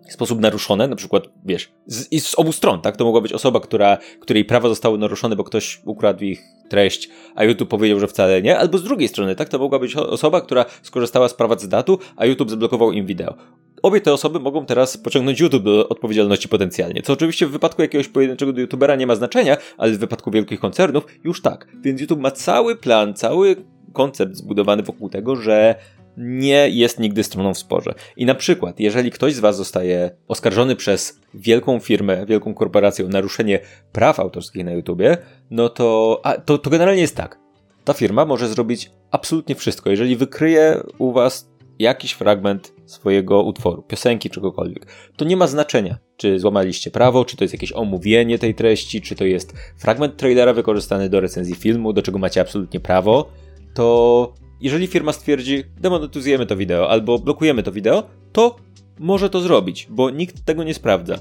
sposób 0.08 0.40
naruszone, 0.40 0.88
na 0.88 0.96
przykład, 0.96 1.24
wiesz, 1.44 1.72
z, 1.86 2.24
z 2.24 2.38
obu 2.38 2.52
stron, 2.52 2.80
tak? 2.80 2.96
To 2.96 3.04
mogła 3.04 3.20
być 3.20 3.32
osoba, 3.32 3.60
która, 3.60 3.98
której 4.20 4.44
prawa 4.44 4.68
zostały 4.68 4.98
naruszone, 4.98 5.36
bo 5.36 5.44
ktoś 5.44 5.80
ukradł 5.84 6.24
ich 6.24 6.42
treść, 6.68 7.08
a 7.34 7.44
YouTube 7.44 7.68
powiedział, 7.68 8.00
że 8.00 8.08
wcale 8.08 8.42
nie, 8.42 8.58
albo 8.58 8.78
z 8.78 8.84
drugiej 8.84 9.08
strony, 9.08 9.34
tak? 9.34 9.48
To 9.48 9.58
mogła 9.58 9.78
być 9.78 9.96
osoba, 9.96 10.40
która 10.40 10.64
skorzystała 10.82 11.28
z 11.28 11.34
prawa 11.34 11.56
cytatu, 11.56 11.98
a 12.16 12.26
YouTube 12.26 12.50
zablokował 12.50 12.92
im 12.92 13.06
wideo. 13.06 13.34
Obie 13.82 14.00
te 14.00 14.12
osoby 14.12 14.40
mogą 14.40 14.66
teraz 14.66 14.96
pociągnąć 14.96 15.40
YouTube 15.40 15.62
do 15.62 15.88
odpowiedzialności 15.88 16.48
potencjalnie, 16.48 17.02
co 17.02 17.12
oczywiście 17.12 17.46
w 17.46 17.50
wypadku 17.50 17.82
jakiegoś 17.82 18.08
pojedynczego 18.08 18.60
youtubera 18.60 18.96
nie 18.96 19.06
ma 19.06 19.14
znaczenia, 19.14 19.56
ale 19.78 19.92
w 19.92 19.98
wypadku 19.98 20.30
wielkich 20.30 20.60
koncernów 20.60 21.06
już 21.24 21.42
tak. 21.42 21.66
Więc 21.80 22.00
YouTube 22.00 22.20
ma 22.20 22.30
cały 22.30 22.76
plan, 22.76 23.14
cały 23.14 23.56
koncept 23.92 24.36
zbudowany 24.36 24.82
wokół 24.82 25.08
tego, 25.08 25.36
że 25.36 25.74
nie 26.16 26.68
jest 26.68 27.00
nigdy 27.00 27.24
stroną 27.24 27.54
w 27.54 27.58
sporze. 27.58 27.94
I 28.16 28.26
na 28.26 28.34
przykład, 28.34 28.80
jeżeli 28.80 29.10
ktoś 29.10 29.34
z 29.34 29.40
Was 29.40 29.56
zostaje 29.56 30.10
oskarżony 30.28 30.76
przez 30.76 31.20
wielką 31.34 31.80
firmę, 31.80 32.26
wielką 32.26 32.54
korporację 32.54 33.04
o 33.04 33.08
naruszenie 33.08 33.60
praw 33.92 34.20
autorskich 34.20 34.64
na 34.64 34.72
YouTubie, 34.72 35.16
no 35.50 35.68
to, 35.68 36.20
a, 36.24 36.36
to, 36.36 36.58
to 36.58 36.70
generalnie 36.70 37.02
jest 37.02 37.16
tak. 37.16 37.38
Ta 37.84 37.92
firma 37.92 38.24
może 38.24 38.48
zrobić 38.48 38.90
absolutnie 39.10 39.54
wszystko. 39.54 39.90
Jeżeli 39.90 40.16
wykryje 40.16 40.80
u 40.98 41.12
Was 41.12 41.52
jakiś 41.78 42.12
fragment 42.12 42.72
swojego 42.86 43.42
utworu, 43.42 43.82
piosenki, 43.82 44.30
czegokolwiek, 44.30 44.86
to 45.16 45.24
nie 45.24 45.36
ma 45.36 45.46
znaczenia, 45.46 45.98
czy 46.16 46.38
złamaliście 46.38 46.90
prawo, 46.90 47.24
czy 47.24 47.36
to 47.36 47.44
jest 47.44 47.54
jakieś 47.54 47.72
omówienie 47.72 48.38
tej 48.38 48.54
treści, 48.54 49.00
czy 49.00 49.14
to 49.16 49.24
jest 49.24 49.52
fragment 49.78 50.16
trailera 50.16 50.52
wykorzystany 50.52 51.08
do 51.08 51.20
recenzji 51.20 51.54
filmu, 51.54 51.92
do 51.92 52.02
czego 52.02 52.18
macie 52.18 52.40
absolutnie 52.40 52.80
prawo, 52.80 53.30
to 53.74 54.34
jeżeli 54.62 54.86
firma 54.86 55.12
stwierdzi, 55.12 55.64
demonetyzujemy 55.80 56.46
to 56.46 56.56
wideo 56.56 56.90
albo 56.90 57.18
blokujemy 57.18 57.62
to 57.62 57.72
wideo, 57.72 58.02
to 58.32 58.56
może 58.98 59.30
to 59.30 59.40
zrobić, 59.40 59.86
bo 59.90 60.10
nikt 60.10 60.44
tego 60.44 60.64
nie 60.64 60.74
sprawdza. 60.74 61.18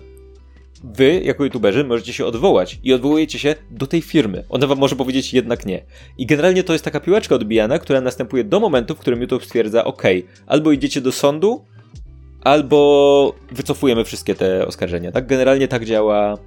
Wy, 0.84 1.22
jako 1.24 1.44
youtuberzy, 1.44 1.84
możecie 1.84 2.14
się 2.14 2.26
odwołać 2.26 2.80
i 2.84 2.94
odwołujecie 2.94 3.40
się 3.40 3.56
do 3.72 3.88
tej 3.88 4.02
firmy. 4.02 4.44
Ona 4.50 4.68
wam 4.68 4.78
może 4.78 4.96
powiedzieć 4.96 5.34
jednak 5.34 5.66
nie. 5.66 5.86
I 6.18 6.26
generalnie 6.26 6.64
to 6.64 6.74
jest 6.74 6.86
taka 6.86 7.00
piłeczka 7.00 7.36
odbijana, 7.36 7.80
która 7.80 8.02
następuje 8.02 8.44
do 8.44 8.60
momentu, 8.60 8.96
w 8.96 9.00
którym 9.00 9.22
YouTube 9.22 9.46
stwierdza, 9.46 9.84
ok, 9.84 10.04
albo 10.48 10.72
idziecie 10.72 11.02
do 11.02 11.12
sądu, 11.12 11.66
albo 12.42 13.36
wycofujemy 13.52 14.04
wszystkie 14.04 14.36
te 14.36 14.68
oskarżenia. 14.68 15.12
Tak, 15.12 15.28
generalnie 15.28 15.68
tak 15.68 15.86
działa 15.86 16.38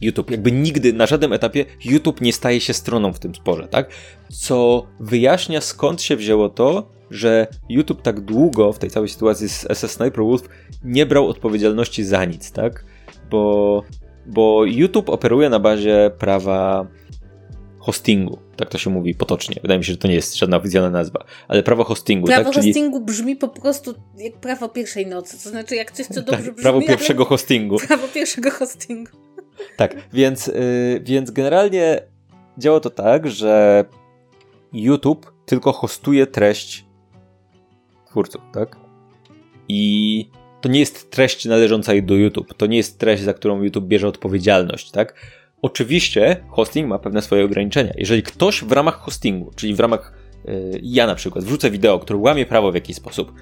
YouTube. 0.00 0.30
Jakby 0.30 0.52
nigdy, 0.52 0.92
na 0.92 1.06
żadnym 1.06 1.32
etapie 1.32 1.64
YouTube 1.84 2.20
nie 2.20 2.32
staje 2.32 2.60
się 2.60 2.74
stroną 2.74 3.12
w 3.12 3.18
tym 3.18 3.34
sporze, 3.34 3.68
tak? 3.68 3.90
Co 4.28 4.86
wyjaśnia 5.00 5.60
skąd 5.60 6.02
się 6.02 6.16
wzięło 6.16 6.48
to, 6.48 6.90
że 7.10 7.46
YouTube 7.68 8.02
tak 8.02 8.20
długo 8.20 8.72
w 8.72 8.78
tej 8.78 8.90
całej 8.90 9.08
sytuacji 9.08 9.48
z 9.48 9.78
SS 9.78 9.90
Sniper 9.90 10.24
Wolf 10.24 10.48
nie 10.84 11.06
brał 11.06 11.28
odpowiedzialności 11.28 12.04
za 12.04 12.24
nic, 12.24 12.52
tak? 12.52 12.84
Bo, 13.30 13.82
bo 14.26 14.64
YouTube 14.64 15.08
operuje 15.08 15.48
na 15.48 15.58
bazie 15.58 16.10
prawa 16.18 16.86
hostingu, 17.78 18.38
tak 18.56 18.68
to 18.68 18.78
się 18.78 18.90
mówi 18.90 19.14
potocznie. 19.14 19.56
Wydaje 19.62 19.78
mi 19.78 19.84
się, 19.84 19.92
że 19.92 19.98
to 19.98 20.08
nie 20.08 20.14
jest 20.14 20.36
żadna 20.36 20.56
oficjalna 20.56 20.90
nazwa, 20.90 21.24
ale 21.48 21.62
prawo 21.62 21.84
hostingu. 21.84 22.26
Prawo 22.26 22.52
tak? 22.52 22.64
hostingu 22.64 23.00
brzmi 23.00 23.36
po 23.36 23.48
prostu 23.48 23.94
jak 24.18 24.40
prawo 24.40 24.68
pierwszej 24.68 25.06
nocy, 25.06 25.44
to 25.44 25.50
znaczy 25.50 25.76
jak 25.76 25.92
coś, 25.92 26.06
co 26.06 26.22
dobrze 26.22 26.44
tak, 26.44 26.54
brzmi. 26.54 26.62
Prawo 26.62 26.80
pierwszego 26.80 27.24
hostingu. 27.24 27.76
Prawo 27.76 28.08
pierwszego 28.08 28.50
hostingu. 28.50 29.27
Tak, 29.76 29.96
więc, 30.12 30.46
yy, 30.46 31.00
więc 31.04 31.30
generalnie 31.30 32.00
działa 32.58 32.80
to 32.80 32.90
tak, 32.90 33.30
że 33.30 33.84
YouTube 34.72 35.32
tylko 35.46 35.72
hostuje 35.72 36.26
treść 36.26 36.84
twórców, 38.06 38.42
tak? 38.52 38.76
I 39.68 40.30
to 40.60 40.68
nie 40.68 40.80
jest 40.80 41.10
treść 41.10 41.44
należąca 41.44 41.92
do 42.02 42.14
YouTube. 42.14 42.54
To 42.54 42.66
nie 42.66 42.76
jest 42.76 42.98
treść, 42.98 43.22
za 43.22 43.34
którą 43.34 43.62
YouTube 43.62 43.84
bierze 43.84 44.08
odpowiedzialność, 44.08 44.90
tak? 44.90 45.14
Oczywiście 45.62 46.36
hosting 46.48 46.88
ma 46.88 46.98
pewne 46.98 47.22
swoje 47.22 47.44
ograniczenia. 47.44 47.92
Jeżeli 47.96 48.22
ktoś 48.22 48.64
w 48.64 48.72
ramach 48.72 48.94
hostingu, 48.94 49.50
czyli 49.56 49.74
w 49.74 49.80
ramach 49.80 50.12
yy, 50.44 50.80
ja 50.82 51.06
na 51.06 51.14
przykład, 51.14 51.44
wrzucę 51.44 51.70
wideo, 51.70 51.98
które 51.98 52.18
łamie 52.18 52.46
prawo 52.46 52.72
w 52.72 52.74
jakiś 52.74 52.96
sposób, 52.96 53.32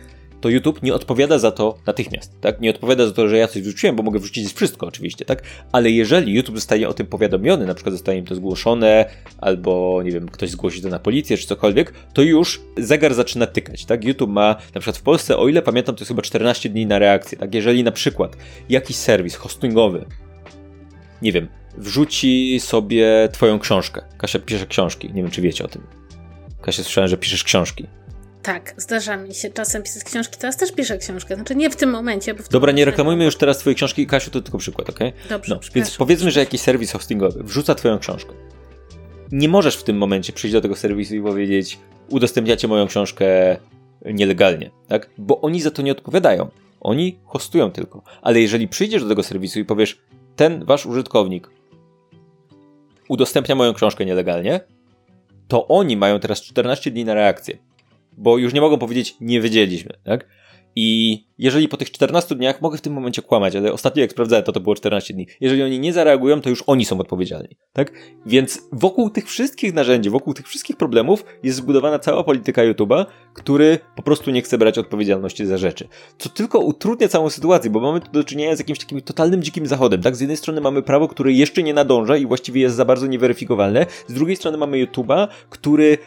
to 0.41 0.49
YouTube 0.49 0.83
nie 0.83 0.95
odpowiada 0.95 1.39
za 1.39 1.51
to 1.51 1.79
natychmiast, 1.87 2.41
tak? 2.41 2.61
Nie 2.61 2.71
odpowiada 2.71 3.07
za 3.07 3.13
to, 3.13 3.29
że 3.29 3.39
ja 3.39 3.49
coś 3.49 3.63
wrzuciłem, 3.63 3.97
bo 3.97 4.03
mogę 4.03 4.19
wrzucić 4.19 4.53
wszystko 4.53 4.87
oczywiście, 4.87 5.25
tak? 5.25 5.43
Ale 5.73 5.91
jeżeli 5.91 6.35
YouTube 6.35 6.57
zostanie 6.57 6.89
o 6.89 6.95
tym 6.95 7.07
powiadomiony, 7.07 7.67
na 7.67 7.75
przykład 7.75 7.93
zostanie 7.93 8.19
im 8.19 8.25
to 8.25 8.35
zgłoszone, 8.35 9.05
albo 9.39 10.01
nie 10.05 10.11
wiem, 10.11 10.29
ktoś 10.29 10.51
zgłosi 10.51 10.83
to 10.83 10.89
na 10.89 10.99
policję 10.99 11.37
czy 11.37 11.47
cokolwiek, 11.47 11.93
to 12.13 12.23
już 12.23 12.61
zegar 12.77 13.15
zaczyna 13.15 13.47
tykać, 13.47 13.85
tak? 13.85 14.05
YouTube 14.05 14.31
ma 14.31 14.57
na 14.75 14.81
przykład 14.81 14.97
w 14.97 15.03
Polsce, 15.03 15.37
o 15.37 15.49
ile 15.49 15.63
pamiętam, 15.63 15.95
to 15.95 16.01
jest 16.01 16.09
chyba 16.09 16.23
14 16.23 16.69
dni 16.69 16.87
na 16.87 16.99
reakcję, 16.99 17.39
tak? 17.39 17.55
Jeżeli 17.55 17.85
na 17.85 17.93
przykład 17.93 18.37
jakiś 18.69 18.97
serwis 18.97 19.35
hostingowy, 19.35 20.05
nie 21.23 21.33
wiem, 21.33 21.49
wrzuci 21.77 22.61
sobie 22.61 23.29
twoją 23.33 23.59
książkę. 23.59 24.03
Kasia 24.19 24.39
pisze 24.39 24.67
książki, 24.67 25.09
nie 25.09 25.23
wiem 25.23 25.31
czy 25.31 25.43
wiecie 25.43 25.65
o 25.65 25.69
tym. 25.69 25.83
Kasia 26.63 26.83
słyszałem, 26.83 27.09
że 27.09 27.17
piszesz 27.17 27.45
książki. 27.45 27.87
Tak, 28.47 28.75
zdarza 28.77 29.17
mi 29.17 29.35
się 29.35 29.51
czasem 29.51 29.83
pisać 29.83 30.05
książki. 30.05 30.37
Teraz 30.39 30.57
też 30.57 30.73
piszę 30.73 30.99
książkę. 30.99 31.35
Znaczy 31.35 31.57
nie 31.57 31.71
w 31.71 31.77
tym 31.77 31.91
momencie, 31.91 32.35
bo 32.35 32.43
w 32.43 32.49
Dobra, 32.49 32.73
nie 32.73 32.85
reklamujmy 32.85 33.25
już 33.25 33.37
teraz 33.37 33.59
twojej 33.59 33.77
książki. 33.77 34.07
Kasiu, 34.07 34.31
to 34.31 34.41
tylko 34.41 34.59
przykład, 34.59 34.91
ok? 34.91 34.99
Dobrze, 35.29 35.55
no, 35.55 35.61
Więc 35.75 35.97
powiedzmy, 35.97 36.31
że 36.31 36.41
jakiś 36.41 36.61
serwis 36.61 36.93
hostingowy 36.93 37.43
wrzuca 37.43 37.75
twoją 37.75 37.99
książkę. 37.99 38.33
Nie 39.33 39.49
możesz 39.49 39.77
w 39.77 39.83
tym 39.83 39.99
momencie 39.99 40.33
przyjść 40.33 40.53
do 40.53 40.61
tego 40.61 40.77
serwisu 40.77 41.15
i 41.15 41.21
powiedzieć 41.21 41.79
udostępniacie 42.09 42.69
moją 42.69 42.87
książkę 42.87 43.27
nielegalnie, 44.05 44.71
tak? 44.89 45.11
Bo 45.19 45.41
oni 45.41 45.61
za 45.61 45.71
to 45.71 45.83
nie 45.83 45.93
odpowiadają. 45.93 46.49
Oni 46.81 47.19
hostują 47.25 47.71
tylko. 47.71 48.03
Ale 48.23 48.41
jeżeli 48.41 48.69
przyjdziesz 48.69 49.03
do 49.03 49.09
tego 49.09 49.23
serwisu 49.23 49.59
i 49.59 49.65
powiesz 49.65 49.99
ten 50.37 50.65
wasz 50.65 50.87
użytkownik 50.87 51.51
udostępnia 53.09 53.55
moją 53.55 53.75
książkę 53.75 54.05
nielegalnie, 54.05 54.61
to 55.49 55.69
oni 55.69 55.97
mają 55.97 56.21
teraz 56.21 56.43
14 56.43 56.91
dni 56.91 57.05
na 57.05 57.15
reakcję 57.15 57.59
bo 58.17 58.39
już 58.39 58.53
nie 58.53 58.61
mogą 58.61 58.79
powiedzieć, 58.79 59.17
nie 59.21 59.41
wiedzieliśmy, 59.41 59.93
tak? 60.05 60.29
I 60.79 61.25
jeżeli 61.39 61.69
po 61.69 61.77
tych 61.77 61.91
14 61.91 62.35
dniach, 62.35 62.63
mogę 62.63 62.79
w 62.79 62.81
tym 62.81 62.93
momencie 62.93 63.23
kłamać, 63.23 63.57
ale 63.57 63.73
ostatnio 63.73 64.01
jak 64.01 64.11
sprawdzałem, 64.11 64.45
to 64.45 64.53
to 64.53 64.61
było 64.61 64.75
14 64.75 65.15
dni. 65.15 65.27
Jeżeli 65.41 65.63
oni 65.63 65.81
nie 65.81 65.93
zareagują, 65.93 66.41
to 66.41 66.51
już 66.51 66.65
oni 66.67 66.85
są 66.85 66.99
odpowiedzialni, 66.99 67.57
tak? 67.73 67.93
Więc 68.27 68.63
wokół 68.73 69.11
tych 69.11 69.27
wszystkich 69.27 69.75
narzędzi, 69.75 70.11
wokół 70.11 70.35
tych 70.35 70.49
wszystkich 70.49 70.77
problemów 70.77 71.25
jest 71.43 71.59
zbudowana 71.59 71.99
cała 71.99 72.25
polityka 72.25 72.63
YouTube'a, 72.63 73.07
który 73.35 73.79
po 73.97 74.03
prostu 74.03 74.31
nie 74.31 74.43
chce 74.43 74.59
brać 74.59 74.79
odpowiedzialności 74.79 75.47
za 75.47 75.59
rzeczy. 75.59 75.89
Co 76.19 76.29
tylko 76.29 76.59
utrudnia 76.59 77.09
całą 77.09 77.31
sytuację, 77.31 77.71
bo 77.71 77.81
mamy 77.81 78.01
tu 78.01 78.13
do 78.13 78.25
czynienia 78.25 78.57
z 78.57 78.59
jakimś 78.59 78.79
takim 78.79 79.01
totalnym 79.01 79.43
dzikim 79.43 79.67
zachodem, 79.67 80.03
tak? 80.03 80.17
Z 80.17 80.21
jednej 80.21 80.37
strony 80.37 80.61
mamy 80.61 80.83
prawo, 80.83 81.09
które 81.09 81.33
jeszcze 81.33 81.63
nie 81.63 81.75
nadąża 81.75 82.17
i 82.17 82.27
właściwie 82.27 82.61
jest 82.61 82.77
za 82.77 82.85
bardzo 82.85 83.07
nieweryfikowalne, 83.07 83.87
z 84.07 84.15
drugiej 84.15 84.37
strony 84.37 84.59
mamy 84.59 84.87
YouTube'a, 84.87 85.29
który 85.51 85.99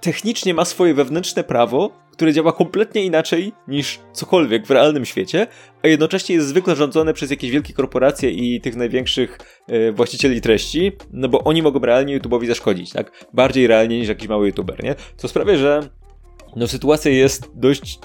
technicznie 0.00 0.54
ma 0.54 0.64
swoje 0.64 0.94
wewnętrzne 0.94 1.44
prawo, 1.44 1.90
które 2.12 2.32
działa 2.32 2.52
kompletnie 2.52 3.04
inaczej 3.04 3.52
niż 3.68 4.00
cokolwiek 4.12 4.66
w 4.66 4.70
realnym 4.70 5.04
świecie, 5.04 5.46
a 5.82 5.88
jednocześnie 5.88 6.34
jest 6.34 6.48
zwykle 6.48 6.76
rządzone 6.76 7.14
przez 7.14 7.30
jakieś 7.30 7.50
wielkie 7.50 7.72
korporacje 7.72 8.30
i 8.30 8.60
tych 8.60 8.76
największych 8.76 9.38
e, 9.68 9.92
właścicieli 9.92 10.40
treści, 10.40 10.92
no 11.12 11.28
bo 11.28 11.44
oni 11.44 11.62
mogą 11.62 11.80
realnie 11.80 12.20
YouTube'owi 12.20 12.46
zaszkodzić, 12.46 12.92
tak? 12.92 13.26
Bardziej 13.32 13.66
realnie 13.66 13.98
niż 13.98 14.08
jakiś 14.08 14.28
mały 14.28 14.46
YouTuber, 14.46 14.84
nie? 14.84 14.94
Co 15.16 15.28
sprawia, 15.28 15.56
że 15.56 15.80
no 16.56 16.68
sytuacja 16.68 17.10
jest 17.10 17.50
dość 17.54 17.98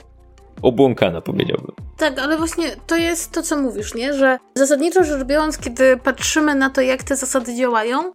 obłąkana, 0.62 1.22
powiedziałbym. 1.22 1.76
Tak, 1.98 2.20
ale 2.20 2.38
właśnie 2.38 2.66
to 2.88 2.96
jest 2.96 3.32
to, 3.32 3.42
co 3.42 3.62
mówisz, 3.62 3.94
nie? 3.94 4.14
Że 4.14 4.38
zasadniczo 4.56 5.04
rzecz 5.04 5.24
biorąc, 5.24 5.58
kiedy 5.58 5.98
patrzymy 5.98 6.56
na 6.56 6.70
to, 6.70 6.82
jak 6.82 7.04
te 7.04 7.16
zasady 7.16 7.56
działają, 7.56 8.14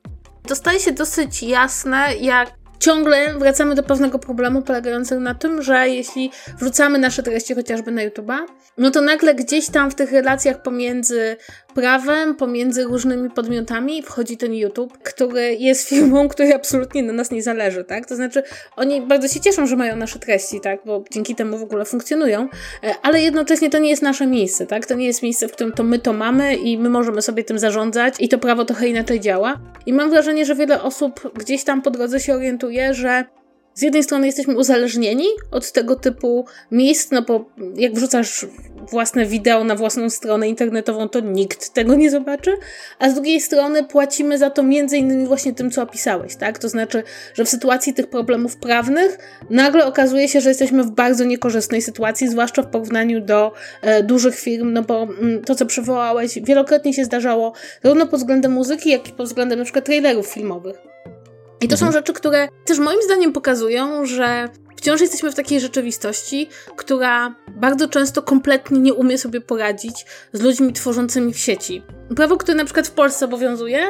to 0.48 0.56
staje 0.56 0.80
się 0.80 0.92
dosyć 0.92 1.42
jasne, 1.42 2.16
jak 2.20 2.57
ciągle 2.80 3.34
wracamy 3.38 3.74
do 3.74 3.82
pewnego 3.82 4.18
problemu 4.18 4.62
polegającego 4.62 5.20
na 5.20 5.34
tym, 5.34 5.62
że 5.62 5.88
jeśli 5.88 6.30
wrzucamy 6.58 6.98
nasze 6.98 7.22
treści 7.22 7.54
chociażby 7.54 7.90
na 7.90 8.08
YouTube'a, 8.08 8.38
no 8.78 8.90
to 8.90 9.00
nagle 9.00 9.34
gdzieś 9.34 9.70
tam 9.70 9.90
w 9.90 9.94
tych 9.94 10.12
relacjach 10.12 10.62
pomiędzy 10.62 11.36
prawem, 11.78 12.34
pomiędzy 12.34 12.84
różnymi 12.84 13.30
podmiotami 13.30 14.02
wchodzi 14.02 14.36
ten 14.36 14.54
YouTube, 14.54 14.98
który 14.98 15.54
jest 15.54 15.88
firmą, 15.88 16.28
której 16.28 16.52
absolutnie 16.52 17.02
na 17.02 17.12
nas 17.12 17.30
nie 17.30 17.42
zależy, 17.42 17.84
tak? 17.84 18.06
To 18.06 18.16
znaczy, 18.16 18.42
oni 18.76 19.00
bardzo 19.00 19.28
się 19.28 19.40
cieszą, 19.40 19.66
że 19.66 19.76
mają 19.76 19.96
nasze 19.96 20.18
treści, 20.18 20.60
tak? 20.60 20.80
Bo 20.86 21.04
dzięki 21.10 21.34
temu 21.34 21.58
w 21.58 21.62
ogóle 21.62 21.84
funkcjonują, 21.84 22.48
e, 22.82 22.94
ale 23.02 23.22
jednocześnie 23.22 23.70
to 23.70 23.78
nie 23.78 23.90
jest 23.90 24.02
nasze 24.02 24.26
miejsce, 24.26 24.66
tak? 24.66 24.86
To 24.86 24.94
nie 24.94 25.06
jest 25.06 25.22
miejsce, 25.22 25.48
w 25.48 25.52
którym 25.52 25.72
to 25.72 25.82
my 25.82 25.98
to 25.98 26.12
mamy 26.12 26.56
i 26.56 26.78
my 26.78 26.88
możemy 26.88 27.22
sobie 27.22 27.44
tym 27.44 27.58
zarządzać 27.58 28.14
i 28.20 28.28
to 28.28 28.38
prawo 28.38 28.64
trochę 28.64 28.88
inaczej 28.88 29.20
działa. 29.20 29.60
I 29.86 29.92
mam 29.92 30.10
wrażenie, 30.10 30.44
że 30.44 30.54
wiele 30.54 30.82
osób 30.82 31.32
gdzieś 31.34 31.64
tam 31.64 31.82
po 31.82 31.90
drodze 31.90 32.20
się 32.20 32.34
orientuje, 32.34 32.94
że 32.94 33.24
z 33.78 33.82
jednej 33.82 34.02
strony 34.02 34.26
jesteśmy 34.26 34.56
uzależnieni 34.56 35.26
od 35.50 35.72
tego 35.72 35.96
typu 35.96 36.44
miejsc, 36.70 37.10
no 37.10 37.22
bo 37.22 37.50
jak 37.76 37.94
wrzucasz 37.94 38.46
własne 38.90 39.26
wideo 39.26 39.64
na 39.64 39.74
własną 39.74 40.10
stronę 40.10 40.48
internetową, 40.48 41.08
to 41.08 41.20
nikt 41.20 41.74
tego 41.74 41.94
nie 41.94 42.10
zobaczy, 42.10 42.56
a 42.98 43.10
z 43.10 43.14
drugiej 43.14 43.40
strony 43.40 43.84
płacimy 43.84 44.38
za 44.38 44.50
to 44.50 44.62
między 44.62 44.96
innymi 44.96 45.26
właśnie 45.26 45.52
tym, 45.52 45.70
co 45.70 45.82
opisałeś, 45.82 46.36
tak? 46.36 46.58
To 46.58 46.68
znaczy, 46.68 47.02
że 47.34 47.44
w 47.44 47.48
sytuacji 47.48 47.94
tych 47.94 48.06
problemów 48.06 48.56
prawnych 48.56 49.18
nagle 49.50 49.86
okazuje 49.86 50.28
się, 50.28 50.40
że 50.40 50.48
jesteśmy 50.48 50.84
w 50.84 50.90
bardzo 50.90 51.24
niekorzystnej 51.24 51.82
sytuacji, 51.82 52.28
zwłaszcza 52.28 52.62
w 52.62 52.70
porównaniu 52.70 53.20
do 53.20 53.52
e, 53.82 54.02
dużych 54.02 54.38
firm, 54.38 54.72
no 54.72 54.82
bo 54.82 55.02
m, 55.02 55.16
mm, 55.20 55.44
to, 55.44 55.54
co 55.54 55.66
przywołałeś, 55.66 56.38
wielokrotnie 56.42 56.94
się 56.94 57.04
zdarzało 57.04 57.52
zarówno 57.82 58.06
pod 58.06 58.20
względem 58.20 58.52
muzyki, 58.52 58.90
jak 58.90 59.08
i 59.08 59.12
pod 59.12 59.26
względem 59.26 59.64
przykład 59.64 59.84
trailerów 59.84 60.26
filmowych 60.26 60.87
i 61.60 61.68
to 61.68 61.74
mhm. 61.74 61.78
są 61.78 61.98
rzeczy, 61.98 62.12
które 62.12 62.48
też 62.64 62.78
moim 62.78 63.02
zdaniem 63.02 63.32
pokazują, 63.32 64.06
że 64.06 64.48
wciąż 64.76 65.00
jesteśmy 65.00 65.32
w 65.32 65.34
takiej 65.34 65.60
rzeczywistości, 65.60 66.48
która 66.76 67.34
bardzo 67.56 67.88
często 67.88 68.22
kompletnie 68.22 68.80
nie 68.80 68.94
umie 68.94 69.18
sobie 69.18 69.40
poradzić 69.40 70.06
z 70.32 70.40
ludźmi 70.40 70.72
tworzącymi 70.72 71.34
w 71.34 71.38
sieci. 71.38 71.82
Prawo, 72.16 72.36
które 72.36 72.56
na 72.56 72.64
przykład 72.64 72.88
w 72.88 72.90
Polsce 72.90 73.24
obowiązuje, 73.24 73.86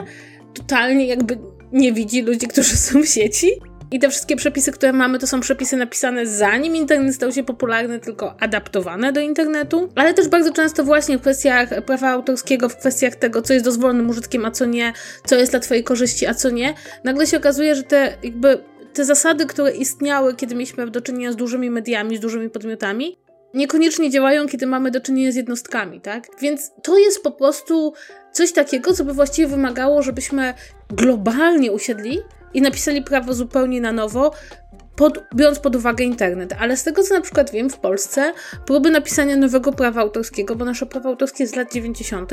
totalnie 0.54 1.06
jakby 1.06 1.38
nie 1.72 1.92
widzi 1.92 2.22
ludzi, 2.22 2.46
którzy 2.48 2.76
są 2.76 3.02
w 3.02 3.06
sieci. 3.06 3.60
I 3.90 3.98
te 3.98 4.08
wszystkie 4.10 4.36
przepisy, 4.36 4.72
które 4.72 4.92
mamy, 4.92 5.18
to 5.18 5.26
są 5.26 5.40
przepisy 5.40 5.76
napisane 5.76 6.26
zanim 6.26 6.76
internet 6.76 7.14
stał 7.14 7.32
się 7.32 7.44
popularny, 7.44 8.00
tylko 8.00 8.34
adaptowane 8.40 9.12
do 9.12 9.20
internetu. 9.20 9.92
Ale 9.94 10.14
też 10.14 10.28
bardzo 10.28 10.52
często 10.52 10.84
właśnie 10.84 11.18
w 11.18 11.20
kwestiach 11.20 11.84
prawa 11.84 12.08
autorskiego, 12.08 12.68
w 12.68 12.76
kwestiach 12.76 13.16
tego, 13.16 13.42
co 13.42 13.52
jest 13.52 13.64
dozwolonym 13.64 14.10
użytkiem, 14.10 14.44
a 14.44 14.50
co 14.50 14.64
nie, 14.64 14.92
co 15.24 15.36
jest 15.36 15.52
dla 15.52 15.60
twojej 15.60 15.84
korzyści, 15.84 16.26
a 16.26 16.34
co 16.34 16.50
nie, 16.50 16.74
nagle 17.04 17.26
się 17.26 17.36
okazuje, 17.36 17.74
że 17.74 17.82
te 17.82 18.16
jakby 18.22 18.64
te 18.92 19.04
zasady, 19.04 19.46
które 19.46 19.70
istniały, 19.70 20.34
kiedy 20.34 20.54
mieliśmy 20.54 20.90
do 20.90 21.00
czynienia 21.00 21.32
z 21.32 21.36
dużymi 21.36 21.70
mediami, 21.70 22.16
z 22.16 22.20
dużymi 22.20 22.50
podmiotami, 22.50 23.18
niekoniecznie 23.54 24.10
działają, 24.10 24.46
kiedy 24.46 24.66
mamy 24.66 24.90
do 24.90 25.00
czynienia 25.00 25.32
z 25.32 25.34
jednostkami, 25.34 26.00
tak? 26.00 26.26
Więc 26.40 26.72
to 26.82 26.98
jest 26.98 27.22
po 27.22 27.30
prostu 27.30 27.92
coś 28.32 28.52
takiego, 28.52 28.92
co 28.92 29.04
by 29.04 29.12
właściwie 29.12 29.48
wymagało, 29.48 30.02
żebyśmy 30.02 30.54
globalnie 30.90 31.72
usiedli 31.72 32.18
i 32.54 32.62
napisali 32.62 33.02
prawo 33.02 33.34
zupełnie 33.34 33.80
na 33.80 33.92
nowo, 33.92 34.32
pod, 34.96 35.24
biorąc 35.34 35.58
pod 35.58 35.76
uwagę 35.76 36.04
internet. 36.04 36.54
Ale 36.58 36.76
z 36.76 36.84
tego, 36.84 37.02
co 37.02 37.14
na 37.14 37.20
przykład 37.20 37.50
wiem, 37.50 37.70
w 37.70 37.78
Polsce 37.78 38.32
próby 38.66 38.90
napisania 38.90 39.36
nowego 39.36 39.72
prawa 39.72 40.00
autorskiego, 40.00 40.56
bo 40.56 40.64
nasze 40.64 40.86
prawo 40.86 41.08
autorskie 41.08 41.42
jest 41.42 41.54
z 41.54 41.56
lat 41.56 41.72
90., 41.72 42.32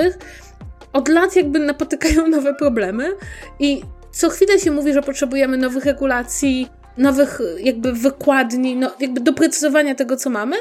od 0.94 1.08
lat 1.08 1.36
jakby 1.36 1.60
napotykają 1.60 2.28
nowe 2.38 2.54
problemy 2.54 3.12
i 3.60 3.82
co 4.12 4.30
chwilę 4.30 4.60
się 4.60 4.72
mówi, 4.72 4.94
że 4.94 5.02
potrzebujemy 5.02 5.58
nowych 5.58 5.86
regulacji, 5.86 6.70
nowych 6.98 7.42
jakby 7.60 7.94
wykładni, 7.94 8.76
no, 8.76 8.92
jakby 9.00 9.22
doprecyzowania 9.22 9.96
tego, 9.96 10.18
co 10.18 10.30
mamy, 10.30 10.56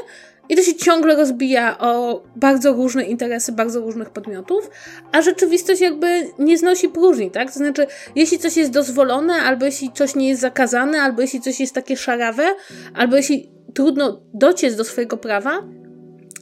i 0.49 0.57
to 0.57 0.62
się 0.62 0.74
ciągle 0.74 1.16
rozbija 1.16 1.78
o 1.78 2.22
bardzo 2.36 2.72
różne 2.72 3.05
interesy 3.05 3.53
bardzo 3.53 3.80
różnych 3.80 4.11
podmiotów, 4.11 4.70
a 5.12 5.22
rzeczywistość 5.22 5.80
jakby 5.80 6.26
nie 6.38 6.59
znosi 6.59 6.88
próżni, 6.88 7.30
tak? 7.30 7.53
To 7.53 7.59
znaczy, 7.59 7.86
jeśli 8.14 8.38
coś 8.38 8.57
jest 8.57 8.70
dozwolone, 8.70 9.34
albo 9.34 9.66
jeśli 9.66 9.92
coś 9.92 10.14
nie 10.14 10.28
jest 10.28 10.40
zakazane, 10.40 11.01
albo 11.01 11.22
jeśli 11.22 11.40
coś 11.40 11.61
jest 11.61 11.74
takie 11.74 11.97
szarawe, 11.97 12.45
albo 12.95 13.16
jeśli 13.16 13.51
trudno 13.74 14.22
dociec 14.34 14.76
do 14.76 14.84
swojego 14.84 15.16
prawa, 15.16 15.62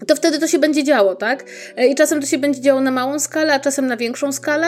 to 0.06 0.16
wtedy 0.16 0.38
to 0.38 0.48
się 0.48 0.58
będzie 0.58 0.84
działo, 0.84 1.14
tak? 1.14 1.44
E, 1.76 1.86
I 1.86 1.94
czasem 1.94 2.20
to 2.20 2.26
się 2.26 2.38
będzie 2.38 2.60
działo 2.60 2.80
na 2.80 2.90
małą 2.90 3.18
skalę, 3.18 3.54
a 3.54 3.60
czasem 3.60 3.86
na 3.86 3.96
większą 3.96 4.32
skalę, 4.32 4.66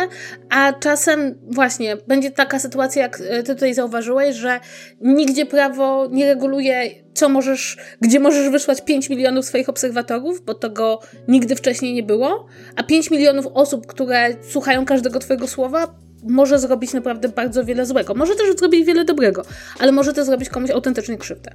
a 0.51 0.73
czasem 0.73 1.35
właśnie 1.51 1.97
będzie 1.97 2.31
taka 2.31 2.59
sytuacja, 2.59 3.03
jak 3.03 3.21
e, 3.21 3.43
ty 3.43 3.55
tutaj 3.55 3.75
zauważyłeś, 3.75 4.37
że 4.37 4.61
nigdzie 5.01 5.47
prawo 5.47 6.09
nie 6.11 6.27
reguluje, 6.27 6.91
co 7.15 7.29
możesz, 7.29 7.77
gdzie 8.01 8.21
możesz 8.21 8.51
wysłać 8.51 8.85
5 8.85 9.11
milionów 9.11 9.45
swoich 9.45 9.69
obserwatorów, 9.69 10.45
bo 10.45 10.55
tego 10.55 11.01
nigdy 11.29 11.57
wcześniej 11.57 11.95
nie 11.95 12.03
było, 12.03 12.47
a 12.77 12.83
5 12.83 13.11
milionów 13.11 13.47
osób, 13.47 13.87
które 13.87 14.37
słuchają 14.51 14.85
każdego 14.85 15.19
twojego 15.19 15.49
słowa, 15.49 15.95
może 16.29 16.59
zrobić 16.59 16.93
naprawdę 16.93 17.29
bardzo 17.29 17.65
wiele 17.65 17.87
złego. 17.87 18.15
Może 18.15 18.35
też 18.35 18.57
zrobić 18.57 18.87
wiele 18.87 19.05
dobrego, 19.05 19.43
ale 19.79 19.93
może 19.93 20.13
też 20.13 20.27
zrobić 20.27 20.49
komuś 20.49 20.71
autentycznie 20.71 21.19
krzywdę. 21.19 21.51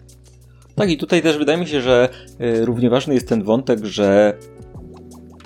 Tak, 0.80 0.90
i 0.90 0.98
tutaj 0.98 1.22
też 1.22 1.38
wydaje 1.38 1.58
mi 1.58 1.68
się, 1.68 1.82
że 1.82 2.10
y, 2.42 2.66
równie 2.66 2.90
ważny 2.90 3.14
jest 3.14 3.28
ten 3.28 3.44
wątek, 3.44 3.86
że 3.86 4.34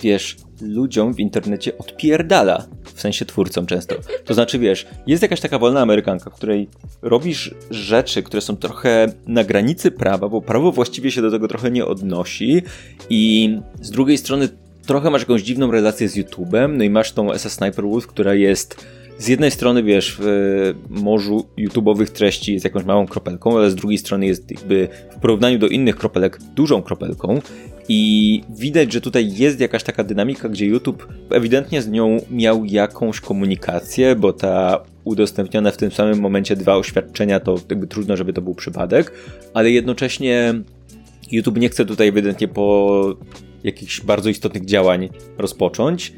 wiesz, 0.02 0.38
ludziom 0.62 1.14
w 1.14 1.20
internecie 1.20 1.78
odpierdala, 1.78 2.66
w 2.94 3.02
sensie 3.02 3.26
twórcom 3.26 3.66
często. 3.66 3.96
To 4.26 4.34
znaczy, 4.34 4.60
wiesz, 4.60 4.88
jest 5.08 5.22
jakaś 5.22 5.42
taka 5.42 5.60
wolna 5.60 5.82
amerykanka, 5.82 6.30
w 6.30 6.34
której 6.34 6.70
robisz 7.02 7.56
rzeczy, 7.70 8.24
które 8.24 8.42
są 8.42 8.58
trochę 8.58 9.14
na 9.28 9.44
granicy 9.44 9.92
prawa, 9.92 10.30
bo 10.30 10.42
prawo 10.42 10.72
właściwie 10.72 11.12
się 11.12 11.22
do 11.22 11.32
tego 11.32 11.48
trochę 11.48 11.72
nie 11.72 11.86
odnosi 11.86 12.62
i 13.10 13.56
z 13.82 13.92
drugiej 13.92 14.18
strony 14.18 14.50
trochę 14.86 15.10
masz 15.10 15.22
jakąś 15.22 15.42
dziwną 15.42 15.72
relację 15.72 16.10
z 16.10 16.18
YouTube'em, 16.18 16.78
no 16.78 16.84
i 16.84 16.90
masz 16.90 17.12
tą 17.12 17.38
SS 17.38 17.54
Sniper 17.54 17.86
Wolf, 17.86 18.08
która 18.08 18.34
jest 18.34 18.86
z 19.18 19.28
jednej 19.28 19.52
strony, 19.52 19.84
wiesz, 19.84 20.18
w 20.20 20.74
morzu 20.90 21.46
YouTube'owych 21.58 22.08
treści 22.08 22.54
jest 22.54 22.66
jakąś 22.66 22.84
małą 22.86 23.08
kropelką, 23.08 23.58
ale 23.58 23.72
z 23.72 23.76
drugiej 23.76 23.98
strony 23.98 24.26
jest 24.26 24.52
jakby 24.52 24.88
w 25.12 25.20
porównaniu 25.20 25.60
do 25.60 25.68
innych 25.68 25.96
kropelek 25.96 26.40
dużą 26.56 26.82
kropelką 26.82 27.42
i 27.90 28.42
widać, 28.50 28.94
że 28.94 29.02
tutaj 29.02 29.34
jest 29.34 29.60
jakaś 29.60 29.84
taka 29.84 30.04
dynamika, 30.04 30.50
gdzie 30.50 30.66
YouTube 30.66 31.08
ewidentnie 31.30 31.82
z 31.82 31.88
nią 31.88 32.18
miał 32.32 32.66
jakąś 32.66 33.20
komunikację, 33.20 34.16
bo 34.16 34.34
ta 34.34 34.84
udostępnione 35.04 35.72
w 35.72 35.78
tym 35.78 35.92
samym 35.92 36.20
momencie 36.20 36.56
dwa 36.56 36.76
oświadczenia, 36.76 37.40
to 37.40 37.56
jakby 37.70 37.88
trudno, 37.88 38.18
żeby 38.18 38.34
to 38.34 38.42
był 38.42 38.56
przypadek, 38.56 39.12
ale 39.54 39.72
jednocześnie 39.72 40.54
YouTube 41.32 41.58
nie 41.58 41.70
chce 41.70 41.86
tutaj 41.86 42.08
ewidentnie 42.08 42.48
po 42.48 43.16
jakichś 43.64 44.02
bardzo 44.02 44.30
istotnych 44.30 44.66
działań 44.66 45.10
rozpocząć. 45.38 46.14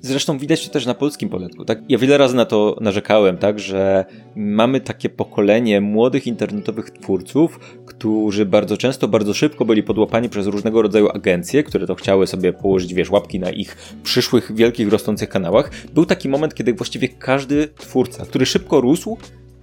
Zresztą 0.00 0.38
widać 0.38 0.66
to 0.66 0.72
też 0.72 0.86
na 0.86 0.94
polskim 0.94 1.28
poletku, 1.28 1.64
tak? 1.64 1.78
Ja 1.88 1.98
wiele 1.98 2.18
razy 2.18 2.36
na 2.36 2.44
to 2.44 2.76
narzekałem, 2.80 3.36
tak, 3.36 3.58
że 3.58 4.04
mamy 4.36 4.80
takie 4.80 5.08
pokolenie 5.08 5.80
młodych 5.80 6.26
internetowych 6.26 6.90
twórców, 6.90 7.60
którzy 7.86 8.46
bardzo 8.46 8.76
często, 8.76 9.08
bardzo 9.08 9.34
szybko 9.34 9.64
byli 9.64 9.82
podłapani 9.82 10.28
przez 10.28 10.46
różnego 10.46 10.82
rodzaju 10.82 11.08
agencje, 11.08 11.62
które 11.62 11.86
to 11.86 11.94
chciały 11.94 12.26
sobie 12.26 12.52
położyć, 12.52 12.94
wiesz, 12.94 13.10
łapki 13.10 13.40
na 13.40 13.50
ich 13.50 13.76
przyszłych, 14.02 14.52
wielkich, 14.54 14.88
rosnących 14.88 15.28
kanałach. 15.28 15.70
Był 15.94 16.06
taki 16.06 16.28
moment, 16.28 16.54
kiedy 16.54 16.74
właściwie 16.74 17.08
każdy 17.08 17.68
twórca, 17.68 18.24
który 18.26 18.46
szybko 18.46 18.80
rósł, 18.80 19.18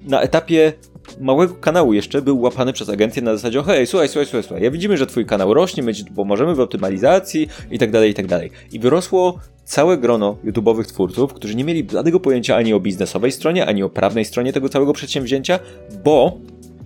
na 0.07 0.21
etapie 0.21 0.73
małego 1.19 1.55
kanału 1.55 1.93
jeszcze 1.93 2.21
był 2.21 2.41
łapany 2.41 2.73
przez 2.73 2.89
agencję 2.89 3.21
na 3.21 3.35
zasadzie, 3.35 3.63
hej, 3.63 3.87
słuchaj, 3.87 4.07
słuchaj, 4.07 4.25
słuchaj, 4.25 4.43
słuchaj, 4.43 4.63
ja 4.63 4.71
widzimy, 4.71 4.97
że 4.97 5.07
twój 5.07 5.25
kanał 5.25 5.53
rośnie, 5.53 5.83
my 5.83 5.93
ci 5.93 6.05
pomożemy 6.05 6.55
w 6.55 6.59
optymalizacji 6.59 7.47
i 7.71 7.79
tak 7.79 7.91
dalej, 7.91 8.11
i 8.11 8.13
tak 8.13 8.27
dalej. 8.27 8.51
I 8.71 8.79
wyrosło 8.79 9.39
całe 9.63 9.97
grono 9.97 10.37
YouTube'owych 10.45 10.85
twórców, 10.85 11.33
którzy 11.33 11.55
nie 11.55 11.63
mieli 11.63 11.87
żadnego 11.91 12.19
pojęcia 12.19 12.55
ani 12.55 12.73
o 12.73 12.79
biznesowej 12.79 13.31
stronie, 13.31 13.65
ani 13.65 13.83
o 13.83 13.89
prawnej 13.89 14.25
stronie 14.25 14.53
tego 14.53 14.69
całego 14.69 14.93
przedsięwzięcia, 14.93 15.59
bo 16.03 16.37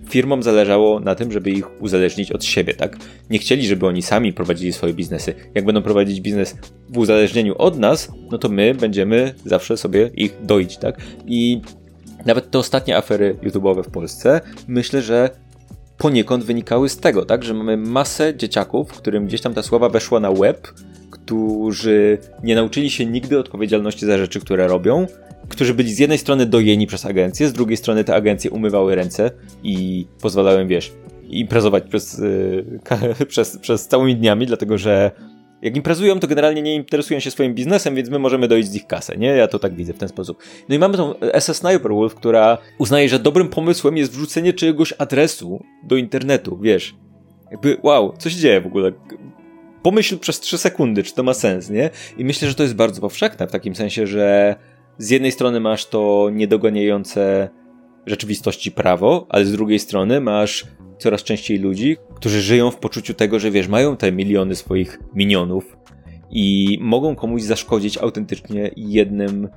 firmom 0.08 0.42
zależało 0.42 1.00
na 1.00 1.14
tym, 1.14 1.32
żeby 1.32 1.50
ich 1.50 1.82
uzależnić 1.82 2.32
od 2.32 2.44
siebie, 2.44 2.74
tak? 2.74 2.96
Nie 3.30 3.38
chcieli, 3.38 3.66
żeby 3.66 3.86
oni 3.86 4.02
sami 4.02 4.32
prowadzili 4.32 4.72
swoje 4.72 4.94
biznesy. 4.94 5.34
Jak 5.54 5.64
będą 5.64 5.82
prowadzić 5.82 6.20
biznes 6.20 6.56
w 6.88 6.98
uzależnieniu 6.98 7.54
od 7.58 7.78
nas, 7.78 8.12
no 8.30 8.38
to 8.38 8.48
my 8.48 8.74
będziemy 8.74 9.34
zawsze 9.44 9.76
sobie 9.76 10.10
ich 10.14 10.36
doić, 10.42 10.76
tak? 10.76 11.00
I 11.26 11.60
nawet 12.26 12.50
te 12.50 12.58
ostatnie 12.58 12.96
afery 12.96 13.36
YouTube'owe 13.42 13.82
w 13.82 13.90
Polsce, 13.90 14.40
myślę, 14.68 15.02
że 15.02 15.30
poniekąd 15.98 16.44
wynikały 16.44 16.88
z 16.88 16.96
tego, 16.96 17.24
tak? 17.24 17.44
Że 17.44 17.54
mamy 17.54 17.76
masę 17.76 18.36
dzieciaków, 18.36 18.92
którym 18.92 19.26
gdzieś 19.26 19.40
tam 19.40 19.54
ta 19.54 19.62
sława 19.62 19.88
weszła 19.88 20.20
na 20.20 20.32
web, 20.32 20.68
którzy 21.10 22.18
nie 22.42 22.54
nauczyli 22.54 22.90
się 22.90 23.06
nigdy 23.06 23.38
odpowiedzialności 23.38 24.06
za 24.06 24.18
rzeczy, 24.18 24.40
które 24.40 24.68
robią, 24.68 25.06
którzy 25.48 25.74
byli 25.74 25.94
z 25.94 25.98
jednej 25.98 26.18
strony 26.18 26.46
dojeni 26.46 26.86
przez 26.86 27.06
agencję, 27.06 27.48
z 27.48 27.52
drugiej 27.52 27.76
strony 27.76 28.04
te 28.04 28.14
agencje 28.14 28.50
umywały 28.50 28.94
ręce 28.94 29.30
i 29.62 30.06
pozwalały, 30.20 30.66
wiesz, 30.66 30.92
imprezować 31.28 31.84
przez, 31.84 32.18
yy, 33.18 33.26
przez, 33.26 33.58
przez 33.58 33.88
całymi 33.88 34.16
dniami, 34.16 34.46
dlatego 34.46 34.78
że 34.78 35.10
jak 35.62 35.76
imprezują, 35.76 36.20
to 36.20 36.26
generalnie 36.26 36.62
nie 36.62 36.74
interesują 36.74 37.20
się 37.20 37.30
swoim 37.30 37.54
biznesem, 37.54 37.94
więc 37.94 38.10
my 38.10 38.18
możemy 38.18 38.48
dojść 38.48 38.68
z 38.68 38.74
ich 38.74 38.86
kasę, 38.86 39.16
nie? 39.16 39.28
Ja 39.28 39.48
to 39.48 39.58
tak 39.58 39.74
widzę 39.74 39.92
w 39.92 39.98
ten 39.98 40.08
sposób. 40.08 40.42
No 40.68 40.74
i 40.74 40.78
mamy 40.78 40.96
tą 40.96 41.14
SS 41.38 41.56
Sniper 41.56 41.92
Wolf, 41.92 42.14
która 42.14 42.58
uznaje, 42.78 43.08
że 43.08 43.18
dobrym 43.18 43.48
pomysłem 43.48 43.96
jest 43.96 44.12
wrzucenie 44.12 44.52
czyjegoś 44.52 44.94
adresu 44.98 45.64
do 45.82 45.96
internetu, 45.96 46.58
wiesz. 46.62 46.94
Jakby, 47.50 47.76
wow, 47.82 48.14
co 48.18 48.30
się 48.30 48.36
dzieje 48.36 48.60
w 48.60 48.66
ogóle? 48.66 48.92
Pomyśl 49.82 50.18
przez 50.18 50.40
3 50.40 50.58
sekundy, 50.58 51.02
czy 51.02 51.14
to 51.14 51.22
ma 51.22 51.34
sens, 51.34 51.70
nie? 51.70 51.90
I 52.18 52.24
myślę, 52.24 52.48
że 52.48 52.54
to 52.54 52.62
jest 52.62 52.74
bardzo 52.74 53.00
powszechne 53.00 53.46
w 53.46 53.52
takim 53.52 53.74
sensie, 53.74 54.06
że 54.06 54.56
z 54.98 55.10
jednej 55.10 55.32
strony 55.32 55.60
masz 55.60 55.86
to 55.86 56.28
niedoganiające 56.32 57.48
rzeczywistości 58.06 58.72
prawo, 58.72 59.26
ale 59.28 59.44
z 59.44 59.52
drugiej 59.52 59.78
strony 59.78 60.20
masz 60.20 60.64
coraz 61.00 61.22
częściej 61.22 61.58
ludzi, 61.58 61.96
którzy 62.14 62.40
żyją 62.40 62.70
w 62.70 62.76
poczuciu 62.76 63.14
tego, 63.14 63.38
że 63.38 63.50
wiesz, 63.50 63.68
mają 63.68 63.96
te 63.96 64.12
miliony 64.12 64.54
swoich 64.54 64.98
minionów 65.14 65.76
i 66.30 66.78
mogą 66.80 67.16
komuś 67.16 67.42
zaszkodzić 67.42 67.98
autentycznie 67.98 68.70
jednym 68.76 69.48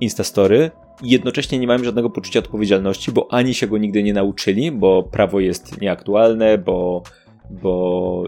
Instastory 0.00 0.70
i 1.02 1.10
jednocześnie 1.10 1.58
nie 1.58 1.66
mają 1.66 1.84
żadnego 1.84 2.10
poczucia 2.10 2.38
odpowiedzialności, 2.38 3.12
bo 3.12 3.32
ani 3.32 3.54
się 3.54 3.66
go 3.66 3.78
nigdy 3.78 4.02
nie 4.02 4.12
nauczyli, 4.12 4.72
bo 4.72 5.02
prawo 5.02 5.40
jest 5.40 5.80
nieaktualne, 5.80 6.58
bo, 6.58 7.02
bo 7.50 8.24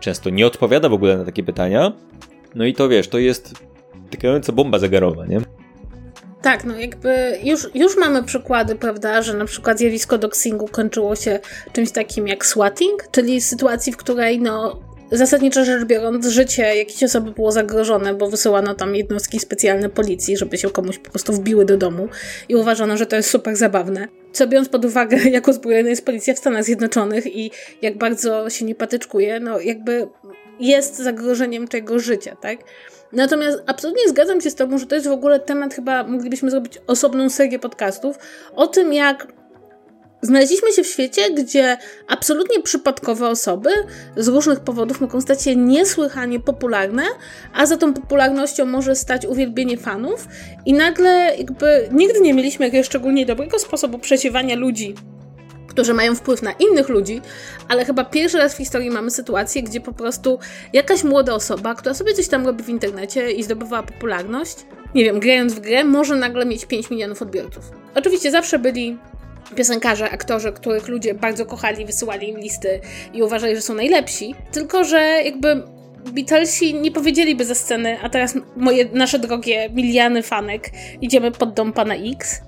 często 0.00 0.30
nie 0.30 0.46
odpowiada 0.46 0.88
w 0.88 0.92
ogóle 0.92 1.18
na 1.18 1.24
takie 1.24 1.42
pytania. 1.42 1.92
No 2.54 2.64
i 2.64 2.74
to 2.74 2.88
wiesz, 2.88 3.08
to 3.08 3.18
jest 3.18 3.64
tykająca 4.10 4.52
bomba 4.52 4.78
zegarowa, 4.78 5.26
nie? 5.26 5.40
Tak, 6.46 6.64
no 6.64 6.76
jakby 6.78 7.38
już, 7.44 7.68
już 7.74 7.96
mamy 7.96 8.22
przykłady, 8.22 8.74
prawda, 8.74 9.22
że 9.22 9.34
na 9.34 9.44
przykład 9.44 9.78
zjawisko 9.78 10.18
doxingu 10.18 10.68
kończyło 10.68 11.16
się 11.16 11.40
czymś 11.72 11.90
takim 11.90 12.28
jak 12.28 12.46
swatting, 12.46 13.08
czyli 13.10 13.40
sytuacji, 13.40 13.92
w 13.92 13.96
której 13.96 14.40
no 14.40 14.80
zasadniczo 15.12 15.64
rzecz 15.64 15.84
biorąc, 15.84 16.26
życie 16.26 16.62
jakiejś 16.62 17.02
osoby 17.02 17.30
było 17.30 17.52
zagrożone, 17.52 18.14
bo 18.14 18.30
wysyłano 18.30 18.74
tam 18.74 18.94
jednostki 18.94 19.40
specjalne 19.40 19.88
policji, 19.88 20.36
żeby 20.36 20.58
się 20.58 20.70
komuś 20.70 20.98
po 20.98 21.10
prostu 21.10 21.32
wbiły 21.32 21.64
do 21.64 21.76
domu 21.76 22.08
i 22.48 22.56
uważano, 22.56 22.96
że 22.96 23.06
to 23.06 23.16
jest 23.16 23.30
super 23.30 23.56
zabawne. 23.56 24.08
Co 24.32 24.46
biorąc 24.46 24.68
pod 24.68 24.84
uwagę, 24.84 25.16
jak 25.30 25.48
uzbrojona 25.48 25.88
jest 25.88 26.04
policja 26.04 26.34
w 26.34 26.38
Stanach 26.38 26.64
Zjednoczonych 26.64 27.36
i 27.36 27.50
jak 27.82 27.98
bardzo 27.98 28.50
się 28.50 28.64
nie 28.64 28.74
patyczkuje, 28.74 29.40
no 29.40 29.60
jakby 29.60 30.08
jest 30.60 30.96
zagrożeniem 30.96 31.68
tego 31.68 31.98
życia, 31.98 32.36
tak? 32.36 32.58
Natomiast 33.12 33.58
absolutnie 33.66 34.08
zgadzam 34.08 34.40
się 34.40 34.50
z 34.50 34.54
Tobą, 34.54 34.78
że 34.78 34.86
to 34.86 34.94
jest 34.94 35.08
w 35.08 35.12
ogóle 35.12 35.40
temat, 35.40 35.74
chyba 35.74 36.04
moglibyśmy 36.04 36.50
zrobić 36.50 36.78
osobną 36.86 37.30
serię 37.30 37.58
podcastów 37.58 38.18
o 38.54 38.66
tym, 38.66 38.92
jak 38.92 39.26
Znaleźliśmy 40.22 40.72
się 40.72 40.82
w 40.82 40.86
świecie, 40.86 41.30
gdzie 41.30 41.76
absolutnie 42.08 42.62
przypadkowe 42.62 43.28
osoby 43.28 43.70
z 44.16 44.28
różnych 44.28 44.60
powodów 44.60 45.00
mogą 45.00 45.20
stać 45.20 45.42
się 45.42 45.56
niesłychanie 45.56 46.40
popularne, 46.40 47.02
a 47.54 47.66
za 47.66 47.76
tą 47.76 47.94
popularnością 47.94 48.64
może 48.64 48.94
stać 48.94 49.26
uwielbienie 49.26 49.76
fanów, 49.76 50.28
i 50.66 50.72
nagle 50.72 51.36
jakby 51.38 51.88
nigdy 51.92 52.20
nie 52.20 52.34
mieliśmy 52.34 52.64
jakiegoś 52.64 52.86
szczególnie 52.86 53.26
dobrego 53.26 53.58
sposobu 53.58 53.98
przesiewania 53.98 54.56
ludzi 54.56 54.94
którzy 55.76 55.94
mają 55.94 56.14
wpływ 56.14 56.42
na 56.42 56.52
innych 56.52 56.88
ludzi, 56.88 57.20
ale 57.68 57.84
chyba 57.84 58.04
pierwszy 58.04 58.38
raz 58.38 58.54
w 58.54 58.56
historii 58.56 58.90
mamy 58.90 59.10
sytuację, 59.10 59.62
gdzie 59.62 59.80
po 59.80 59.92
prostu 59.92 60.38
jakaś 60.72 61.04
młoda 61.04 61.34
osoba, 61.34 61.74
która 61.74 61.94
sobie 61.94 62.14
coś 62.14 62.28
tam 62.28 62.46
robi 62.46 62.64
w 62.64 62.68
internecie 62.68 63.32
i 63.32 63.42
zdobywała 63.42 63.82
popularność, 63.82 64.56
nie 64.94 65.04
wiem, 65.04 65.20
grając 65.20 65.54
w 65.54 65.60
grę, 65.60 65.84
może 65.84 66.16
nagle 66.16 66.46
mieć 66.46 66.66
5 66.66 66.90
milionów 66.90 67.22
odbiorców. 67.22 67.70
Oczywiście 67.94 68.30
zawsze 68.30 68.58
byli 68.58 68.98
piosenkarze, 69.56 70.10
aktorzy, 70.10 70.52
których 70.52 70.88
ludzie 70.88 71.14
bardzo 71.14 71.46
kochali, 71.46 71.86
wysyłali 71.86 72.28
im 72.28 72.38
listy 72.38 72.80
i 73.12 73.22
uważali, 73.22 73.56
że 73.56 73.62
są 73.62 73.74
najlepsi, 73.74 74.34
tylko 74.52 74.84
że 74.84 75.00
jakby 75.00 75.62
Beatlesi 76.12 76.74
nie 76.74 76.90
powiedzieliby 76.90 77.44
ze 77.44 77.54
sceny, 77.54 77.98
a 78.02 78.08
teraz 78.08 78.34
moje, 78.56 78.84
nasze 78.92 79.18
drogie 79.18 79.70
miliany 79.70 80.22
fanek, 80.22 80.70
idziemy 81.00 81.32
pod 81.32 81.54
dom 81.54 81.72
pana 81.72 81.94
X, 81.94 82.40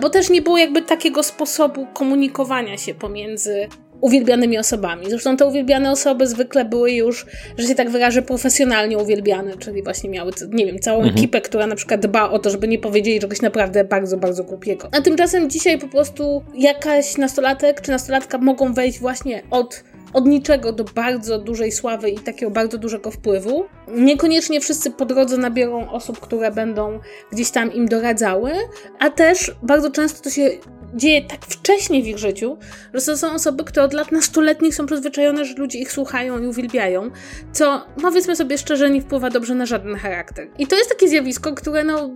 bo 0.00 0.10
też 0.10 0.30
nie 0.30 0.42
było 0.42 0.58
jakby 0.58 0.82
takiego 0.82 1.22
sposobu 1.22 1.86
komunikowania 1.94 2.78
się 2.78 2.94
pomiędzy 2.94 3.68
uwielbianymi 4.00 4.58
osobami. 4.58 5.06
Zresztą 5.08 5.36
te 5.36 5.46
uwielbiane 5.46 5.90
osoby 5.90 6.26
zwykle 6.26 6.64
były 6.64 6.92
już, 6.92 7.26
że 7.58 7.68
się 7.68 7.74
tak 7.74 7.90
wyrażę, 7.90 8.22
profesjonalnie 8.22 8.98
uwielbiane, 8.98 9.56
czyli 9.56 9.82
właśnie 9.82 10.10
miały, 10.10 10.32
nie 10.50 10.66
wiem, 10.66 10.78
całą 10.78 10.98
mhm. 10.98 11.16
ekipę, 11.16 11.40
która 11.40 11.66
na 11.66 11.76
przykład 11.76 12.00
dba 12.00 12.30
o 12.30 12.38
to, 12.38 12.50
żeby 12.50 12.68
nie 12.68 12.78
powiedzieli 12.78 13.20
czegoś 13.20 13.42
naprawdę 13.42 13.84
bardzo, 13.84 14.16
bardzo 14.16 14.44
głupiego. 14.44 14.88
A 14.92 15.00
tymczasem 15.00 15.50
dzisiaj 15.50 15.78
po 15.78 15.88
prostu 15.88 16.42
jakaś 16.54 17.16
nastolatek 17.16 17.80
czy 17.80 17.90
nastolatka 17.90 18.38
mogą 18.38 18.72
wejść 18.72 18.98
właśnie 18.98 19.42
od 19.50 19.84
od 20.16 20.26
niczego 20.26 20.72
do 20.72 20.84
bardzo 20.84 21.38
dużej 21.38 21.72
sławy 21.72 22.10
i 22.10 22.18
takiego 22.18 22.52
bardzo 22.52 22.78
dużego 22.78 23.10
wpływu. 23.10 23.64
Niekoniecznie 23.88 24.60
wszyscy 24.60 24.90
po 24.90 25.04
drodze 25.04 25.36
nabiorą 25.36 25.90
osób, 25.90 26.20
które 26.20 26.50
będą 26.50 27.00
gdzieś 27.32 27.50
tam 27.50 27.72
im 27.72 27.86
doradzały, 27.86 28.52
a 28.98 29.10
też 29.10 29.56
bardzo 29.62 29.90
często 29.90 30.22
to 30.22 30.30
się 30.30 30.50
dzieje 30.94 31.22
tak 31.22 31.46
wcześnie 31.46 32.02
w 32.02 32.06
ich 32.06 32.18
życiu, 32.18 32.58
że 32.94 33.00
to 33.00 33.16
są 33.16 33.32
osoby, 33.32 33.64
które 33.64 33.84
od 33.86 33.92
lat 33.92 34.12
nastoletnich 34.12 34.74
są 34.74 34.86
przyzwyczajone, 34.86 35.44
że 35.44 35.54
ludzie 35.54 35.78
ich 35.78 35.92
słuchają 35.92 36.38
i 36.42 36.46
uwielbiają, 36.46 37.10
co 37.52 37.86
powiedzmy 38.02 38.36
sobie 38.36 38.58
szczerze 38.58 38.90
nie 38.90 39.02
wpływa 39.02 39.30
dobrze 39.30 39.54
na 39.54 39.66
żaden 39.66 39.94
charakter. 39.94 40.48
I 40.58 40.66
to 40.66 40.76
jest 40.76 40.90
takie 40.90 41.08
zjawisko, 41.08 41.54
które 41.54 41.84
no 41.84 42.10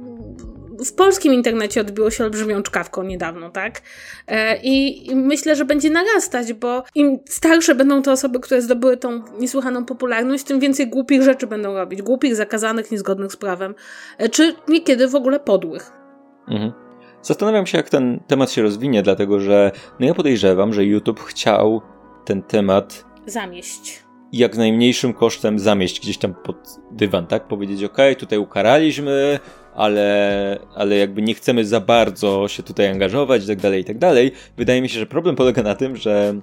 w 0.85 0.93
polskim 0.93 1.35
internecie 1.35 1.81
odbiło 1.81 2.11
się 2.11 2.25
olbrzymią 2.25 2.63
czkawką 2.63 3.03
niedawno, 3.03 3.51
tak? 3.51 3.83
E, 4.27 4.57
I 4.63 5.07
myślę, 5.15 5.57
że 5.57 5.65
będzie 5.65 5.91
narastać, 5.91 6.53
bo 6.53 6.85
im 6.95 7.19
starsze 7.29 7.75
będą 7.75 8.03
te 8.03 8.13
osoby, 8.13 8.41
które 8.41 8.63
zdobyły 8.63 8.97
tą 8.97 9.23
niesłychaną 9.39 9.85
popularność, 9.85 10.45
tym 10.45 10.61
więcej 10.61 10.89
głupich 10.89 11.23
rzeczy 11.23 11.47
będą 11.47 11.75
robić. 11.75 12.03
Głupich, 12.03 12.37
zakazanych, 12.37 12.91
niezgodnych 12.91 13.33
z 13.33 13.37
prawem, 13.37 13.75
e, 14.19 14.29
czy 14.29 14.55
niekiedy 14.69 15.09
w 15.09 15.15
ogóle 15.15 15.41
podłych. 15.41 15.93
Mhm. 16.49 16.73
Zastanawiam 17.23 17.67
się, 17.67 17.79
jak 17.79 17.91
ten 17.91 18.21
temat 18.27 18.51
się 18.51 18.63
rozwinie, 18.63 19.03
dlatego 19.03 19.41
że 19.41 19.73
no 20.01 20.07
ja 20.07 20.15
podejrzewam, 20.15 20.73
że 20.73 20.85
YouTube 20.85 21.21
chciał 21.21 21.83
ten 22.25 22.43
temat 22.43 23.05
zamieść. 23.27 24.03
Jak 24.33 24.57
najmniejszym 24.57 25.13
kosztem 25.13 25.59
zamieść 25.59 26.01
gdzieś 26.01 26.19
tam 26.19 26.35
pod 26.35 26.57
dywan, 26.91 27.27
tak? 27.27 27.49
Powiedzieć, 27.49 27.85
ok, 27.85 27.97
tutaj 28.19 28.39
ukaraliśmy, 28.39 29.39
ale, 29.75 30.59
ale 30.75 30.97
jakby 30.97 31.23
nie 31.23 31.35
chcemy 31.35 31.65
za 31.65 31.81
bardzo 31.81 32.49
się 32.49 32.63
tutaj 32.63 32.89
angażować 32.89 33.45
i 33.45 33.47
tak 33.47 33.61
dalej, 33.61 33.81
i 33.81 33.85
tak 33.85 33.99
dalej. 33.99 34.33
Wydaje 34.57 34.83
mi 34.83 34.89
się, 34.89 34.99
że 34.99 35.07
problem 35.07 35.37
polega 35.37 35.63
na 35.63 35.75
tym, 35.75 35.97
że 35.97 36.35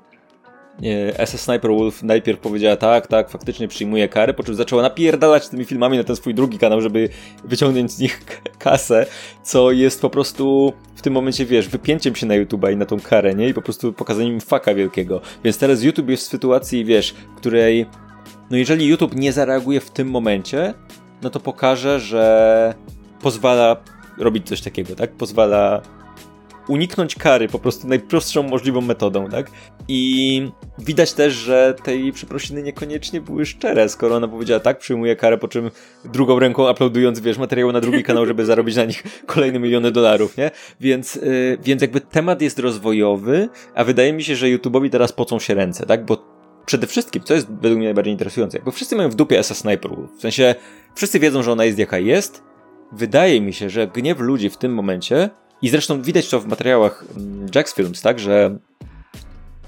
SS 1.26 1.42
Sniper 1.42 1.72
Wolf 1.72 2.04
najpierw 2.04 2.40
powiedziała 2.40 2.76
tak, 2.76 3.08
tak, 3.08 3.30
faktycznie 3.30 3.68
przyjmuje 3.68 4.08
karę, 4.10 4.34
po 4.34 4.44
czym 4.44 4.56
zaczęła 4.56 4.82
napierdalać 4.82 5.50
tymi 5.50 5.66
filmami 5.66 5.98
na 5.98 6.04
ten 6.04 6.16
swój 6.16 6.34
drugi 6.34 6.58
kanał, 6.58 6.82
żeby 6.82 7.10
wyciągnąć 7.44 7.92
z 7.92 8.00
nich 8.00 8.42
kasę, 8.60 9.06
co 9.44 9.72
jest 9.72 10.02
po 10.02 10.10
prostu 10.10 10.74
w 10.96 11.02
tym 11.02 11.14
momencie, 11.14 11.46
wiesz, 11.46 11.68
wypięciem 11.68 12.16
się 12.16 12.26
na 12.26 12.34
YouTube'a 12.34 12.74
i 12.74 12.78
na 12.78 12.86
tą 12.86 13.00
karę, 13.00 13.36
nie? 13.36 13.50
I 13.50 13.54
po 13.54 13.62
prostu 13.62 13.94
pokazaniem 13.94 14.42
faka 14.42 14.74
wielkiego. 14.74 15.22
Więc 15.44 15.58
teraz 15.58 15.84
YouTube 15.84 16.10
jest 16.10 16.24
w 16.24 16.30
sytuacji, 16.30 16.86
wiesz, 16.86 17.16
której 17.36 17.86
no 18.50 18.58
jeżeli 18.58 18.88
YouTube 18.88 19.16
nie 19.16 19.34
zareaguje 19.34 19.80
w 19.80 19.90
tym 19.92 20.10
momencie, 20.10 20.74
no 21.22 21.30
to 21.30 21.40
pokaże, 21.40 22.00
że 22.00 22.74
pozwala 23.28 23.78
robić 24.18 24.48
coś 24.48 24.62
takiego, 24.62 24.96
tak? 24.96 25.12
Pozwala 25.12 25.82
uniknąć 26.68 27.16
kary 27.16 27.48
po 27.48 27.60
prostu 27.60 27.88
najprostszą 27.88 28.44
możliwą 28.44 28.82
metodą, 28.82 29.30
tak? 29.30 29.52
I 29.88 30.52
widać 30.80 31.14
też, 31.14 31.34
że 31.34 31.76
tej 31.84 32.12
przeprosiny 32.12 32.64
niekoniecznie 32.64 33.22
były 33.22 33.46
szczere, 33.46 33.90
skoro 33.90 34.16
ona 34.16 34.28
powiedziała 34.28 34.60
tak, 34.60 34.80
przyjmuje 34.80 35.16
karę, 35.16 35.38
po 35.38 35.48
czym 35.48 35.72
drugą 36.06 36.40
ręką 36.40 36.72
uploadując, 36.72 37.20
wiesz, 37.20 37.38
materiał 37.38 37.72
na 37.72 37.82
drugi 37.82 38.04
kanał, 38.04 38.26
żeby 38.26 38.46
zarobić 38.46 38.76
na 38.76 38.86
nich 38.86 39.04
kolejne 39.34 39.60
miliony 39.60 39.92
dolarów, 39.92 40.38
nie? 40.38 40.52
Więc, 40.80 41.16
yy, 41.16 41.58
więc 41.64 41.82
jakby 41.82 42.02
temat 42.02 42.42
jest 42.42 42.60
rozwojowy, 42.60 43.50
a 43.76 43.84
wydaje 43.84 44.14
mi 44.14 44.24
się, 44.24 44.36
że 44.36 44.46
YouTube'owi 44.46 44.90
teraz 44.90 45.12
pocą 45.12 45.40
się 45.40 45.54
ręce, 45.54 45.86
tak? 45.86 46.06
Bo 46.06 46.26
przede 46.66 46.88
wszystkim, 46.88 47.24
co 47.24 47.34
jest 47.34 47.48
według 47.48 47.78
mnie 47.78 47.88
najbardziej 47.88 48.12
interesujące, 48.12 48.58
jakby 48.58 48.72
wszyscy 48.72 48.96
mają 48.96 49.10
w 49.10 49.16
dupie 49.16 49.44
SS 49.44 49.58
Sniper 49.58 49.92
w 50.18 50.22
sensie 50.22 50.56
wszyscy 50.96 51.20
wiedzą, 51.20 51.44
że 51.44 51.52
ona 51.52 51.66
jest 51.66 51.80
jaka 51.80 52.00
jest, 52.00 52.48
wydaje 52.92 53.42
mi 53.42 53.54
się, 53.54 53.70
że 53.70 53.88
gniew 53.88 54.20
ludzi 54.20 54.50
w 54.50 54.58
tym 54.58 54.74
momencie, 54.74 55.30
i 55.62 55.70
zresztą 55.70 56.02
widać 56.02 56.30
to 56.30 56.40
w 56.40 56.48
materiałach 56.48 57.06
mm, 57.18 57.48
Jack's 57.48 57.76
Films, 57.76 58.02
tak, 58.02 58.20
że 58.20 58.58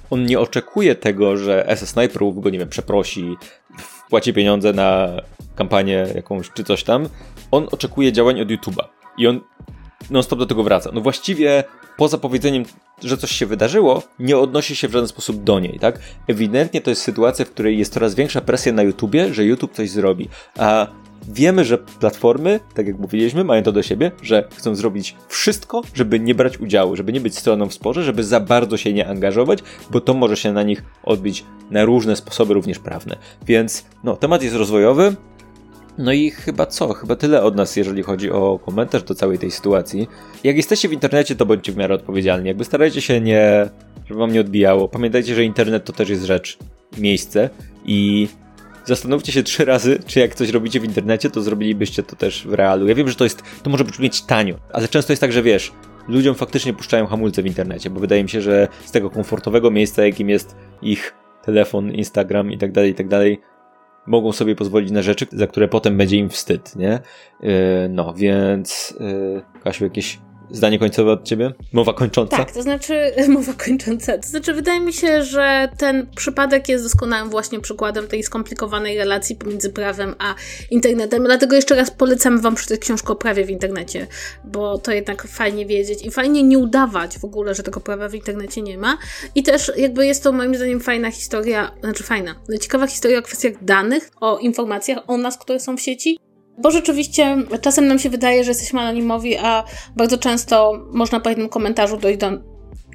on 0.09 0.25
nie 0.25 0.39
oczekuje 0.39 0.95
tego, 0.95 1.37
że 1.37 1.75
SS 1.75 1.89
Sniper 1.89 2.21
go, 2.33 2.49
nie 2.49 2.59
wiem, 2.59 2.69
przeprosi, 2.69 3.35
wpłaci 3.77 4.33
pieniądze 4.33 4.73
na 4.73 5.09
kampanię 5.55 6.07
jakąś 6.15 6.49
czy 6.49 6.63
coś 6.63 6.83
tam. 6.83 7.09
On 7.51 7.67
oczekuje 7.71 8.11
działań 8.13 8.41
od 8.41 8.47
YouTube'a. 8.47 8.83
I 9.17 9.27
on 9.27 9.41
non-stop 10.09 10.39
do 10.39 10.45
tego 10.45 10.63
wraca. 10.63 10.89
No 10.93 11.01
właściwie 11.01 11.63
poza 11.97 12.17
powiedzeniem, 12.17 12.63
że 13.03 13.17
coś 13.17 13.31
się 13.31 13.45
wydarzyło, 13.45 14.03
nie 14.19 14.37
odnosi 14.37 14.75
się 14.75 14.87
w 14.87 14.91
żaden 14.91 15.07
sposób 15.07 15.43
do 15.43 15.59
niej, 15.59 15.79
tak? 15.79 15.99
Ewidentnie 16.27 16.81
to 16.81 16.89
jest 16.89 17.01
sytuacja, 17.01 17.45
w 17.45 17.51
której 17.51 17.77
jest 17.77 17.93
coraz 17.93 18.15
większa 18.15 18.41
presja 18.41 18.73
na 18.73 18.83
YouTubie, 18.83 19.33
że 19.33 19.45
YouTube 19.45 19.73
coś 19.73 19.89
zrobi. 19.89 20.29
A 20.57 20.87
Wiemy, 21.31 21.65
że 21.65 21.77
platformy, 21.77 22.59
tak 22.73 22.87
jak 22.87 22.99
mówiliśmy, 22.99 23.43
mają 23.43 23.63
to 23.63 23.71
do 23.71 23.83
siebie, 23.83 24.11
że 24.21 24.47
chcą 24.55 24.75
zrobić 24.75 25.15
wszystko, 25.27 25.81
żeby 25.93 26.19
nie 26.19 26.35
brać 26.35 26.57
udziału, 26.57 26.95
żeby 26.95 27.13
nie 27.13 27.21
być 27.21 27.37
stroną 27.37 27.69
w 27.69 27.73
sporze, 27.73 28.03
żeby 28.03 28.23
za 28.23 28.39
bardzo 28.39 28.77
się 28.77 28.93
nie 28.93 29.07
angażować, 29.07 29.59
bo 29.91 30.01
to 30.01 30.13
może 30.13 30.37
się 30.37 30.53
na 30.53 30.63
nich 30.63 30.83
odbić 31.03 31.45
na 31.71 31.85
różne 31.85 32.15
sposoby, 32.15 32.53
również 32.53 32.79
prawne. 32.79 33.17
Więc 33.47 33.85
no, 34.03 34.15
temat 34.15 34.43
jest 34.43 34.55
rozwojowy. 34.55 35.15
No 35.97 36.13
i 36.13 36.29
chyba 36.29 36.65
co? 36.65 36.93
Chyba 36.93 37.15
tyle 37.15 37.43
od 37.43 37.55
nas, 37.55 37.75
jeżeli 37.75 38.03
chodzi 38.03 38.31
o 38.31 38.59
komentarz 38.65 39.03
do 39.03 39.15
całej 39.15 39.37
tej 39.39 39.51
sytuacji. 39.51 40.07
Jak 40.43 40.57
jesteście 40.57 40.89
w 40.89 40.93
internecie, 40.93 41.35
to 41.35 41.45
bądźcie 41.45 41.71
w 41.71 41.77
miarę 41.77 41.95
odpowiedzialni. 41.95 42.47
Jakby 42.47 42.65
starajcie 42.65 43.01
się 43.01 43.21
nie, 43.21 43.69
żeby 44.07 44.19
wam 44.19 44.33
nie 44.33 44.41
odbijało. 44.41 44.87
Pamiętajcie, 44.87 45.35
że 45.35 45.43
internet 45.43 45.85
to 45.85 45.93
też 45.93 46.09
jest 46.09 46.23
rzecz, 46.23 46.57
miejsce 46.97 47.49
i 47.85 48.27
zastanówcie 48.89 49.31
się 49.31 49.43
trzy 49.43 49.65
razy, 49.65 49.99
czy 50.05 50.19
jak 50.19 50.35
coś 50.35 50.49
robicie 50.49 50.79
w 50.79 50.83
internecie, 50.83 51.29
to 51.29 51.41
zrobilibyście 51.41 52.03
to 52.03 52.15
też 52.15 52.47
w 52.47 52.53
realu. 52.53 52.87
Ja 52.87 52.95
wiem, 52.95 53.07
że 53.07 53.15
to 53.15 53.23
jest, 53.23 53.43
to 53.63 53.69
może 53.69 53.83
brzmieć 53.83 54.21
tanio, 54.21 54.55
ale 54.73 54.87
często 54.87 55.13
jest 55.13 55.21
tak, 55.21 55.31
że 55.31 55.43
wiesz, 55.43 55.71
ludziom 56.07 56.35
faktycznie 56.35 56.73
puszczają 56.73 57.07
hamulce 57.07 57.41
w 57.43 57.45
internecie, 57.45 57.89
bo 57.89 57.99
wydaje 57.99 58.23
mi 58.23 58.29
się, 58.29 58.41
że 58.41 58.67
z 58.85 58.91
tego 58.91 59.09
komfortowego 59.09 59.71
miejsca, 59.71 60.05
jakim 60.05 60.29
jest 60.29 60.55
ich 60.81 61.13
telefon, 61.45 61.91
Instagram 61.91 62.51
i 62.51 62.57
tak 62.57 62.71
dalej, 62.71 62.91
i 62.91 62.95
tak 62.95 63.07
dalej, 63.07 63.41
mogą 64.07 64.31
sobie 64.31 64.55
pozwolić 64.55 64.91
na 64.91 65.01
rzeczy, 65.01 65.25
za 65.31 65.47
które 65.47 65.67
potem 65.67 65.97
będzie 65.97 66.17
im 66.17 66.29
wstyd, 66.29 66.75
nie? 66.75 66.99
Yy, 67.41 67.49
no, 67.89 68.13
więc 68.13 68.95
yy, 68.99 69.41
Kasiu, 69.63 69.83
jakieś 69.83 70.19
Zdanie 70.51 70.79
końcowe 70.79 71.11
od 71.11 71.23
ciebie? 71.23 71.53
Mowa 71.73 71.93
kończąca? 71.93 72.37
Tak, 72.37 72.51
to 72.51 72.61
znaczy, 72.63 73.13
mowa 73.27 73.53
kończąca. 73.53 74.17
To 74.17 74.27
znaczy, 74.27 74.53
wydaje 74.53 74.79
mi 74.79 74.93
się, 74.93 75.23
że 75.23 75.69
ten 75.77 76.07
przypadek 76.15 76.69
jest 76.69 76.85
doskonałym 76.85 77.29
właśnie 77.29 77.59
przykładem 77.59 78.07
tej 78.07 78.23
skomplikowanej 78.23 78.97
relacji 78.97 79.35
pomiędzy 79.35 79.69
prawem 79.69 80.15
a 80.19 80.35
internetem. 80.71 81.23
Dlatego 81.23 81.55
jeszcze 81.55 81.75
raz 81.75 81.91
polecam 81.91 82.41
Wam 82.41 82.55
przeczytać 82.55 82.79
książkę 82.79 83.13
o 83.13 83.15
prawie 83.15 83.45
w 83.45 83.49
internecie, 83.49 84.07
bo 84.45 84.77
to 84.77 84.91
jednak 84.91 85.27
fajnie 85.27 85.65
wiedzieć 85.65 86.05
i 86.05 86.11
fajnie 86.11 86.43
nie 86.43 86.57
udawać 86.57 87.19
w 87.19 87.25
ogóle, 87.25 87.55
że 87.55 87.63
tego 87.63 87.79
prawa 87.79 88.09
w 88.09 88.15
internecie 88.15 88.61
nie 88.61 88.77
ma. 88.77 88.97
I 89.35 89.43
też 89.43 89.71
jakby 89.77 90.05
jest 90.05 90.23
to 90.23 90.31
moim 90.31 90.55
zdaniem 90.55 90.79
fajna 90.79 91.11
historia, 91.11 91.71
znaczy 91.83 92.03
fajna, 92.03 92.35
ciekawa 92.61 92.87
historia 92.87 93.19
o 93.19 93.21
kwestiach 93.21 93.63
danych, 93.63 94.09
o 94.21 94.37
informacjach 94.37 94.99
o 95.07 95.17
nas, 95.17 95.37
które 95.37 95.59
są 95.59 95.77
w 95.77 95.81
sieci 95.81 96.19
bo 96.61 96.71
rzeczywiście 96.71 97.37
czasem 97.61 97.87
nam 97.87 97.99
się 97.99 98.09
wydaje, 98.09 98.43
że 98.43 98.51
jesteśmy 98.51 98.79
anonimowi, 98.79 99.37
a 99.37 99.63
bardzo 99.95 100.17
często 100.17 100.73
można 100.91 101.19
po 101.19 101.29
jednym 101.29 101.49
komentarzu 101.49 101.97
dojść 101.97 102.19
do 102.19 102.31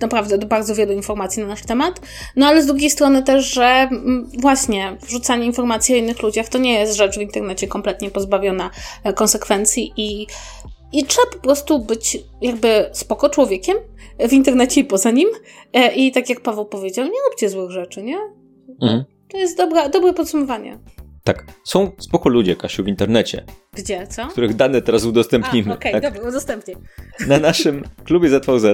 naprawdę 0.01 0.39
do 0.39 0.47
bardzo 0.47 0.75
wielu 0.75 0.93
informacji 0.93 1.43
na 1.43 1.49
nasz 1.49 1.63
temat. 1.63 2.01
No 2.37 2.47
ale 2.47 2.63
z 2.63 2.67
drugiej 2.67 2.91
strony 2.91 3.23
też, 3.23 3.55
że 3.55 3.89
właśnie 4.39 4.97
wrzucanie 5.03 5.47
informacji 5.47 5.95
o 5.95 5.99
innych 5.99 6.23
ludziach 6.23 6.49
to 6.49 6.59
nie 6.59 6.73
jest 6.79 6.97
rzecz 6.97 7.19
w 7.19 7.21
internecie 7.21 7.69
kompletnie 7.69 8.11
pozbawiona 8.11 8.71
e, 9.05 9.13
konsekwencji 9.13 9.93
i 9.97 10.27
I 10.93 11.05
trzeba 11.05 11.27
po 11.33 11.39
prostu 11.39 11.79
być 11.79 12.19
jakby 12.41 12.91
spoko 12.93 13.29
człowiekiem 13.29 13.77
w 14.29 14.33
internecie 14.33 14.81
i 14.81 14.85
poza 14.85 15.11
nim. 15.11 15.29
E, 15.73 15.95
I 15.95 16.13
tak 16.13 16.29
jak 16.29 16.41
Paweł 16.41 16.65
powiedział, 16.65 17.05
nie 17.05 17.21
róbcie 17.31 17.49
złych 17.49 17.71
rzeczy, 17.71 18.03
nie? 18.03 18.19
Mhm. 18.83 19.05
To 19.29 19.39
jest 19.39 19.57
dobra, 19.57 19.89
dobre 19.89 20.13
podsumowanie. 20.13 20.79
Tak, 21.27 21.45
są 21.65 21.93
spoko 21.99 22.29
ludzie, 22.29 22.57
Kasiu, 22.57 22.85
w 22.85 22.89
internecie. 22.89 23.45
Gdzie, 23.77 24.07
co? 24.07 24.27
Których 24.27 24.57
dane 24.57 24.83
teraz 24.83 25.05
udostępnimy. 25.05 25.73
Okej, 25.73 25.93
okay, 25.93 26.03
tak? 26.03 26.15
dobra, 26.15 26.29
udostępnię. 26.29 26.75
Na 27.29 27.39
naszym 27.39 27.85
klubie 28.05 28.29
ZVZ 28.29 28.65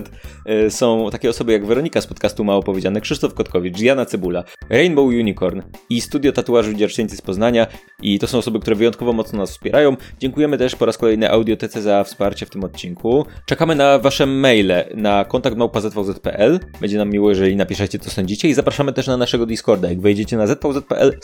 y, 0.66 0.70
są 0.70 1.08
takie 1.12 1.30
osoby 1.30 1.52
jak 1.52 1.66
Weronika 1.66 2.00
z 2.00 2.06
podcastu 2.06 2.44
Mało 2.44 2.62
Powiedziane, 2.62 3.00
Krzysztof 3.00 3.34
Kotkowicz, 3.34 3.80
Jana 3.80 4.06
Cebula, 4.06 4.44
Rainbow 4.70 5.06
Unicorn 5.06 5.62
i 5.90 6.00
Studio 6.00 6.32
Tatuażu 6.32 6.72
Dzierżyńcy 6.72 7.16
z 7.16 7.20
Poznania 7.20 7.66
i 8.02 8.18
to 8.18 8.26
są 8.26 8.38
osoby, 8.38 8.60
które 8.60 8.76
wyjątkowo 8.76 9.12
mocno 9.12 9.38
nas 9.38 9.50
wspierają. 9.50 9.96
Dziękujemy 10.18 10.58
też 10.58 10.76
po 10.76 10.86
raz 10.86 10.98
kolejny 10.98 11.30
Audiotece 11.30 11.82
za 11.82 12.04
wsparcie 12.04 12.46
w 12.46 12.50
tym 12.50 12.64
odcinku. 12.64 13.26
Czekamy 13.46 13.74
na 13.74 13.98
wasze 13.98 14.26
maile 14.26 14.72
na 14.94 15.24
kontakt 15.24 15.56
małpa.zwz.pl. 15.56 16.60
Będzie 16.80 16.98
nam 16.98 17.10
miło, 17.10 17.28
jeżeli 17.28 17.56
napiszecie 17.56 17.98
co 17.98 18.10
sądzicie 18.10 18.48
i 18.48 18.54
zapraszamy 18.54 18.92
też 18.92 19.06
na 19.06 19.16
naszego 19.16 19.46
Discorda. 19.46 19.88
Jak 19.88 20.00
wejdziecie 20.00 20.36
na 20.36 20.46
zvz.pl 20.46 21.18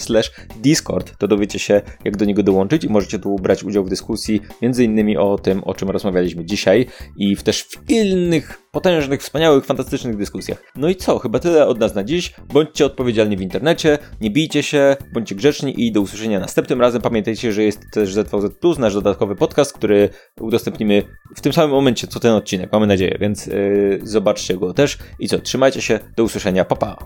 discord, 0.62 1.18
to 1.18 1.28
dowiecie 1.28 1.58
się 1.58 1.82
jak 2.04 2.16
do 2.16 2.24
niego 2.24 2.42
dołączyć 2.42 2.84
i 2.84 2.88
możecie 2.88 3.18
tu 3.18 3.36
brać 3.36 3.64
udział 3.66 3.84
w 3.84 3.88
dyskusji, 3.88 4.40
między 4.62 4.84
innymi 4.84 5.16
o 5.16 5.38
tym, 5.38 5.64
o 5.64 5.74
czym 5.74 5.90
rozmawialiśmy 5.90 6.44
dzisiaj 6.44 6.86
i 7.16 7.36
w 7.36 7.42
też 7.42 7.62
w 7.62 7.90
innych 7.90 8.58
potężnych, 8.72 9.20
wspaniałych, 9.20 9.64
fantastycznych 9.64 10.16
dyskusjach. 10.16 10.62
No 10.76 10.88
i 10.88 10.96
co? 10.96 11.18
Chyba 11.18 11.38
tyle 11.38 11.66
od 11.66 11.80
nas 11.80 11.94
na 11.94 12.04
dziś. 12.04 12.34
Bądźcie 12.52 12.86
odpowiedzialni 12.86 13.36
w 13.36 13.40
internecie, 13.40 13.98
nie 14.20 14.30
bijcie 14.30 14.62
się, 14.62 14.96
bądźcie 15.14 15.34
grzeczni 15.34 15.86
i 15.86 15.92
do 15.92 16.00
usłyszenia 16.00 16.40
następnym 16.40 16.80
razem. 16.80 17.02
Pamiętajcie, 17.02 17.52
że 17.52 17.62
jest 17.62 17.80
też 17.92 18.12
ZVZ 18.12 18.58
Plus, 18.60 18.78
nasz 18.78 18.94
dodatkowy 18.94 19.36
podcast, 19.36 19.72
który 19.72 20.08
udostępnimy 20.40 21.02
w 21.36 21.40
tym 21.40 21.52
samym 21.52 21.70
momencie 21.70 22.06
co 22.06 22.20
ten 22.20 22.32
odcinek, 22.32 22.72
mamy 22.72 22.86
nadzieję, 22.86 23.16
więc 23.20 23.46
yy, 23.46 24.00
zobaczcie 24.02 24.56
go 24.56 24.74
też. 24.74 24.98
I 25.18 25.28
co? 25.28 25.38
Trzymajcie 25.38 25.82
się, 25.82 25.98
do 26.16 26.24
usłyszenia, 26.24 26.64
pa 26.64 26.76
pa! 26.76 26.96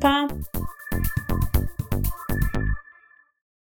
Pa! 0.00 0.28